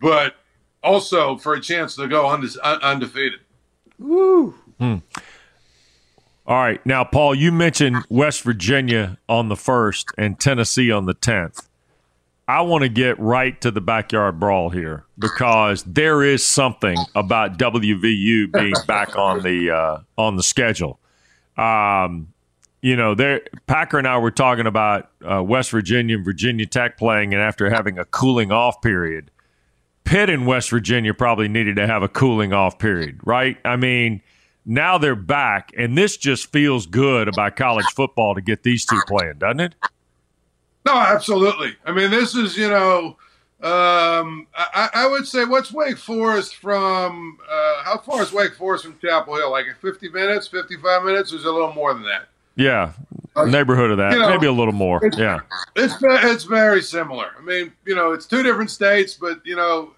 but 0.00 0.36
also 0.82 1.36
for 1.36 1.54
a 1.54 1.60
chance 1.60 1.96
to 1.96 2.08
go 2.08 2.30
unde- 2.30 2.58
undefeated. 2.62 3.40
Woo. 3.98 4.54
Hmm. 4.78 4.96
All 6.46 6.56
right. 6.56 6.84
Now, 6.84 7.04
Paul, 7.04 7.34
you 7.34 7.52
mentioned 7.52 8.04
West 8.08 8.42
Virginia 8.42 9.18
on 9.28 9.48
the 9.48 9.56
first 9.56 10.08
and 10.18 10.38
Tennessee 10.38 10.90
on 10.90 11.06
the 11.06 11.14
10th. 11.14 11.68
I 12.46 12.60
want 12.62 12.82
to 12.82 12.88
get 12.88 13.18
right 13.18 13.58
to 13.62 13.70
the 13.70 13.80
backyard 13.80 14.38
brawl 14.38 14.68
here 14.68 15.06
because 15.18 15.82
there 15.84 16.22
is 16.22 16.44
something 16.44 16.98
about 17.14 17.58
WVU 17.58 18.52
being 18.52 18.74
back 18.86 19.16
on 19.16 19.42
the 19.42 19.70
uh, 19.70 19.98
on 20.18 20.36
the 20.36 20.42
schedule. 20.42 21.00
Um, 21.56 22.34
you 22.82 22.96
know, 22.96 23.14
there 23.14 23.40
Packer 23.66 23.98
and 23.98 24.06
I 24.06 24.18
were 24.18 24.30
talking 24.30 24.66
about 24.66 25.10
uh, 25.28 25.42
West 25.42 25.70
Virginia 25.70 26.16
and 26.16 26.24
Virginia 26.24 26.66
Tech 26.66 26.98
playing, 26.98 27.32
and 27.32 27.42
after 27.42 27.70
having 27.70 27.98
a 27.98 28.04
cooling 28.04 28.52
off 28.52 28.82
period, 28.82 29.30
Pitt 30.04 30.28
and 30.28 30.46
West 30.46 30.68
Virginia 30.68 31.14
probably 31.14 31.48
needed 31.48 31.76
to 31.76 31.86
have 31.86 32.02
a 32.02 32.08
cooling 32.08 32.52
off 32.52 32.78
period, 32.78 33.20
right? 33.24 33.56
I 33.64 33.76
mean, 33.76 34.20
now 34.66 34.98
they're 34.98 35.16
back, 35.16 35.70
and 35.78 35.96
this 35.96 36.18
just 36.18 36.52
feels 36.52 36.84
good 36.84 37.26
about 37.26 37.56
college 37.56 37.86
football 37.86 38.34
to 38.34 38.42
get 38.42 38.64
these 38.64 38.84
two 38.84 39.00
playing, 39.06 39.38
doesn't 39.38 39.60
it? 39.60 39.74
No, 40.84 40.94
absolutely. 40.94 41.76
I 41.84 41.92
mean, 41.92 42.10
this 42.10 42.34
is, 42.34 42.56
you 42.56 42.68
know, 42.68 43.16
um, 43.62 44.46
I, 44.54 44.90
I, 44.92 45.06
would 45.06 45.26
say, 45.26 45.46
what's 45.46 45.72
Wake 45.72 45.96
Forest 45.96 46.56
from? 46.56 47.38
Uh, 47.50 47.82
how 47.84 47.98
far 47.98 48.20
is 48.20 48.32
Wake 48.32 48.54
Forest 48.54 48.84
from 48.84 48.98
Chapel 48.98 49.36
Hill? 49.36 49.50
Like 49.50 49.66
50 49.80 50.10
minutes, 50.10 50.46
55 50.48 51.04
minutes? 51.04 51.32
Or 51.32 51.36
is 51.36 51.44
it 51.44 51.48
a 51.48 51.50
little 51.50 51.72
more 51.72 51.94
than 51.94 52.02
that? 52.02 52.28
Yeah, 52.56 52.92
neighborhood 53.46 53.90
of 53.90 53.96
that, 53.98 54.12
you 54.12 54.18
know, 54.20 54.28
maybe 54.28 54.46
a 54.46 54.52
little 54.52 54.72
more. 54.74 55.04
It's, 55.04 55.18
yeah, 55.18 55.40
it's 55.74 55.94
it's 56.00 56.44
very 56.44 56.80
similar. 56.82 57.32
I 57.36 57.42
mean, 57.42 57.72
you 57.84 57.96
know, 57.96 58.12
it's 58.12 58.26
two 58.26 58.44
different 58.44 58.70
states, 58.70 59.14
but 59.14 59.44
you 59.44 59.56
know, 59.56 59.94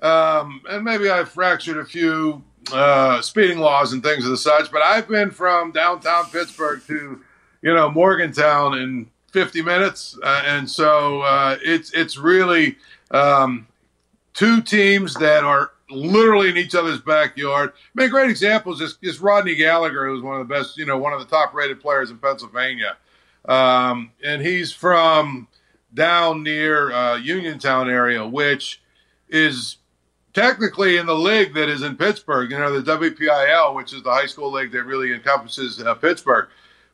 um, 0.00 0.62
and 0.70 0.84
maybe 0.84 1.10
I 1.10 1.24
fractured 1.24 1.76
a 1.76 1.84
few 1.84 2.42
uh, 2.72 3.20
speeding 3.20 3.58
laws 3.58 3.92
and 3.92 4.02
things 4.02 4.24
of 4.24 4.30
the 4.30 4.36
such. 4.36 4.70
But 4.70 4.82
I've 4.82 5.08
been 5.08 5.30
from 5.30 5.72
downtown 5.72 6.26
Pittsburgh 6.30 6.80
to, 6.86 7.20
you 7.62 7.74
know, 7.74 7.90
Morgantown 7.90 8.78
in 8.78 9.10
50 9.32 9.62
minutes, 9.62 10.18
uh, 10.22 10.42
and 10.46 10.68
so 10.68 11.22
uh, 11.22 11.58
it's 11.62 11.92
it's 11.92 12.16
really 12.16 12.76
um, 13.10 13.66
two 14.34 14.62
teams 14.62 15.14
that 15.14 15.44
are 15.44 15.72
literally 15.90 16.48
in 16.50 16.56
each 16.56 16.74
other's 16.74 17.00
backyard. 17.00 17.72
I 17.74 18.00
mean, 18.00 18.10
great 18.10 18.30
examples 18.30 18.80
is 18.80 18.96
just 19.02 19.20
Rodney 19.20 19.54
Gallagher, 19.54 20.08
who's 20.08 20.22
one 20.22 20.40
of 20.40 20.46
the 20.46 20.54
best, 20.54 20.76
you 20.76 20.86
know, 20.86 20.98
one 20.98 21.12
of 21.12 21.20
the 21.20 21.26
top 21.26 21.54
rated 21.54 21.80
players 21.80 22.10
in 22.10 22.18
Pennsylvania. 22.18 22.96
Um, 23.46 24.12
and 24.22 24.42
he's 24.42 24.72
from 24.72 25.48
down 25.94 26.42
near 26.42 26.92
uh, 26.92 27.16
Uniontown 27.16 27.88
area, 27.88 28.26
which 28.26 28.82
is 29.28 29.78
technically 30.34 30.98
in 30.98 31.06
the 31.06 31.14
league 31.14 31.54
that 31.54 31.68
is 31.68 31.82
in 31.82 31.96
Pittsburgh, 31.96 32.50
you 32.50 32.58
know, 32.58 32.78
the 32.78 32.98
WPIAL, 32.98 33.74
which 33.74 33.92
is 33.92 34.02
the 34.02 34.10
high 34.10 34.26
school 34.26 34.52
league 34.52 34.72
that 34.72 34.84
really 34.84 35.12
encompasses 35.12 35.80
uh, 35.80 35.94
Pittsburgh. 35.94 36.48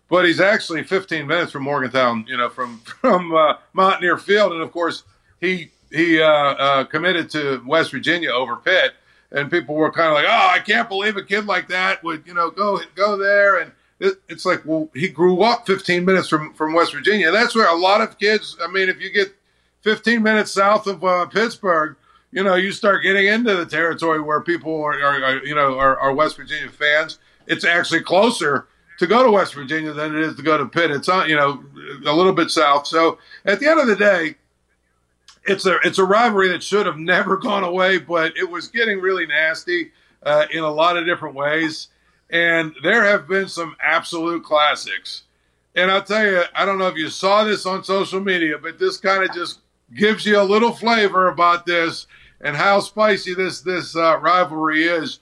But 0.09 0.27
he's 0.27 0.41
actually 0.41 0.83
15 0.83 1.27
minutes 1.27 1.53
from 1.53 1.63
Morgantown, 1.63 2.27
you 2.29 2.37
know, 2.37 2.49
from 2.49 2.79
from 3.01 3.35
uh, 3.35 3.55
Mountaineer 3.73 4.19
Field, 4.19 4.53
and 4.53 4.63
of 4.63 4.73
course 4.73 5.05
he 5.41 5.71
he 5.91 6.21
uh, 6.21 6.27
uh, 6.27 6.85
committed 6.85 7.31
to 7.31 7.63
West 7.67 7.93
Virginia 7.93 8.31
over 8.31 8.57
Pitt, 8.57 8.95
and 9.31 9.51
people 9.51 9.75
were 9.75 9.91
kind 9.91 10.09
of 10.09 10.15
like, 10.15 10.27
"Oh, 10.27 10.49
I 10.53 10.59
can't 10.59 10.89
believe 10.89 11.17
a 11.17 11.23
kid 11.23 11.47
like 11.47 11.69
that 11.69 12.03
would 12.03 12.27
you 12.27 12.35
know 12.35 12.51
go 12.51 12.81
go 12.95 13.17
there." 13.17 13.61
And 13.61 13.73
it, 14.01 14.21
it's 14.29 14.45
like, 14.45 14.63
well, 14.65 14.91
he 14.95 15.09
grew 15.09 15.43
up 15.43 15.67
15 15.67 16.05
minutes 16.05 16.29
from 16.29 16.53
from 16.55 16.75
West 16.75 16.93
Virginia. 16.93 17.31
That's 17.31 17.55
where 17.55 17.69
a 17.69 17.79
lot 17.79 18.01
of 18.01 18.19
kids. 18.19 18.57
I 18.63 18.71
mean, 18.71 18.89
if 18.89 19.01
you 19.01 19.11
get 19.11 19.35
15 19.83 20.23
minutes 20.23 20.53
south 20.53 20.87
of 20.87 21.05
uh, 21.05 21.27
Pittsburgh, 21.27 21.97
you 22.33 22.43
know, 22.43 22.57
you 22.57 22.73
start 22.73 23.03
getting 23.03 23.27
into 23.27 23.55
the 23.55 23.67
territory 23.67 24.21
where 24.21 24.41
people 24.41 24.83
are, 24.83 25.01
are, 25.01 25.25
are 25.25 25.47
you 25.47 25.55
know 25.55 25.79
are, 25.79 25.99
are 25.99 26.13
West 26.13 26.37
Virginia 26.37 26.69
fans. 26.69 27.19
It's 27.47 27.65
actually 27.65 28.01
closer 28.01 28.67
to 28.99 29.07
go 29.07 29.23
to 29.25 29.31
West 29.31 29.55
Virginia 29.55 29.93
than 29.93 30.15
it 30.15 30.23
is 30.23 30.37
to 30.37 30.43
go 30.43 30.57
to 30.57 30.67
Pitt. 30.67 30.91
It's 30.91 31.09
on, 31.09 31.29
you 31.29 31.37
know, 31.37 31.65
a 32.07 32.15
little 32.15 32.33
bit 32.33 32.51
south. 32.51 32.87
So 32.87 33.19
at 33.45 33.61
the 33.61 33.69
end 33.69 33.81
of 33.81 33.87
the 33.87 33.97
day, 33.97 34.37
it's 35.47 35.67
a 35.67 35.79
it's 35.85 35.99
a 35.99 36.05
rivalry 36.05 36.49
that 36.49 36.63
should 36.63 36.87
have 36.87 36.99
never 36.99 37.37
gone 37.39 37.65
away, 37.65 37.99
but 37.99 38.37
it 38.37 38.49
was 38.49 38.69
getting 38.69 39.01
really 39.01 39.27
nasty 39.27 39.93
uh, 40.23 40.47
in 40.51 40.65
a 40.65 40.71
lot 40.71 40.97
of 40.97 41.07
different 41.07 41.35
ways. 41.35 41.89
And 42.31 42.75
there 42.83 43.05
have 43.05 43.29
been 43.29 43.49
some 43.49 43.77
absolute 43.83 44.45
classics. 44.45 45.25
And 45.77 45.91
I'll 45.91 46.03
tell 46.03 46.25
you, 46.25 46.43
I 46.55 46.65
don't 46.65 46.79
know 46.79 46.87
if 46.87 46.97
you 46.97 47.09
saw 47.09 47.45
this 47.45 47.67
on 47.67 47.85
social 47.85 48.21
media, 48.21 48.59
but 48.59 48.79
this 48.79 48.97
kind 48.97 49.25
of 49.25 49.35
just 49.35 49.61
gives 49.95 50.25
you 50.25 50.41
a 50.41 50.43
little 50.43 50.73
flavor 50.73 51.29
about 51.29 51.67
this 51.67 52.07
and 52.41 52.57
how 52.57 52.81
spicy 52.81 53.35
this 53.35 53.61
this 53.61 53.97
uh, 53.97 54.19
rivalry 54.19 54.85
is. 54.85 55.19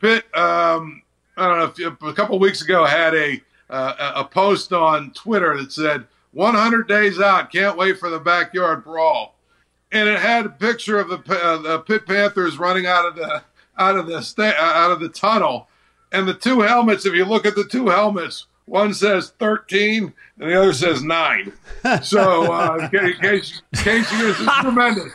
Pitt, 0.00 0.24
um, 0.36 1.02
I 1.36 1.48
don't 1.48 1.58
know, 1.58 1.64
if 1.64 1.78
you, 1.78 1.96
a 2.08 2.14
couple 2.14 2.38
weeks 2.38 2.62
ago 2.62 2.84
had 2.84 3.14
a 3.14 3.42
uh, 3.68 4.12
a 4.16 4.24
post 4.24 4.72
on 4.72 5.10
Twitter 5.10 5.56
that 5.56 5.72
said 5.72 6.06
100 6.32 6.86
days 6.86 7.20
out, 7.20 7.50
can't 7.50 7.76
wait 7.76 7.98
for 7.98 8.10
the 8.10 8.20
backyard 8.20 8.84
brawl, 8.84 9.34
and 9.90 10.08
it 10.08 10.20
had 10.20 10.46
a 10.46 10.50
picture 10.50 11.00
of 11.00 11.08
the, 11.08 11.18
uh, 11.34 11.58
the 11.58 11.80
Pitt 11.80 12.06
Panthers 12.06 12.58
running 12.58 12.86
out 12.86 13.06
of 13.06 13.16
the 13.16 13.42
out 13.78 13.96
of 13.96 14.06
the 14.06 14.22
sta- 14.22 14.54
out 14.58 14.92
of 14.92 15.00
the 15.00 15.08
tunnel, 15.08 15.68
and 16.12 16.28
the 16.28 16.34
two 16.34 16.60
helmets. 16.60 17.06
If 17.06 17.14
you 17.14 17.24
look 17.24 17.44
at 17.44 17.54
the 17.54 17.64
two 17.64 17.88
helmets, 17.88 18.46
one 18.66 18.94
says 18.94 19.32
13 19.38 20.12
and 20.38 20.50
the 20.50 20.60
other 20.60 20.72
says 20.72 21.02
9. 21.02 21.52
So, 22.02 22.52
uh, 22.52 22.88
in, 22.92 23.12
case, 23.14 23.62
in 23.72 23.78
case 23.78 24.12
you, 24.12 24.28
is 24.28 24.36
tremendous. 24.60 25.12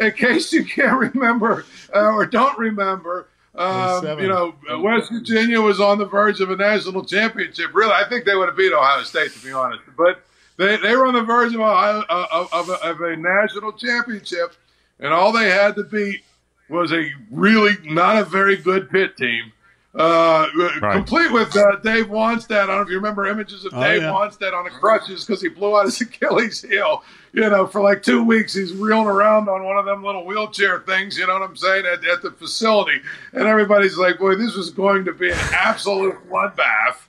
In 0.00 0.12
case 0.12 0.52
you 0.52 0.64
can't 0.64 1.14
remember 1.14 1.66
uh, 1.94 2.12
or 2.12 2.26
don't 2.26 2.58
remember, 2.58 3.28
um, 3.56 4.18
you 4.18 4.28
know, 4.28 4.54
West 4.80 5.12
Virginia 5.12 5.60
was 5.60 5.80
on 5.80 5.98
the 5.98 6.06
verge 6.06 6.40
of 6.40 6.50
a 6.50 6.56
national 6.56 7.04
championship. 7.04 7.72
Really, 7.72 7.92
I 7.92 8.08
think 8.08 8.24
they 8.24 8.34
would 8.34 8.48
have 8.48 8.56
beat 8.56 8.72
Ohio 8.72 9.02
State, 9.04 9.32
to 9.32 9.44
be 9.44 9.52
honest. 9.52 9.82
But 9.96 10.24
they, 10.56 10.76
they 10.76 10.96
were 10.96 11.06
on 11.06 11.14
the 11.14 11.22
verge 11.22 11.54
of, 11.54 11.60
Ohio, 11.60 12.04
of, 12.08 12.52
of, 12.52 12.68
a, 12.68 12.72
of 12.84 13.00
a 13.00 13.16
national 13.16 13.72
championship, 13.72 14.54
and 14.98 15.12
all 15.12 15.32
they 15.32 15.50
had 15.50 15.76
to 15.76 15.84
beat 15.84 16.22
was 16.68 16.92
a 16.92 17.10
really 17.30 17.76
not 17.84 18.16
a 18.16 18.24
very 18.24 18.56
good 18.56 18.90
Pitt 18.90 19.16
team 19.16 19.52
uh, 19.96 20.48
right. 20.56 20.92
complete 20.92 21.32
with 21.32 21.56
uh, 21.56 21.76
Dave 21.76 22.06
Wannstedt. 22.06 22.62
I 22.62 22.66
don't 22.66 22.76
know 22.76 22.82
if 22.82 22.88
you 22.88 22.96
remember 22.96 23.26
images 23.26 23.64
of 23.64 23.72
oh, 23.74 23.80
Dave 23.80 24.02
yeah. 24.02 24.10
Wannstedt 24.10 24.52
on 24.52 24.64
the 24.64 24.70
crutches 24.70 25.24
because 25.24 25.40
he 25.40 25.48
blew 25.48 25.78
out 25.78 25.84
his 25.84 26.00
Achilles 26.00 26.62
heel. 26.62 27.04
You 27.32 27.48
know, 27.48 27.66
for 27.66 27.80
like 27.80 28.02
two 28.02 28.24
weeks, 28.24 28.54
he's 28.54 28.72
reeling 28.72 29.06
around 29.06 29.48
on 29.48 29.64
one 29.64 29.76
of 29.76 29.84
them 29.84 30.02
little 30.02 30.24
wheelchair 30.24 30.80
things. 30.80 31.16
You 31.16 31.26
know 31.26 31.34
what 31.34 31.42
I'm 31.42 31.56
saying? 31.56 31.84
At, 31.86 32.04
at 32.06 32.22
the 32.22 32.32
facility, 32.32 33.00
and 33.32 33.46
everybody's 33.46 33.96
like, 33.96 34.18
"Boy, 34.18 34.36
this 34.36 34.54
was 34.54 34.70
going 34.70 35.04
to 35.04 35.12
be 35.12 35.30
an 35.30 35.38
absolute 35.52 36.16
bloodbath." 36.28 37.06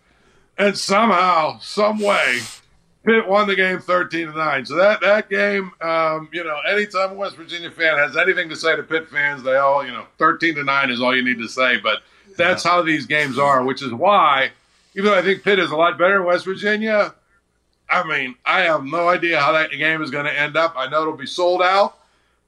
And 0.57 0.77
somehow, 0.77 1.59
some 1.59 1.99
way, 1.99 2.39
Pitt 3.05 3.27
won 3.27 3.47
the 3.47 3.55
game 3.55 3.79
13 3.79 4.27
to 4.27 4.33
9. 4.33 4.65
So 4.65 4.75
that 4.75 5.01
that 5.01 5.29
game, 5.29 5.71
um, 5.81 6.29
you 6.31 6.43
know, 6.43 6.59
anytime 6.67 7.11
a 7.11 7.13
West 7.15 7.36
Virginia 7.36 7.69
fan 7.69 7.97
has 7.97 8.17
anything 8.17 8.49
to 8.49 8.55
say 8.55 8.75
to 8.75 8.83
Pitt 8.83 9.09
fans, 9.09 9.43
they 9.43 9.55
all, 9.55 9.86
you 9.86 9.91
know, 9.91 10.05
13 10.17 10.55
to 10.55 10.63
9 10.63 10.91
is 10.91 11.01
all 11.01 11.15
you 11.15 11.23
need 11.23 11.39
to 11.39 11.47
say. 11.47 11.77
But 11.77 11.99
that's 12.38 12.63
how 12.63 12.81
these 12.81 13.05
games 13.05 13.38
are, 13.38 13.63
which 13.63 13.81
is 13.81 13.93
why, 13.93 14.51
even 14.95 15.11
though 15.11 15.17
I 15.17 15.21
think 15.21 15.43
Pitt 15.43 15.59
is 15.59 15.71
a 15.71 15.75
lot 15.75 15.97
better 15.97 16.17
in 16.17 16.25
West 16.25 16.45
Virginia, 16.45 17.13
I 17.89 18.07
mean, 18.07 18.36
I 18.45 18.61
have 18.61 18.83
no 18.83 19.09
idea 19.09 19.39
how 19.39 19.51
that 19.53 19.71
game 19.71 20.01
is 20.01 20.09
going 20.09 20.25
to 20.25 20.39
end 20.39 20.57
up. 20.57 20.73
I 20.77 20.88
know 20.88 21.01
it'll 21.01 21.17
be 21.17 21.27
sold 21.27 21.61
out. 21.61 21.97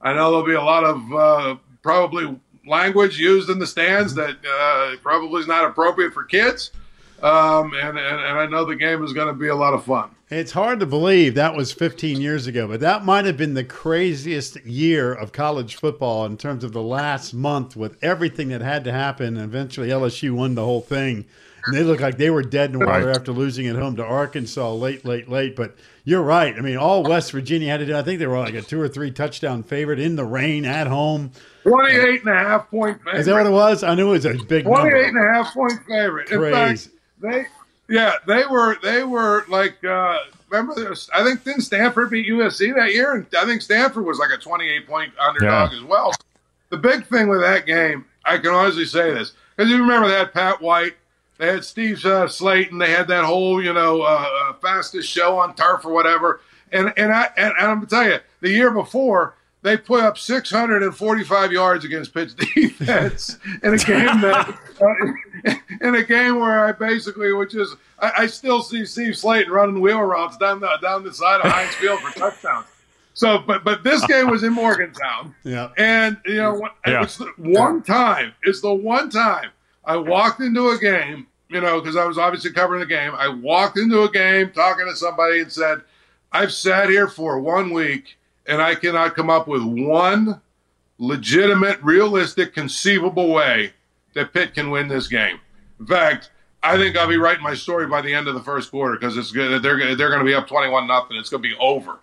I 0.02 0.14
know 0.14 0.32
there'll 0.32 0.46
be 0.46 0.54
a 0.54 0.62
lot 0.62 0.84
of 0.84 1.14
uh, 1.14 1.56
probably 1.82 2.40
language 2.66 3.20
used 3.20 3.50
in 3.50 3.60
the 3.60 3.68
stands 3.68 4.14
that 4.16 4.36
uh, 4.46 4.96
probably 5.02 5.42
is 5.42 5.48
not 5.48 5.66
appropriate 5.66 6.14
for 6.14 6.24
kids. 6.24 6.72
Um, 7.22 7.74
and, 7.74 7.98
and, 7.98 8.22
and 8.22 8.38
I 8.38 8.46
know 8.46 8.66
the 8.66 8.76
game 8.76 9.04
is 9.04 9.14
going 9.14 9.28
to 9.28 9.34
be 9.34 9.48
a 9.48 9.56
lot 9.56 9.74
of 9.74 9.86
fun. 9.86 10.10
It's 10.30 10.52
hard 10.52 10.82
to 10.82 10.86
believe 10.86 11.36
that 11.36 11.56
was 11.56 11.72
15 11.72 12.20
years 12.20 12.48
ago, 12.48 12.68
but 12.68 12.82
that 12.82 13.06
might 13.06 13.24
have 13.24 13.38
been 13.38 13.54
the 13.54 13.64
craziest 13.64 14.58
year 14.66 15.14
of 15.14 15.32
college 15.32 15.78
football 15.78 16.26
in 16.26 16.36
terms 16.36 16.66
of 16.66 16.74
the 16.74 16.82
last 16.82 17.34
month 17.34 17.78
with 17.78 17.98
everything 18.04 18.50
that 18.50 18.60
had 18.60 18.84
to 18.84 18.92
happen. 18.92 19.38
And 19.38 19.46
eventually, 19.46 19.88
LSU 19.88 20.32
won 20.36 20.56
the 20.56 20.66
whole 20.66 20.82
thing. 20.82 21.24
And 21.66 21.76
they 21.76 21.84
looked 21.84 22.02
like 22.02 22.18
they 22.18 22.30
were 22.30 22.44
dead 22.44 22.74
in 22.74 22.80
the 22.80 22.86
water 22.86 23.08
right. 23.08 23.16
after 23.16 23.32
losing 23.32 23.68
at 23.68 23.78
home 23.78 23.96
to 23.96 24.04
Arkansas 24.04 24.74
late, 24.74 25.06
late, 25.06 25.30
late. 25.30 25.56
But 25.56 25.78
you're 26.04 26.22
right. 26.22 26.54
I 26.58 26.60
mean, 26.60 26.76
all 26.76 27.04
West 27.04 27.32
Virginia 27.32 27.70
had 27.70 27.78
to 27.78 27.86
do, 27.86 27.96
I 27.96 28.02
think 28.02 28.20
they 28.20 28.28
were 28.28 28.40
like 28.40 28.54
a 28.54 28.62
two 28.62 28.82
or 28.82 28.90
three 28.90 29.12
touchdown 29.12 29.64
favorite 29.64 30.00
in 30.00 30.18
the 30.18 30.26
rain 30.26 30.66
at 30.66 30.88
home. 30.88 31.32
28 31.64 32.22
and 32.26 32.30
a 32.30 32.38
half 32.38 32.70
point 32.70 32.98
favorite. 32.98 33.20
Is 33.20 33.26
that 33.28 33.34
what 33.34 33.46
it 33.46 33.52
was? 33.52 33.82
I 33.82 33.96
knew 33.96 34.10
it 34.10 34.12
was 34.12 34.26
a 34.26 34.34
big 34.34 34.66
28 34.66 34.66
number. 34.66 35.04
and 35.04 35.30
a 35.30 35.34
half 35.34 35.54
point 35.54 35.80
favorite. 35.88 36.32
In 36.32 36.52
fact, 36.52 36.90
they 37.22 37.46
yeah, 37.90 38.14
they 38.26 38.46
were 38.46 38.78
they 38.82 39.04
were 39.04 39.46
like 39.48 39.84
uh, 39.84 40.18
remember 40.50 40.94
I 41.14 41.24
think 41.24 41.44
didn't 41.44 41.62
Stanford 41.62 42.10
beat 42.10 42.28
USC 42.28 42.76
that 42.76 42.94
year, 42.94 43.16
and 43.16 43.26
I 43.38 43.46
think 43.46 43.62
Stanford 43.62 44.06
was 44.06 44.20
like 44.20 44.32
a 44.32 44.38
twenty 44.38 44.70
eight 44.70 44.88
point 44.88 45.14
underdog 45.20 45.72
yeah. 45.72 45.78
as 45.78 45.84
well. 45.84 46.12
The 46.70 46.78
big 46.78 47.06
thing 47.06 47.30
with 47.30 47.42
that 47.42 47.66
game, 47.66 48.06
I 48.26 48.38
can 48.38 48.52
honestly 48.52 48.86
say 48.86 49.14
this 49.14 49.34
because 49.56 49.72
you 49.72 49.78
remember 49.78 50.10
they 50.10 50.16
had 50.16 50.34
Pat 50.34 50.62
White, 50.62 50.96
they 51.38 51.48
had 51.48 51.64
Steve 51.64 52.04
uh, 52.06 52.28
Slaton, 52.28 52.80
they 52.80 52.92
had 52.92 53.08
that 53.08 53.24
whole 53.24 53.64
you 53.64 53.74
know 53.74 54.02
uh, 54.02 54.28
uh 54.50 54.54
fastest 54.54 55.10
show 55.10 55.40
on 55.40 55.56
turf 55.56 55.86
or 55.86 55.94
whatever, 55.94 56.42
and 56.72 56.94
and 56.98 57.14
I 57.14 57.30
and, 57.38 57.54
and 57.58 57.68
I'm 57.68 57.78
gonna 57.78 57.88
tell 57.88 58.08
you 58.08 58.20
the 58.42 58.50
year 58.50 58.72
before 58.72 59.37
they 59.64 59.78
put 59.78 60.04
up 60.04 60.18
645 60.18 61.52
yards 61.52 61.84
against 61.84 62.14
Pitt's 62.14 62.34
defense 62.34 63.38
in 63.64 63.74
a 63.74 63.78
game 63.78 64.22
that, 64.22 64.58
uh, 64.82 65.54
in 65.82 65.96
a 65.96 66.04
game 66.04 66.40
where 66.40 66.66
I 66.66 66.72
basically, 66.72 67.34
which 67.34 67.56
is, 67.56 67.76
I, 68.00 68.12
I, 68.20 68.28
still 68.28 68.62
see 68.62 68.86
Steve 68.86 69.14
Slaton 69.14 69.50
running 69.50 69.82
wheel 69.82 70.02
routes 70.02 70.38
down 70.38 70.60
the 70.60 70.70
down 70.82 71.04
the 71.04 71.14
side 71.14 71.42
of 71.42 71.52
Heinz 71.52 71.74
Field 71.76 72.00
for 72.00 72.18
touchdowns. 72.18 72.68
So, 73.14 73.40
but 73.40 73.64
but 73.64 73.84
this 73.84 74.06
game 74.06 74.30
was 74.30 74.44
in 74.44 74.54
Morgantown, 74.54 75.34
yeah, 75.44 75.70
and 75.76 76.18
you 76.26 76.36
know, 76.36 76.70
yeah. 76.86 77.02
it's 77.02 77.18
the 77.18 77.34
one 77.38 77.82
time. 77.82 78.34
It's 78.44 78.62
the 78.62 78.74
one 78.74 79.10
time 79.10 79.50
I 79.84 79.98
walked 79.98 80.40
into 80.40 80.70
a 80.70 80.78
game, 80.78 81.26
you 81.50 81.60
know, 81.60 81.82
because 81.82 81.96
I 81.96 82.06
was 82.06 82.20
obviously 82.20 82.52
covering 82.52 82.80
the 82.80 82.86
game. 82.86 83.14
I 83.16 83.28
walked 83.28 83.80
into 83.80 84.04
a 84.04 84.12
game 84.12 84.52
talking 84.52 84.86
to 84.86 84.96
somebody 84.96 85.40
and 85.40 85.52
said, 85.52 85.82
"I've 86.32 86.54
sat 86.54 86.90
here 86.90 87.08
for 87.08 87.40
one 87.40 87.72
week." 87.72 88.17
And 88.48 88.62
I 88.62 88.76
cannot 88.76 89.16
come 89.16 89.30
up 89.30 89.48
with 89.48 89.64
one 89.64 90.42
legitimate, 90.98 91.82
realistic, 91.84 92.54
conceivable 92.54 93.32
way 93.34 93.74
that 94.14 94.34
Pitt 94.34 94.54
can 94.54 94.72
win 94.72 94.88
this 94.88 95.08
game. 95.08 95.40
In 95.80 95.86
fact, 95.86 96.32
I 96.64 96.76
think 96.78 96.98
I'll 96.98 97.08
be 97.08 97.18
writing 97.18 97.44
my 97.44 97.54
story 97.54 97.88
by 97.88 98.02
the 98.02 98.14
end 98.14 98.28
of 98.28 98.34
the 98.34 98.42
first 98.42 98.72
quarter 98.72 98.96
because 98.96 99.16
it's 99.16 99.32
good. 99.32 99.62
They're 99.62 99.96
they're 99.96 100.10
going 100.10 100.20
to 100.20 100.26
be 100.26 100.34
up 100.34 100.48
twenty-one 100.48 100.88
nothing. 100.88 101.18
It's 101.18 101.30
going 101.30 101.44
to 101.44 101.50
be 101.50 101.56
over. 101.60 102.00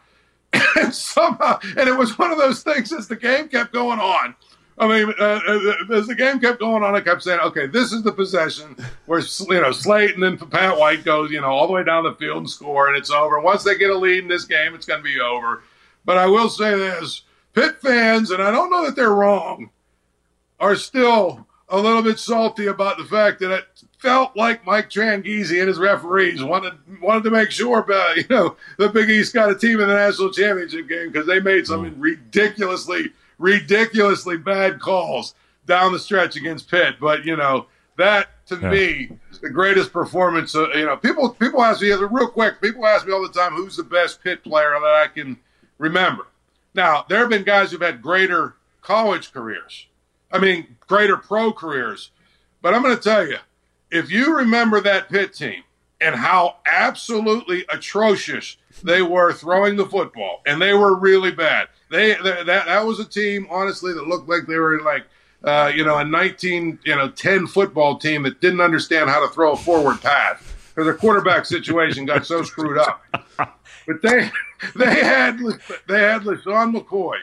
and 0.76 0.94
somehow, 0.94 1.58
and 1.76 1.88
it 1.88 1.96
was 1.96 2.16
one 2.18 2.30
of 2.30 2.38
those 2.38 2.62
things 2.62 2.92
as 2.92 3.08
the 3.08 3.16
game 3.16 3.48
kept 3.48 3.72
going 3.72 3.98
on. 3.98 4.34
I 4.76 4.88
mean, 4.88 5.14
uh, 5.20 5.40
uh, 5.46 5.94
as 5.94 6.06
the 6.08 6.16
game 6.16 6.40
kept 6.40 6.58
going 6.58 6.82
on, 6.82 6.94
I 6.94 7.00
kept 7.00 7.22
saying, 7.22 7.40
"Okay, 7.40 7.66
this 7.66 7.92
is 7.92 8.02
the 8.02 8.12
possession 8.12 8.76
where 9.06 9.20
you 9.20 9.60
know 9.60 9.70
Slaton 9.70 10.50
Pat 10.50 10.78
White 10.78 11.04
goes, 11.04 11.30
you 11.30 11.40
know, 11.40 11.48
all 11.48 11.66
the 11.66 11.72
way 11.72 11.84
down 11.84 12.04
the 12.04 12.14
field 12.14 12.38
and 12.38 12.50
score, 12.50 12.88
and 12.88 12.96
it's 12.96 13.10
over. 13.10 13.40
Once 13.40 13.64
they 13.64 13.76
get 13.76 13.90
a 13.90 13.96
lead 13.96 14.22
in 14.22 14.28
this 14.28 14.44
game, 14.44 14.74
it's 14.74 14.86
going 14.86 15.00
to 15.00 15.04
be 15.04 15.20
over." 15.20 15.62
But 16.04 16.18
I 16.18 16.26
will 16.26 16.48
say 16.48 16.74
this 16.76 17.22
Pitt 17.54 17.76
fans, 17.80 18.30
and 18.30 18.42
I 18.42 18.50
don't 18.50 18.70
know 18.70 18.84
that 18.84 18.96
they're 18.96 19.14
wrong, 19.14 19.70
are 20.60 20.76
still 20.76 21.46
a 21.68 21.78
little 21.78 22.02
bit 22.02 22.18
salty 22.18 22.66
about 22.66 22.98
the 22.98 23.04
fact 23.04 23.40
that 23.40 23.50
it 23.50 23.64
felt 23.98 24.36
like 24.36 24.66
Mike 24.66 24.90
Tranghese 24.90 25.58
and 25.58 25.68
his 25.68 25.78
referees 25.78 26.42
wanted 26.42 26.74
wanted 27.00 27.24
to 27.24 27.30
make 27.30 27.50
sure, 27.50 27.78
about, 27.80 28.16
you 28.16 28.24
know, 28.28 28.56
the 28.76 28.88
Big 28.88 29.08
East 29.08 29.32
got 29.32 29.50
a 29.50 29.54
team 29.54 29.80
in 29.80 29.88
the 29.88 29.94
national 29.94 30.30
championship 30.30 30.88
game 30.88 31.10
because 31.10 31.26
they 31.26 31.40
made 31.40 31.66
some 31.66 31.90
mm. 31.90 31.94
ridiculously, 31.96 33.12
ridiculously 33.38 34.36
bad 34.36 34.80
calls 34.80 35.34
down 35.66 35.92
the 35.92 35.98
stretch 35.98 36.36
against 36.36 36.70
Pitt. 36.70 36.96
But 37.00 37.24
you 37.24 37.36
know, 37.36 37.66
that 37.96 38.28
to 38.46 38.56
yeah. 38.56 38.70
me, 38.70 39.10
is 39.30 39.38
the 39.38 39.50
greatest 39.50 39.92
performance. 39.92 40.54
Uh, 40.54 40.68
you 40.74 40.84
know, 40.84 40.96
people 40.96 41.30
people 41.30 41.62
ask 41.62 41.80
me 41.80 41.90
real 41.92 42.28
quick. 42.28 42.60
People 42.60 42.86
ask 42.86 43.06
me 43.06 43.12
all 43.12 43.22
the 43.22 43.32
time, 43.32 43.52
who's 43.52 43.76
the 43.76 43.84
best 43.84 44.22
Pitt 44.22 44.44
player 44.44 44.70
that 44.70 45.02
I 45.02 45.08
can 45.12 45.38
remember. 45.78 46.26
Now, 46.74 47.04
there 47.08 47.18
have 47.18 47.28
been 47.28 47.44
guys 47.44 47.70
who've 47.70 47.80
had 47.80 48.02
greater 48.02 48.56
college 48.82 49.32
careers, 49.32 49.86
I 50.30 50.38
mean, 50.38 50.76
greater 50.86 51.16
pro 51.16 51.52
careers. 51.52 52.10
But 52.60 52.74
I'm 52.74 52.82
going 52.82 52.96
to 52.96 53.02
tell 53.02 53.26
you, 53.26 53.36
if 53.90 54.10
you 54.10 54.36
remember 54.36 54.80
that 54.80 55.08
Pitt 55.08 55.34
team 55.34 55.62
and 56.00 56.14
how 56.14 56.56
absolutely 56.66 57.64
atrocious 57.68 58.56
they 58.82 59.02
were 59.02 59.32
throwing 59.32 59.76
the 59.76 59.86
football, 59.86 60.42
and 60.46 60.60
they 60.60 60.74
were 60.74 60.96
really 60.96 61.30
bad. 61.30 61.68
They, 61.90 62.14
that 62.14 62.46
that 62.46 62.84
was 62.84 62.98
a 62.98 63.04
team, 63.04 63.46
honestly, 63.50 63.92
that 63.92 64.08
looked 64.08 64.28
like 64.28 64.46
they 64.46 64.56
were 64.56 64.80
like 64.80 65.04
uh, 65.44 65.70
you 65.74 65.84
know, 65.84 65.98
a 65.98 66.04
19, 66.04 66.78
you 66.84 66.96
know, 66.96 67.10
10 67.10 67.46
football 67.46 67.98
team 67.98 68.22
that 68.22 68.40
didn't 68.40 68.60
understand 68.60 69.10
how 69.10 69.20
to 69.20 69.32
throw 69.32 69.52
a 69.52 69.56
forward 69.56 70.00
pass 70.00 70.42
because 70.74 70.86
the 70.86 70.94
quarterback 70.94 71.44
situation 71.44 72.06
got 72.06 72.26
so 72.26 72.42
screwed 72.42 72.78
up. 72.78 73.04
But 73.86 74.00
they 74.02 74.30
they 74.74 74.94
had 74.94 75.38
they 75.88 76.00
had 76.00 76.22
LeSean 76.22 76.74
McCoy, 76.76 77.18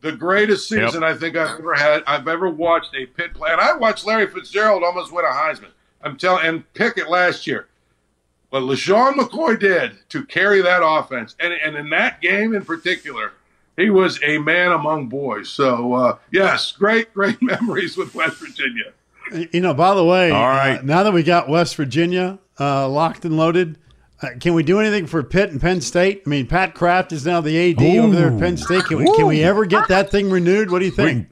the 0.00 0.12
greatest 0.12 0.68
season 0.68 1.02
yep. 1.02 1.10
I 1.10 1.14
think 1.14 1.36
I've 1.36 1.58
ever 1.58 1.74
had. 1.74 2.02
I've 2.06 2.28
ever 2.28 2.48
watched 2.48 2.94
a 2.94 3.06
Pitt 3.06 3.34
play, 3.34 3.50
and 3.50 3.60
I 3.60 3.76
watched 3.76 4.06
Larry 4.06 4.26
Fitzgerald 4.26 4.82
almost 4.82 5.12
win 5.12 5.24
a 5.24 5.28
Heisman. 5.28 5.70
I'm 6.02 6.16
telling, 6.16 6.46
and 6.46 6.72
Pickett 6.74 7.10
last 7.10 7.46
year. 7.46 7.66
what 8.50 8.62
LeSean 8.62 9.14
McCoy 9.14 9.58
did 9.58 9.92
to 10.10 10.24
carry 10.24 10.62
that 10.62 10.80
offense, 10.84 11.34
and, 11.40 11.52
and 11.52 11.76
in 11.76 11.90
that 11.90 12.20
game 12.20 12.54
in 12.54 12.64
particular, 12.64 13.32
he 13.76 13.90
was 13.90 14.20
a 14.22 14.38
man 14.38 14.72
among 14.72 15.08
boys. 15.08 15.48
So, 15.48 15.94
uh, 15.94 16.18
yes, 16.32 16.72
great, 16.72 17.12
great 17.12 17.40
memories 17.42 17.96
with 17.96 18.14
West 18.14 18.36
Virginia. 18.36 18.92
You 19.52 19.60
know, 19.60 19.74
by 19.74 19.94
the 19.94 20.04
way, 20.04 20.30
All 20.30 20.48
right. 20.48 20.78
uh, 20.78 20.82
now 20.82 21.02
that 21.02 21.12
we 21.12 21.22
got 21.22 21.48
West 21.48 21.76
Virginia 21.76 22.38
uh, 22.58 22.88
locked 22.88 23.24
and 23.24 23.36
loaded, 23.36 23.76
uh, 24.20 24.28
can 24.40 24.54
we 24.54 24.62
do 24.62 24.80
anything 24.80 25.06
for 25.06 25.22
Pitt 25.22 25.50
and 25.50 25.60
Penn 25.60 25.80
State? 25.80 26.22
I 26.26 26.28
mean, 26.28 26.46
Pat 26.46 26.74
Kraft 26.74 27.12
is 27.12 27.24
now 27.24 27.40
the 27.40 27.70
AD 27.70 27.82
over 27.98 28.14
there 28.14 28.32
at 28.32 28.38
Penn 28.38 28.56
State. 28.56 28.84
Can 28.84 28.98
we, 28.98 29.04
can 29.04 29.26
we 29.26 29.42
ever 29.44 29.64
get 29.64 29.88
that 29.88 30.10
thing 30.10 30.28
renewed? 30.30 30.70
What 30.70 30.80
do 30.80 30.86
you 30.86 30.90
think? 30.90 31.28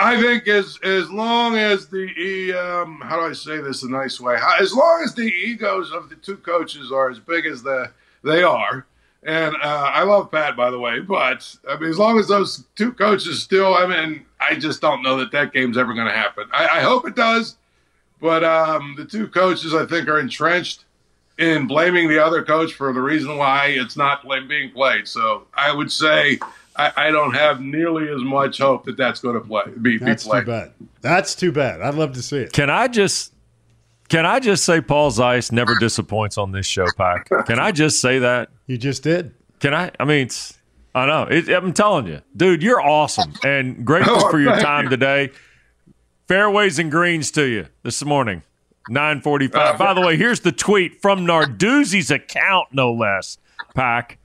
I 0.00 0.18
think 0.18 0.48
as 0.48 0.78
as 0.82 1.10
long 1.10 1.56
as 1.56 1.86
the 1.88 2.08
e- 2.18 2.52
um, 2.54 3.00
how 3.04 3.16
do 3.16 3.26
I 3.26 3.34
say 3.34 3.60
this 3.60 3.82
a 3.82 3.90
nice 3.90 4.18
way? 4.18 4.38
As 4.58 4.72
long 4.72 5.02
as 5.04 5.14
the 5.14 5.30
egos 5.30 5.92
of 5.92 6.08
the 6.08 6.16
two 6.16 6.38
coaches 6.38 6.90
are 6.90 7.10
as 7.10 7.18
big 7.18 7.44
as 7.44 7.62
the 7.62 7.90
they 8.24 8.42
are, 8.42 8.86
and 9.22 9.54
uh, 9.56 9.90
I 9.94 10.02
love 10.04 10.30
Pat 10.30 10.56
by 10.56 10.70
the 10.70 10.78
way, 10.78 11.00
but 11.00 11.54
I 11.68 11.78
mean 11.78 11.90
as 11.90 11.98
long 11.98 12.18
as 12.18 12.28
those 12.28 12.64
two 12.76 12.92
coaches 12.92 13.42
still, 13.42 13.74
I 13.74 13.86
mean 13.86 14.24
I 14.40 14.54
just 14.54 14.80
don't 14.80 15.02
know 15.02 15.18
that 15.18 15.32
that 15.32 15.52
game's 15.52 15.76
ever 15.76 15.92
going 15.92 16.08
to 16.08 16.16
happen. 16.16 16.48
I, 16.50 16.78
I 16.78 16.80
hope 16.80 17.06
it 17.06 17.14
does, 17.14 17.56
but 18.22 18.42
um, 18.42 18.94
the 18.96 19.04
two 19.04 19.28
coaches 19.28 19.74
I 19.74 19.84
think 19.84 20.08
are 20.08 20.18
entrenched 20.18 20.86
in 21.40 21.66
blaming 21.66 22.08
the 22.08 22.24
other 22.24 22.44
coach 22.44 22.74
for 22.74 22.92
the 22.92 23.00
reason 23.00 23.36
why 23.36 23.66
it's 23.66 23.96
not 23.96 24.22
play, 24.22 24.40
being 24.40 24.70
played. 24.70 25.08
So 25.08 25.46
I 25.54 25.72
would 25.72 25.90
say. 25.90 26.38
I, 26.76 26.92
I 26.96 27.10
don't 27.10 27.34
have 27.34 27.60
nearly 27.60 28.08
as 28.08 28.22
much 28.22 28.58
hope 28.58 28.84
that 28.84 28.96
that's 28.96 29.20
going 29.20 29.34
to 29.34 29.40
play 29.40 29.64
be, 29.82 29.98
be 29.98 30.04
That's 30.04 30.24
too 30.24 30.42
bad. 30.42 30.72
That's 31.00 31.34
too 31.34 31.50
bad. 31.50 31.82
I'd 31.82 31.96
love 31.96 32.12
to 32.12 32.22
see 32.22 32.38
it. 32.38 32.52
Can 32.52 32.70
I 32.70 32.86
just 32.86 33.32
can 34.10 34.26
I 34.26 34.40
just 34.40 34.64
say 34.64 34.80
Paul 34.80 35.12
Zeise 35.12 35.52
never 35.52 35.76
disappoints 35.76 36.36
on 36.36 36.50
this 36.50 36.66
show, 36.66 36.84
Pack? 36.96 37.28
Can 37.46 37.60
I 37.60 37.70
just 37.70 38.00
say 38.00 38.18
that? 38.18 38.50
You 38.66 38.76
just 38.76 39.04
did. 39.04 39.32
Can 39.60 39.72
I? 39.72 39.92
I 40.00 40.04
mean, 40.04 40.26
it's, 40.26 40.58
I 40.96 41.06
know. 41.06 41.22
It, 41.30 41.48
I'm 41.48 41.72
telling 41.72 42.08
you, 42.08 42.20
dude, 42.36 42.60
you're 42.60 42.82
awesome 42.82 43.32
and 43.44 43.84
grateful 43.84 44.18
for 44.30 44.40
your 44.40 44.58
time 44.58 44.84
you. 44.84 44.90
today. 44.90 45.30
Fairways 46.26 46.80
and 46.80 46.90
greens 46.90 47.30
to 47.32 47.44
you 47.44 47.66
this 47.84 48.04
morning, 48.04 48.42
9:45. 48.88 49.78
By 49.78 49.94
the 49.94 50.00
way, 50.00 50.16
here's 50.16 50.40
the 50.40 50.52
tweet 50.52 51.00
from 51.02 51.26
Narduzzi's 51.26 52.10
account, 52.10 52.68
no 52.72 52.92
less. 52.92 53.38
Pack. 53.74 54.18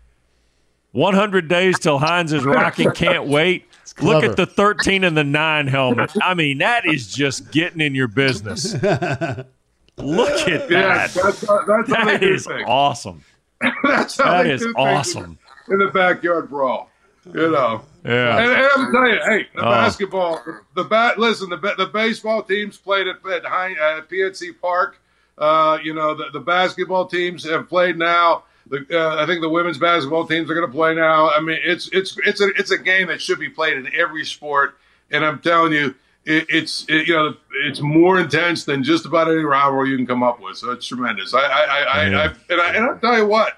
100 0.93 1.47
days 1.49 1.77
till 1.77 1.99
Heinz 1.99 2.31
is 2.31 2.45
rocking. 2.45 2.89
Can't 2.91 3.25
wait. 3.27 3.65
Look 4.01 4.23
at 4.23 4.37
the 4.37 4.45
13 4.45 5.03
and 5.03 5.15
the 5.15 5.23
9 5.25 5.67
helmet. 5.67 6.11
I 6.21 6.33
mean, 6.33 6.59
that 6.59 6.85
is 6.85 7.13
just 7.13 7.51
getting 7.51 7.81
in 7.81 7.93
your 7.95 8.07
business. 8.07 8.73
Look 8.73 8.81
at 8.81 10.69
Yeah, 10.69 11.07
that. 11.07 11.11
that's 11.13 11.41
that's 11.41 11.45
how 11.45 11.65
they 11.85 12.11
That 12.11 12.21
do 12.21 12.33
is 12.33 12.45
things. 12.47 12.63
awesome. 12.67 13.23
That's 13.83 14.17
how 14.17 14.31
That 14.31 14.43
they 14.43 14.51
is 14.51 14.61
do 14.61 14.73
awesome. 14.75 15.37
in 15.69 15.77
the 15.79 15.87
backyard 15.87 16.49
brawl. 16.49 16.89
You 17.33 17.49
know. 17.51 17.81
Yeah. 18.05 18.37
And, 18.37 18.51
and 18.51 18.67
I'm 18.75 18.91
telling 18.91 19.13
you, 19.13 19.19
hey, 19.25 19.47
the 19.55 19.61
Oh. 19.65 19.71
basketball, 19.71 20.43
the 20.75 20.83
bat. 20.83 21.17
Listen, 21.17 21.49
the 21.49 21.57
the 21.57 21.87
baseball 21.91 22.43
teams 22.43 22.77
played 22.77 23.07
at, 23.07 23.17
at 23.31 23.45
Hein- 23.45 23.77
uh, 23.81 24.01
PNC 24.09 24.59
Park. 24.61 24.97
Uh, 25.37 25.77
you 25.83 25.93
know, 25.93 26.13
the, 26.15 26.25
the 26.31 26.39
basketball 26.39 27.07
teams 27.07 27.43
have 27.49 27.67
played 27.67 27.97
now. 27.97 28.43
The, 28.67 28.85
uh, 28.91 29.21
I 29.21 29.25
think 29.25 29.41
the 29.41 29.49
women's 29.49 29.77
basketball 29.77 30.25
teams 30.27 30.49
are 30.49 30.55
going 30.55 30.65
to 30.67 30.71
play 30.73 30.95
now. 30.95 31.29
I 31.29 31.39
mean, 31.41 31.59
it's 31.63 31.89
it's 31.91 32.17
it's 32.25 32.41
a 32.41 32.47
it's 32.57 32.71
a 32.71 32.77
game 32.77 33.07
that 33.07 33.21
should 33.21 33.39
be 33.39 33.49
played 33.49 33.77
in 33.77 33.89
every 33.95 34.23
sport. 34.25 34.77
And 35.11 35.25
I'm 35.25 35.39
telling 35.39 35.73
you, 35.73 35.93
it, 36.25 36.45
it's 36.49 36.85
it, 36.87 37.07
you 37.07 37.15
know 37.15 37.35
it's 37.65 37.79
more 37.81 38.19
intense 38.19 38.63
than 38.65 38.83
just 38.83 39.05
about 39.05 39.27
any 39.27 39.43
rivalry 39.43 39.89
you 39.89 39.97
can 39.97 40.07
come 40.07 40.23
up 40.23 40.39
with. 40.41 40.57
So 40.57 40.71
it's 40.71 40.85
tremendous. 40.87 41.33
I 41.33 41.39
I 41.41 41.43
I, 41.63 41.79
I, 42.03 42.09
Yeah. 42.09 42.17
I 42.19 42.53
and 42.53 42.61
I 42.61 42.73
and 42.75 42.85
I'll 42.85 42.99
tell 42.99 43.17
you 43.17 43.25
what. 43.27 43.53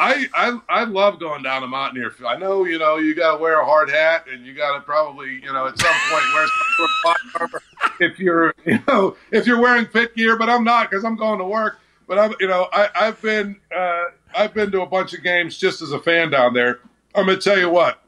I, 0.00 0.26
I 0.32 0.58
I 0.70 0.84
love 0.84 1.20
going 1.20 1.42
down 1.42 1.60
to 1.60 1.68
Mountaineer. 1.68 2.14
I 2.26 2.38
know 2.38 2.64
you 2.64 2.78
know 2.78 2.96
you 2.96 3.14
got 3.14 3.36
to 3.36 3.38
wear 3.38 3.60
a 3.60 3.64
hard 3.66 3.90
hat 3.90 4.24
and 4.32 4.46
you 4.46 4.54
got 4.54 4.74
to 4.74 4.80
probably 4.80 5.34
you 5.34 5.52
know 5.52 5.66
at 5.66 5.78
some 5.78 5.94
point 6.10 6.24
wear 6.32 6.46
some 6.46 7.60
if 8.00 8.18
you're 8.18 8.54
you 8.64 8.78
know 8.88 9.14
if 9.30 9.46
you're 9.46 9.60
wearing 9.60 9.84
Pitt 9.84 10.16
gear. 10.16 10.38
But 10.38 10.48
I'm 10.48 10.64
not 10.64 10.90
because 10.90 11.04
I'm 11.04 11.16
going 11.16 11.38
to 11.38 11.44
work. 11.44 11.80
But 12.08 12.18
I'm 12.18 12.34
you 12.40 12.48
know 12.48 12.68
I 12.72 12.88
I've 12.94 13.20
been 13.20 13.60
uh, 13.76 14.04
I've 14.34 14.54
been 14.54 14.70
to 14.70 14.80
a 14.80 14.86
bunch 14.86 15.12
of 15.12 15.22
games 15.22 15.58
just 15.58 15.82
as 15.82 15.92
a 15.92 15.98
fan 16.00 16.30
down 16.30 16.54
there. 16.54 16.80
I'm 17.14 17.26
gonna 17.26 17.36
tell 17.36 17.58
you 17.58 17.68
what. 17.68 18.02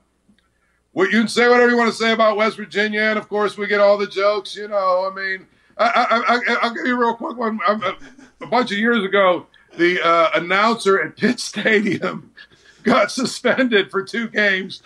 What 0.93 1.11
you 1.11 1.20
can 1.20 1.28
say 1.28 1.47
whatever 1.49 1.70
you 1.70 1.76
want 1.76 1.90
to 1.90 1.97
say 1.97 2.12
about 2.12 2.38
West 2.38 2.57
Virginia, 2.57 3.03
and 3.03 3.18
of 3.18 3.28
course 3.28 3.59
we 3.59 3.66
get 3.66 3.80
all 3.80 3.99
the 3.99 4.07
jokes. 4.07 4.57
You 4.57 4.68
know, 4.68 5.11
I 5.11 5.14
mean, 5.14 5.47
I, 5.76 5.86
I, 5.86 6.36
I, 6.36 6.59
I'll 6.62 6.74
give 6.74 6.86
you 6.86 6.97
a 6.97 6.99
real 6.99 7.14
quick 7.16 7.36
one. 7.36 7.61
I'm, 7.66 7.82
uh, 7.82 7.93
a 8.40 8.47
bunch 8.47 8.72
of 8.72 8.78
years 8.78 9.05
ago, 9.05 9.47
the 9.77 10.05
uh, 10.05 10.31
announcer 10.35 11.01
at 11.01 11.16
Pitt 11.16 11.41
Stadium 11.41 12.33
got 12.83 13.11
suspended 13.11 13.91
for 13.91 14.03
two 14.03 14.29
games 14.29 14.83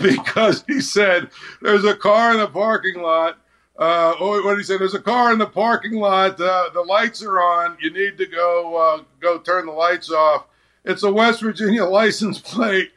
because 0.00 0.64
he 0.66 0.80
said 0.80 1.28
there's 1.60 1.84
a 1.84 1.94
car 1.94 2.32
in 2.32 2.38
the 2.38 2.48
parking 2.48 3.02
lot. 3.02 3.38
Uh, 3.78 4.14
oh, 4.20 4.42
what 4.44 4.50
did 4.50 4.58
he 4.58 4.64
say? 4.64 4.76
There's 4.76 4.94
a 4.94 5.00
car 5.00 5.32
in 5.32 5.38
the 5.38 5.46
parking 5.46 5.94
lot. 5.94 6.40
Uh, 6.40 6.70
the 6.72 6.82
lights 6.82 7.22
are 7.22 7.40
on. 7.40 7.76
You 7.80 7.92
need 7.92 8.18
to 8.18 8.26
go 8.26 8.76
uh, 8.76 9.02
go 9.20 9.38
turn 9.38 9.66
the 9.66 9.72
lights 9.72 10.10
off. 10.10 10.46
It's 10.84 11.02
a 11.02 11.12
West 11.12 11.40
Virginia 11.42 11.84
license 11.84 12.38
plate 12.38 12.92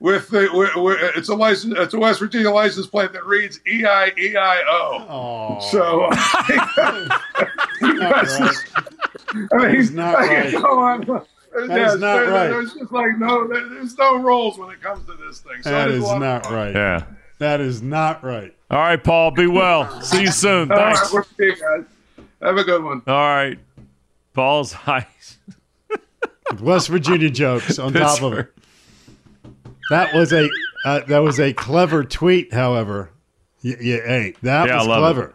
with 0.00 0.28
the 0.28 0.48
with, 0.52 0.70
with, 0.76 0.98
it's 1.16 1.28
a 1.28 1.34
license. 1.34 1.74
It's 1.76 1.94
a 1.94 1.98
West 1.98 2.20
Virginia 2.20 2.50
license 2.50 2.86
plate 2.86 3.12
that 3.12 3.24
reads 3.24 3.60
E 3.66 3.84
I 3.84 4.12
E 4.18 4.36
I 4.36 4.62
O. 4.66 5.58
So. 5.70 6.08
right. 7.98 8.97
I 9.34 9.56
mean, 9.58 9.76
is 9.76 9.90
not 9.90 10.14
like, 10.14 10.30
right. 10.30 10.52
come 10.52 10.78
on. 10.78 11.00
That 11.66 11.94
is 11.94 12.00
not 12.00 12.16
there- 12.16 12.30
right. 12.30 12.48
There's 12.48 12.74
just 12.74 12.92
like 12.92 13.18
no, 13.18 13.46
there's 13.48 13.96
no 13.98 14.16
rules 14.16 14.58
when 14.58 14.70
it 14.70 14.80
comes 14.80 15.04
to 15.06 15.14
this 15.14 15.40
thing. 15.40 15.62
So 15.62 15.70
that 15.70 15.88
it 15.88 15.94
is 15.94 16.02
a 16.02 16.06
lot 16.06 16.16
of 16.16 16.20
not 16.20 16.50
right. 16.50 16.74
Yeah. 16.74 17.04
That 17.38 17.60
is 17.60 17.82
not 17.82 18.24
right. 18.24 18.54
All 18.70 18.78
right, 18.78 19.02
Paul. 19.02 19.30
Be 19.30 19.46
well. 19.46 20.00
See 20.02 20.22
you 20.22 20.30
soon. 20.30 20.70
All 20.70 20.76
right, 20.78 20.96
Thanks. 20.96 21.12
we'll 21.12 21.22
see 21.22 21.44
you 21.44 21.56
guys. 21.56 21.84
Have 22.42 22.56
a 22.56 22.64
good 22.64 22.82
one. 22.82 23.02
All 23.06 23.14
right. 23.14 23.58
Paul's 24.34 24.74
ice. 24.86 25.38
With 26.50 26.60
West 26.60 26.88
Virginia 26.88 27.30
jokes 27.30 27.78
on 27.78 27.92
top 27.92 28.22
of 28.22 28.32
it. 28.34 28.52
That 29.90 30.14
was 30.14 30.32
a 30.32 30.48
uh, 30.84 31.00
that 31.06 31.18
was 31.18 31.38
a 31.40 31.52
clever 31.52 32.04
tweet. 32.04 32.52
However, 32.52 33.10
yeah, 33.62 33.76
yeah 33.80 33.96
hey, 33.96 34.34
that 34.42 34.68
Yeah, 34.68 34.74
I 34.74 34.78
was 34.78 34.86
love 34.86 35.00
clever. 35.00 35.34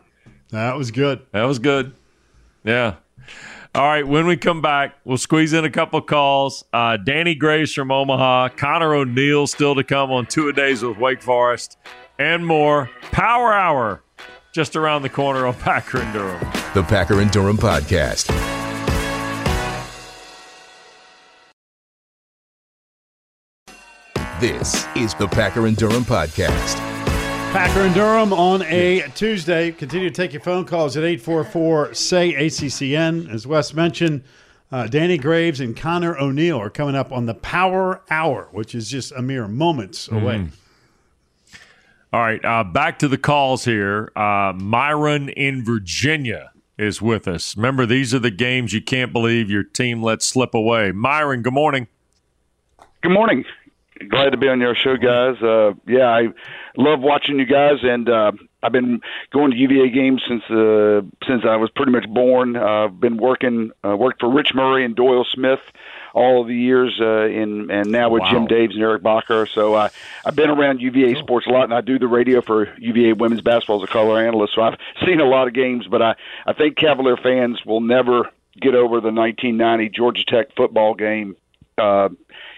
That 0.51 0.77
was 0.77 0.91
good. 0.91 1.21
That 1.31 1.43
was 1.43 1.59
good. 1.59 1.93
Yeah. 2.63 2.95
All 3.75 3.87
right. 3.87 4.07
When 4.07 4.27
we 4.27 4.37
come 4.37 4.61
back, 4.61 4.97
we'll 5.03 5.17
squeeze 5.17 5.51
in 5.51 5.65
a 5.65 5.69
couple 5.69 5.99
calls. 6.01 6.63
Uh, 6.71 6.97
Danny 6.97 7.33
Graves 7.33 7.73
from 7.73 7.91
Omaha, 7.91 8.49
Connor 8.49 8.93
O'Neill 8.93 9.47
still 9.47 9.73
to 9.75 9.83
come 9.83 10.11
on 10.11 10.27
two 10.27 10.47
a 10.47 10.53
days 10.53 10.83
with 10.83 10.97
Wake 10.97 11.23
Forest, 11.23 11.77
and 12.19 12.45
more. 12.45 12.89
Power 13.11 13.51
Hour 13.51 14.03
just 14.53 14.75
around 14.75 15.01
the 15.01 15.09
corner 15.09 15.47
on 15.47 15.53
Packer 15.59 15.99
and 15.99 16.13
Durham. 16.13 16.39
The 16.75 16.83
Packer 16.83 17.19
and 17.19 17.31
Durham 17.31 17.57
Podcast. 17.57 18.29
This 24.39 24.85
is 24.95 25.13
the 25.15 25.27
Packer 25.27 25.65
and 25.67 25.77
Durham 25.77 26.03
Podcast. 26.03 26.92
Packer 27.53 27.81
and 27.81 27.93
Durham 27.93 28.33
on 28.33 28.63
a 28.63 29.07
Tuesday. 29.13 29.71
Continue 29.71 30.09
to 30.09 30.15
take 30.15 30.33
your 30.33 30.41
phone 30.41 30.65
calls 30.65 30.97
at 30.97 31.03
844 31.03 31.93
say 31.93 32.33
ACCN. 32.33 33.31
As 33.31 33.45
Wes 33.45 33.75
mentioned, 33.75 34.23
uh, 34.71 34.87
Danny 34.87 35.19
Graves 35.19 35.59
and 35.59 35.77
Connor 35.77 36.17
O'Neill 36.17 36.59
are 36.59 36.71
coming 36.71 36.95
up 36.95 37.11
on 37.11 37.27
the 37.27 37.35
Power 37.35 38.01
Hour, 38.09 38.49
which 38.53 38.73
is 38.73 38.89
just 38.89 39.11
a 39.11 39.21
mere 39.21 39.47
moments 39.47 40.07
away. 40.07 40.47
All 42.11 42.21
right. 42.21 42.43
Uh, 42.43 42.63
back 42.63 42.97
to 42.99 43.07
the 43.07 43.19
calls 43.19 43.65
here. 43.65 44.11
Uh, 44.15 44.53
Myron 44.55 45.29
in 45.29 45.63
Virginia 45.63 46.53
is 46.79 47.03
with 47.03 47.27
us. 47.27 47.55
Remember, 47.55 47.85
these 47.85 48.15
are 48.15 48.19
the 48.19 48.31
games 48.31 48.73
you 48.73 48.81
can't 48.81 49.13
believe 49.13 49.51
your 49.51 49.63
team 49.63 50.01
let 50.01 50.23
slip 50.23 50.55
away. 50.55 50.91
Myron, 50.91 51.43
good 51.43 51.53
morning. 51.53 51.85
Good 53.03 53.11
morning. 53.11 53.45
Glad 54.09 54.31
to 54.31 54.37
be 54.37 54.47
on 54.47 54.59
your 54.59 54.75
show, 54.75 54.97
guys. 54.97 55.41
Uh, 55.41 55.73
yeah, 55.87 56.07
I 56.07 56.27
love 56.77 57.01
watching 57.01 57.39
you 57.39 57.45
guys, 57.45 57.79
and 57.83 58.09
uh, 58.09 58.31
I've 58.61 58.71
been 58.71 59.01
going 59.31 59.51
to 59.51 59.57
UVA 59.57 59.89
games 59.89 60.21
since 60.27 60.43
uh, 60.49 61.01
since 61.27 61.43
I 61.45 61.57
was 61.57 61.69
pretty 61.75 61.91
much 61.91 62.07
born. 62.07 62.55
Uh, 62.55 62.85
I've 62.85 62.99
been 62.99 63.17
working 63.17 63.71
uh, 63.85 63.95
worked 63.97 64.21
for 64.21 64.31
Rich 64.31 64.53
Murray 64.53 64.85
and 64.85 64.95
Doyle 64.95 65.25
Smith 65.25 65.59
all 66.13 66.41
of 66.41 66.47
the 66.47 66.55
years, 66.55 66.97
uh, 67.01 67.25
in 67.25 67.71
and 67.71 67.91
now 67.91 68.09
with 68.09 68.23
Jim 68.29 68.47
Daves 68.47 68.73
and 68.73 68.81
Eric 68.81 69.03
Bacher. 69.03 69.47
So 69.51 69.73
uh, 69.73 69.89
I've 70.25 70.35
been 70.35 70.49
around 70.49 70.79
UVA 70.79 71.15
sports 71.19 71.47
a 71.47 71.49
lot, 71.49 71.63
and 71.65 71.73
I 71.73 71.81
do 71.81 71.97
the 71.97 72.07
radio 72.07 72.41
for 72.41 72.73
UVA 72.77 73.13
women's 73.13 73.41
basketball 73.41 73.83
as 73.83 73.89
a 73.89 73.91
color 73.91 74.23
analyst. 74.23 74.53
So 74.55 74.61
I've 74.61 74.77
seen 75.05 75.19
a 75.19 75.25
lot 75.25 75.47
of 75.47 75.53
games, 75.53 75.87
but 75.89 76.01
I 76.01 76.15
I 76.45 76.53
think 76.53 76.77
Cavalier 76.77 77.17
fans 77.17 77.59
will 77.65 77.81
never 77.81 78.29
get 78.61 78.75
over 78.75 79.01
the 79.01 79.11
1990 79.11 79.89
Georgia 79.89 80.23
Tech 80.25 80.55
football 80.55 80.93
game. 80.93 81.35
Uh, 81.77 82.09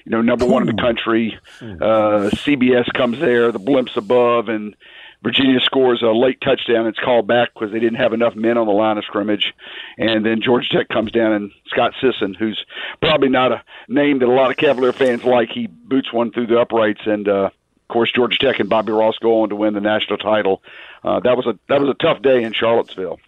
you 0.06 0.12
know, 0.12 0.22
number 0.22 0.46
one 0.46 0.68
in 0.68 0.76
the 0.76 0.82
country. 0.82 1.38
Uh, 1.62 2.30
CBS 2.32 2.92
comes 2.94 3.20
there, 3.20 3.52
the 3.52 3.60
blimps 3.60 3.98
above, 3.98 4.50
and 4.50 4.76
Virginia 5.24 5.60
scores 5.60 6.04
a 6.04 6.12
late 6.12 6.40
touchdown. 6.42 6.86
It's 6.86 7.00
called 7.00 7.26
back 7.28 7.50
because 7.54 7.72
they 7.72 7.80
didn't 7.80 7.96
have 7.98 8.14
enough 8.14 8.36
men 8.36 8.58
on 8.60 8.68
the 8.68 8.74
line 8.74 9.00
of 9.00 9.06
scrimmage. 9.06 9.54
And 9.98 10.24
then 10.24 10.42
Georgia 10.42 10.70
Tech 10.70 10.88
comes 10.90 11.12
down 11.12 11.32
and 11.32 11.52
Scott 11.68 11.94
Sisson, 12.00 12.36
who's 12.36 12.64
probably 13.02 13.30
not 13.30 13.52
a 13.52 13.64
name 13.88 14.20
that 14.20 14.28
a 14.28 14.32
lot 14.32 14.52
of 14.52 14.58
Cavalier 14.58 14.94
fans 14.94 15.24
like, 15.24 15.50
he 15.50 15.66
boots 15.68 16.14
one 16.14 16.32
through 16.32 16.48
the 16.48 16.60
uprights. 16.60 17.02
And 17.06 17.28
uh, 17.28 17.46
of 17.46 17.88
course, 17.88 18.12
Georgia 18.12 18.38
Tech 18.38 18.60
and 18.60 18.70
Bobby 18.70 18.92
Ross 18.92 19.18
go 19.20 19.42
on 19.42 19.50
to 19.50 19.56
win 19.56 19.74
the 19.74 19.82
national 19.82 20.20
title. 20.20 20.62
Uh, 21.04 21.20
that 21.22 21.36
was 21.36 21.48
a 21.48 21.58
that 21.70 21.82
was 21.82 21.90
a 21.90 21.96
tough 21.96 22.22
day 22.22 22.44
in 22.44 22.54
Charlottesville. 22.54 23.20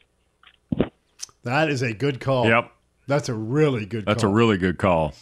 That 1.43 1.69
is 1.69 1.81
a 1.81 1.93
good 1.93 2.19
call. 2.19 2.47
Yep. 2.47 2.71
That's 3.07 3.29
a 3.29 3.33
really 3.33 3.85
good 3.85 4.05
That's 4.05 4.23
call. 4.23 4.31
a 4.31 4.33
really 4.35 4.57
good 4.57 4.77
call. 4.77 5.13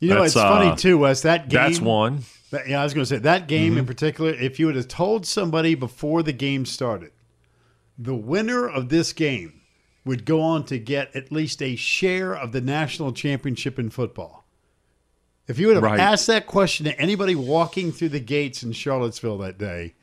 You 0.00 0.10
know, 0.10 0.20
That's, 0.22 0.34
it's 0.34 0.42
funny 0.42 0.70
uh, 0.70 0.76
too, 0.76 0.98
Wes. 0.98 1.22
That 1.22 1.48
game. 1.48 1.60
That's 1.60 1.80
one. 1.80 2.20
That, 2.50 2.68
yeah, 2.68 2.80
I 2.80 2.84
was 2.84 2.92
going 2.94 3.02
to 3.04 3.08
say 3.08 3.18
that 3.18 3.48
game 3.48 3.72
Mm-hmm. 3.72 3.78
in 3.80 3.86
particular. 3.86 4.30
If 4.30 4.58
you 4.60 4.66
would 4.66 4.76
have 4.76 4.88
told 4.88 5.26
somebody 5.26 5.74
before 5.74 6.22
the 6.22 6.32
game 6.32 6.66
started, 6.66 7.12
the 7.98 8.14
winner 8.14 8.68
of 8.68 8.88
this 8.90 9.12
game 9.12 9.62
would 10.04 10.24
go 10.24 10.40
on 10.42 10.64
to 10.66 10.78
get 10.78 11.14
at 11.16 11.32
least 11.32 11.62
a 11.62 11.74
share 11.76 12.34
of 12.34 12.52
the 12.52 12.60
national 12.60 13.12
championship 13.12 13.78
in 13.78 13.90
football. 13.90 14.44
If 15.48 15.58
you 15.58 15.68
would 15.68 15.76
have 15.76 15.82
Right. 15.82 15.98
asked 15.98 16.26
that 16.26 16.46
question 16.46 16.84
to 16.86 17.00
anybody 17.00 17.34
walking 17.34 17.90
through 17.90 18.10
the 18.10 18.20
gates 18.20 18.62
in 18.62 18.72
Charlottesville 18.72 19.38
that 19.38 19.58
day, 19.58 19.94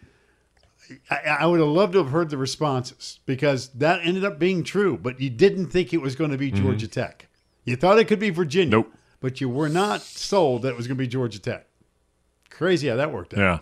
I, 1.10 1.38
I 1.42 1.46
would 1.46 1.60
have 1.60 1.70
loved 1.70 1.94
to 1.94 2.00
have 2.00 2.12
heard 2.12 2.30
the 2.30 2.38
responses 2.38 3.20
because 3.26 3.70
that 3.70 4.02
ended 4.04 4.26
up 4.26 4.40
being 4.40 4.64
true. 4.64 4.98
But 4.98 5.20
you 5.22 5.30
didn't 5.30 5.68
think 5.68 5.94
it 5.94 6.02
was 6.02 6.16
going 6.16 6.32
to 6.32 6.38
be 6.38 6.52
Georgia 6.52 6.88
Tech. 6.88 7.28
You 7.64 7.76
thought 7.78 8.00
it 8.00 8.06
could 8.06 8.20
be 8.20 8.30
Virginia, 8.32 8.78
Mm-hmm. 8.80 8.90
Nope. 8.90 8.98
But 9.24 9.40
you 9.40 9.48
were 9.48 9.70
not 9.70 10.02
sold 10.02 10.64
that 10.64 10.72
it 10.72 10.76
was 10.76 10.86
going 10.86 10.98
to 10.98 11.02
be 11.02 11.08
Georgia 11.08 11.40
Tech. 11.40 11.66
Crazy 12.50 12.90
how 12.90 12.98
that 12.98 13.14
worked 13.14 13.34
out. 13.34 13.40
Yeah. 13.40 13.60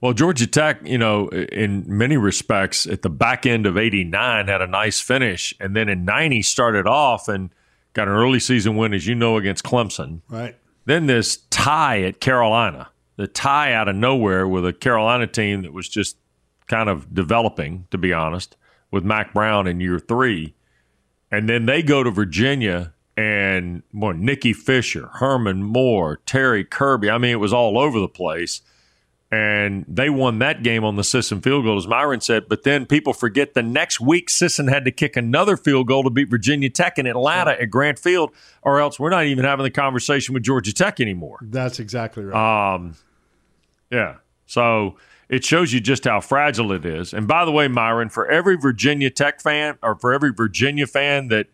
Well, 0.00 0.12
Georgia 0.12 0.46
Tech, 0.46 0.78
you 0.84 0.98
know, 0.98 1.26
in 1.30 1.82
many 1.88 2.16
respects, 2.16 2.86
at 2.86 3.02
the 3.02 3.10
back 3.10 3.44
end 3.44 3.66
of 3.66 3.76
'89 3.76 4.46
had 4.46 4.62
a 4.62 4.68
nice 4.68 5.00
finish, 5.00 5.52
and 5.58 5.74
then 5.74 5.88
in 5.88 6.04
'90 6.04 6.42
started 6.42 6.86
off 6.86 7.26
and 7.26 7.50
got 7.92 8.06
an 8.06 8.14
early 8.14 8.38
season 8.38 8.76
win, 8.76 8.94
as 8.94 9.04
you 9.04 9.16
know, 9.16 9.36
against 9.36 9.64
Clemson. 9.64 10.20
Right. 10.28 10.56
Then 10.84 11.06
this 11.06 11.38
tie 11.50 12.02
at 12.02 12.20
Carolina, 12.20 12.90
the 13.16 13.26
tie 13.26 13.72
out 13.72 13.88
of 13.88 13.96
nowhere 13.96 14.46
with 14.46 14.64
a 14.64 14.72
Carolina 14.72 15.26
team 15.26 15.62
that 15.62 15.72
was 15.72 15.88
just 15.88 16.16
kind 16.68 16.88
of 16.88 17.12
developing, 17.12 17.88
to 17.90 17.98
be 17.98 18.12
honest, 18.12 18.56
with 18.92 19.02
Mack 19.02 19.34
Brown 19.34 19.66
in 19.66 19.80
year 19.80 19.98
three. 19.98 20.54
And 21.32 21.48
then 21.48 21.66
they 21.66 21.82
go 21.82 22.04
to 22.04 22.12
Virginia 22.12 22.94
and 23.20 23.82
more 23.92 24.14
Nicky 24.14 24.54
Fisher, 24.54 25.08
Herman 25.12 25.62
Moore, 25.62 26.20
Terry 26.24 26.64
Kirby. 26.64 27.10
I 27.10 27.18
mean, 27.18 27.32
it 27.32 27.40
was 27.40 27.52
all 27.52 27.78
over 27.78 28.00
the 28.00 28.08
place. 28.08 28.62
And 29.30 29.84
they 29.86 30.08
won 30.08 30.38
that 30.38 30.62
game 30.62 30.84
on 30.84 30.96
the 30.96 31.04
Sisson 31.04 31.40
field 31.40 31.64
goal, 31.64 31.76
as 31.76 31.86
Myron 31.86 32.20
said. 32.20 32.48
But 32.48 32.64
then 32.64 32.86
people 32.86 33.12
forget 33.12 33.52
the 33.54 33.62
next 33.62 34.00
week, 34.00 34.30
Sisson 34.30 34.68
had 34.68 34.86
to 34.86 34.90
kick 34.90 35.16
another 35.16 35.56
field 35.56 35.86
goal 35.86 36.02
to 36.02 36.10
beat 36.10 36.30
Virginia 36.30 36.70
Tech 36.70 36.98
in 36.98 37.06
Atlanta 37.06 37.52
at 37.52 37.70
Grant 37.70 37.98
Field, 37.98 38.30
or 38.62 38.80
else 38.80 38.98
we're 38.98 39.10
not 39.10 39.26
even 39.26 39.44
having 39.44 39.64
the 39.64 39.70
conversation 39.70 40.32
with 40.32 40.42
Georgia 40.42 40.72
Tech 40.72 40.98
anymore. 40.98 41.38
That's 41.42 41.78
exactly 41.78 42.24
right. 42.24 42.74
Um, 42.74 42.96
yeah. 43.90 44.16
So 44.46 44.96
it 45.28 45.44
shows 45.44 45.72
you 45.72 45.80
just 45.80 46.04
how 46.06 46.20
fragile 46.20 46.72
it 46.72 46.84
is. 46.84 47.12
And 47.12 47.28
by 47.28 47.44
the 47.44 47.52
way, 47.52 47.68
Myron, 47.68 48.08
for 48.08 48.28
every 48.28 48.56
Virginia 48.56 49.10
Tech 49.10 49.40
fan 49.40 49.78
or 49.80 49.94
for 49.94 50.12
every 50.12 50.32
Virginia 50.32 50.88
fan 50.88 51.28
that 51.28 51.46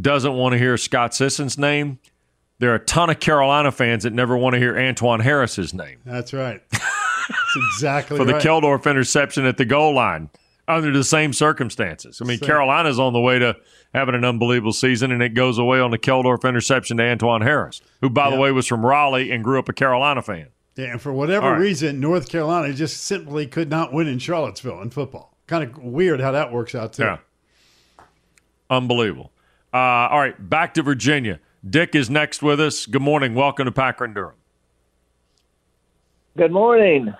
doesn't 0.00 0.32
want 0.32 0.52
to 0.52 0.58
hear 0.58 0.76
Scott 0.76 1.14
Sisson's 1.14 1.58
name, 1.58 1.98
there 2.58 2.70
are 2.72 2.76
a 2.76 2.84
ton 2.84 3.10
of 3.10 3.20
Carolina 3.20 3.72
fans 3.72 4.04
that 4.04 4.12
never 4.12 4.36
want 4.36 4.54
to 4.54 4.58
hear 4.58 4.78
Antoine 4.78 5.20
Harris's 5.20 5.74
name 5.74 5.98
That's 6.04 6.32
right. 6.32 6.62
That's 6.70 7.56
exactly 7.74 8.16
for 8.18 8.24
the 8.24 8.34
right. 8.34 8.42
Keldorf 8.42 8.88
interception 8.88 9.44
at 9.44 9.56
the 9.56 9.64
goal 9.64 9.94
line 9.94 10.30
under 10.68 10.92
the 10.92 11.04
same 11.04 11.32
circumstances. 11.32 12.20
I 12.20 12.24
mean, 12.24 12.38
Same. 12.38 12.46
Carolina's 12.46 12.98
on 12.98 13.12
the 13.12 13.20
way 13.20 13.38
to 13.38 13.56
having 13.92 14.14
an 14.14 14.24
unbelievable 14.24 14.72
season, 14.72 15.10
and 15.10 15.22
it 15.22 15.34
goes 15.34 15.58
away 15.58 15.80
on 15.80 15.90
the 15.90 15.98
Keldorf 15.98 16.48
interception 16.48 16.96
to 16.98 17.04
Antoine 17.04 17.42
Harris, 17.42 17.80
who, 18.00 18.08
by 18.08 18.30
the 18.30 18.36
way, 18.36 18.52
was 18.52 18.66
from 18.66 18.86
Raleigh 18.86 19.30
and 19.30 19.42
grew 19.44 19.58
up 19.58 19.68
a 19.68 19.72
Carolina 19.72 20.22
fan. 20.22 20.48
Yeah, 20.76 20.92
and 20.92 21.00
for 21.00 21.12
whatever 21.12 21.52
right. 21.52 21.58
reason, 21.58 22.00
North 22.00 22.30
Carolina 22.30 22.72
just 22.72 23.02
simply 23.02 23.46
could 23.46 23.68
not 23.68 23.92
win 23.92 24.08
in 24.08 24.18
Charlottesville 24.18 24.80
in 24.80 24.90
football. 24.90 25.36
Kind 25.46 25.64
of 25.64 25.78
weird 25.78 26.20
how 26.20 26.32
that 26.32 26.52
works 26.52 26.74
out 26.74 26.94
too. 26.94 27.02
Yeah. 27.02 27.18
Unbelievable. 28.70 29.32
Uh, 29.72 29.76
all 29.76 30.20
right, 30.20 30.50
back 30.50 30.74
to 30.74 30.82
Virginia. 30.82 31.40
Dick 31.68 31.94
is 31.94 32.10
next 32.10 32.42
with 32.42 32.60
us. 32.60 32.84
Good 32.86 33.02
morning. 33.02 33.34
Welcome 33.34 33.64
to 33.64 33.72
Packer 33.72 34.04
and 34.04 34.14
Durham. 34.14 34.34
Good 36.36 36.52
morning. 36.52 37.14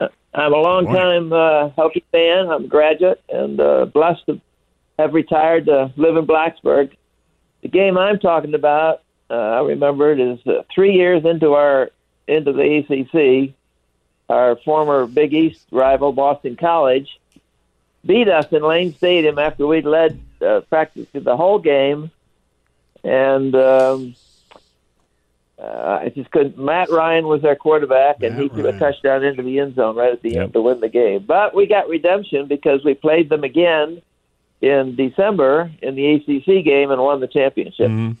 Uh, 0.00 0.08
I'm 0.34 0.52
a 0.52 0.56
long 0.56 0.86
time 0.86 1.32
uh, 1.32 1.70
Hokie 1.70 2.02
fan. 2.10 2.48
I'm 2.48 2.64
a 2.64 2.68
graduate 2.68 3.22
and 3.28 3.60
uh, 3.60 3.84
blessed 3.86 4.26
to 4.26 4.40
have 4.98 5.14
retired 5.14 5.66
to 5.66 5.92
live 5.96 6.16
in 6.16 6.26
Blacksburg. 6.26 6.92
The 7.62 7.68
game 7.68 7.96
I'm 7.96 8.18
talking 8.18 8.54
about, 8.54 9.02
uh, 9.30 9.34
I 9.34 9.60
remember 9.60 10.12
it 10.12 10.18
is 10.18 10.44
uh, 10.46 10.62
three 10.74 10.94
years 10.94 11.24
into 11.24 11.52
our 11.52 11.90
into 12.26 12.52
the 12.52 12.78
ACC. 12.78 13.54
Our 14.28 14.56
former 14.64 15.06
Big 15.06 15.34
East 15.34 15.66
rival, 15.70 16.12
Boston 16.12 16.56
College, 16.56 17.20
beat 18.04 18.28
us 18.28 18.46
in 18.52 18.62
Lane 18.62 18.94
Stadium 18.94 19.38
after 19.38 19.66
we'd 19.66 19.84
led 19.84 20.20
uh, 20.44 20.60
practically 20.68 21.20
the 21.20 21.36
whole 21.36 21.58
game, 21.58 22.10
and. 23.04 23.54
Um, 23.54 24.14
uh, 25.62 26.00
I 26.02 26.08
just 26.08 26.28
couldn't. 26.32 26.58
Matt 26.58 26.90
Ryan 26.90 27.28
was 27.28 27.44
our 27.44 27.54
quarterback, 27.54 28.20
and 28.22 28.36
he 28.36 28.48
threw 28.48 28.66
a 28.66 28.76
touchdown 28.76 29.22
into 29.22 29.44
the 29.44 29.60
end 29.60 29.76
zone 29.76 29.94
right 29.94 30.12
at 30.12 30.20
the 30.20 30.36
end 30.36 30.54
to 30.54 30.60
win 30.60 30.80
the 30.80 30.88
game. 30.88 31.24
But 31.24 31.54
we 31.54 31.66
got 31.66 31.88
redemption 31.88 32.48
because 32.48 32.84
we 32.84 32.94
played 32.94 33.28
them 33.28 33.44
again 33.44 34.02
in 34.60 34.96
December 34.96 35.70
in 35.80 35.94
the 35.94 36.14
ACC 36.14 36.64
game 36.64 36.90
and 36.90 37.00
won 37.00 37.20
the 37.20 37.28
championship. 37.28 37.88
Mm-hmm. 37.88 38.12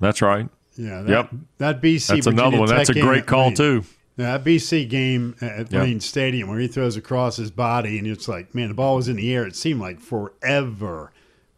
That's 0.00 0.20
right. 0.20 0.48
Yeah. 0.76 1.02
That, 1.02 1.10
Yep. 1.10 1.30
That 1.58 1.80
BC. 1.80 2.06
That's 2.08 2.26
another 2.26 2.56
Virginia 2.56 2.60
one. 2.60 2.68
That's 2.68 2.90
a 2.90 3.00
great 3.00 3.26
call, 3.26 3.46
Lane. 3.46 3.54
too. 3.54 3.84
Yeah, 4.16 4.36
that 4.38 4.44
BC 4.44 4.88
game 4.88 5.34
at 5.40 5.72
Yep. 5.72 5.82
Lane 5.82 6.00
Stadium 6.00 6.48
where 6.48 6.58
he 6.60 6.68
throws 6.68 6.96
across 6.96 7.36
his 7.36 7.50
body, 7.50 7.98
and 7.98 8.06
it's 8.06 8.28
like, 8.28 8.54
man, 8.54 8.68
the 8.68 8.74
ball 8.74 8.96
was 8.96 9.08
in 9.08 9.16
the 9.16 9.34
air. 9.34 9.44
It 9.46 9.56
seemed 9.56 9.80
like 9.80 10.00
forever. 10.00 11.10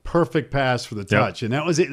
Perfect 0.04 0.50
pass 0.50 0.84
for 0.84 0.94
the 0.94 1.04
touch, 1.04 1.42
and 1.42 1.52
that 1.52 1.66
was 1.66 1.78
it. 1.78 1.88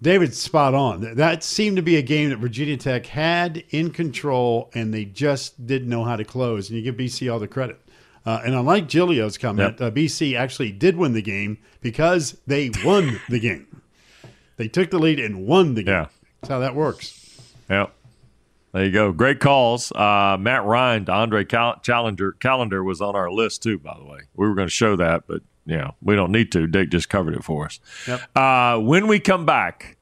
David's 0.00 0.36
spot 0.38 0.74
on. 0.74 1.14
That- 1.14 1.44
seemed 1.44 1.76
to 1.76 1.82
be 1.82 1.94
a 1.96 2.02
game 2.02 2.30
that 2.30 2.38
Virginia 2.38 2.76
Tech 2.76 3.06
had 3.06 3.62
in 3.70 3.90
control, 3.90 4.68
and 4.74 4.92
they 4.92 5.04
just 5.04 5.64
didn't 5.64 5.88
know 5.88 6.02
how 6.02 6.16
to 6.16 6.24
close. 6.24 6.68
And 6.68 6.76
you 6.78 6.82
give 6.84 6.96
BC 6.96 7.32
all 7.32 7.38
the 7.38 7.46
credit. 7.46 7.78
Uh, 8.26 8.40
and 8.44 8.54
unlike 8.54 8.88
Giglio's 8.88 9.36
comment, 9.38 9.80
uh, 9.80 9.90
BC 9.90 10.34
actually 10.36 10.72
did 10.72 10.96
win 10.96 11.12
the 11.12 11.22
game 11.22 11.58
because 11.80 12.36
they 12.46 12.70
won 12.84 13.20
the 13.28 13.38
game. 13.40 13.82
They 14.56 14.68
took 14.68 14.90
the 14.90 14.98
lead 14.98 15.20
and 15.20 15.46
won 15.46 15.74
the 15.74 15.82
game. 15.82 15.94
Yeah. 15.94 16.06
That's 16.40 16.50
how 16.50 16.58
that 16.60 16.74
works. 16.74 17.40
Yep. 17.70 17.92
There 18.72 18.84
you 18.84 18.90
go. 18.90 19.12
Great 19.12 19.38
calls. 19.38 19.92
Uh, 19.92 20.36
Matt 20.40 20.64
Ryan 20.64 21.04
to 21.04 21.12
Andre 21.12 21.44
Cal- 21.44 21.78
Challenger 21.80 22.32
Callender 22.32 22.82
was 22.82 23.00
on 23.02 23.14
our 23.14 23.30
list 23.30 23.62
too. 23.62 23.78
By 23.78 23.96
the 23.98 24.04
way, 24.04 24.20
we 24.34 24.48
were 24.48 24.54
going 24.54 24.68
to 24.68 24.72
show 24.72 24.96
that, 24.96 25.24
but 25.26 25.42
yeah, 25.66 25.90
we 26.02 26.16
don't 26.16 26.32
need 26.32 26.50
to. 26.52 26.66
Dick 26.66 26.90
just 26.90 27.08
covered 27.08 27.34
it 27.34 27.44
for 27.44 27.66
us. 27.66 27.80
Yep. 28.08 28.36
Uh, 28.36 28.78
when 28.78 29.06
we 29.08 29.20
come 29.20 29.44
back, 29.44 29.96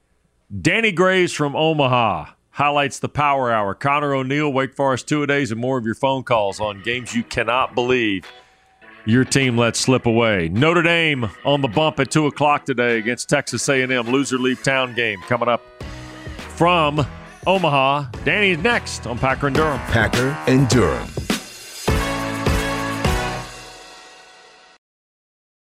Danny 0.61 0.91
Graves 0.91 1.33
from 1.33 1.55
Omaha 1.55 2.27
highlights 2.51 2.99
the 2.99 3.09
Power 3.09 3.51
Hour. 3.51 3.75
Connor 3.75 4.13
O'Neill, 4.13 4.51
Wake 4.51 4.73
Forest 4.73 5.07
two 5.07 5.21
a 5.23 5.27
days, 5.27 5.51
and 5.51 5.59
more 5.59 5.77
of 5.77 5.85
your 5.85 5.95
phone 5.95 6.23
calls 6.23 6.59
on 6.61 6.81
games 6.81 7.13
you 7.13 7.23
cannot 7.23 7.75
believe 7.75 8.25
your 9.05 9.25
team 9.25 9.57
let 9.57 9.75
slip 9.75 10.05
away. 10.05 10.47
Notre 10.49 10.83
Dame 10.83 11.29
on 11.43 11.61
the 11.61 11.67
bump 11.67 11.99
at 11.99 12.11
two 12.11 12.27
o'clock 12.27 12.65
today 12.65 12.97
against 12.97 13.29
Texas 13.29 13.67
A&M. 13.67 13.91
Loser 14.11 14.37
leave 14.37 14.63
town 14.63 14.93
game 14.93 15.19
coming 15.27 15.49
up 15.49 15.61
from 16.37 17.05
Omaha. 17.47 18.05
Danny's 18.23 18.57
next 18.59 19.07
on 19.07 19.17
Packer 19.17 19.47
and 19.47 19.55
Durham. 19.55 19.79
Packer 19.79 20.37
and 20.47 20.67
Durham. 20.69 21.30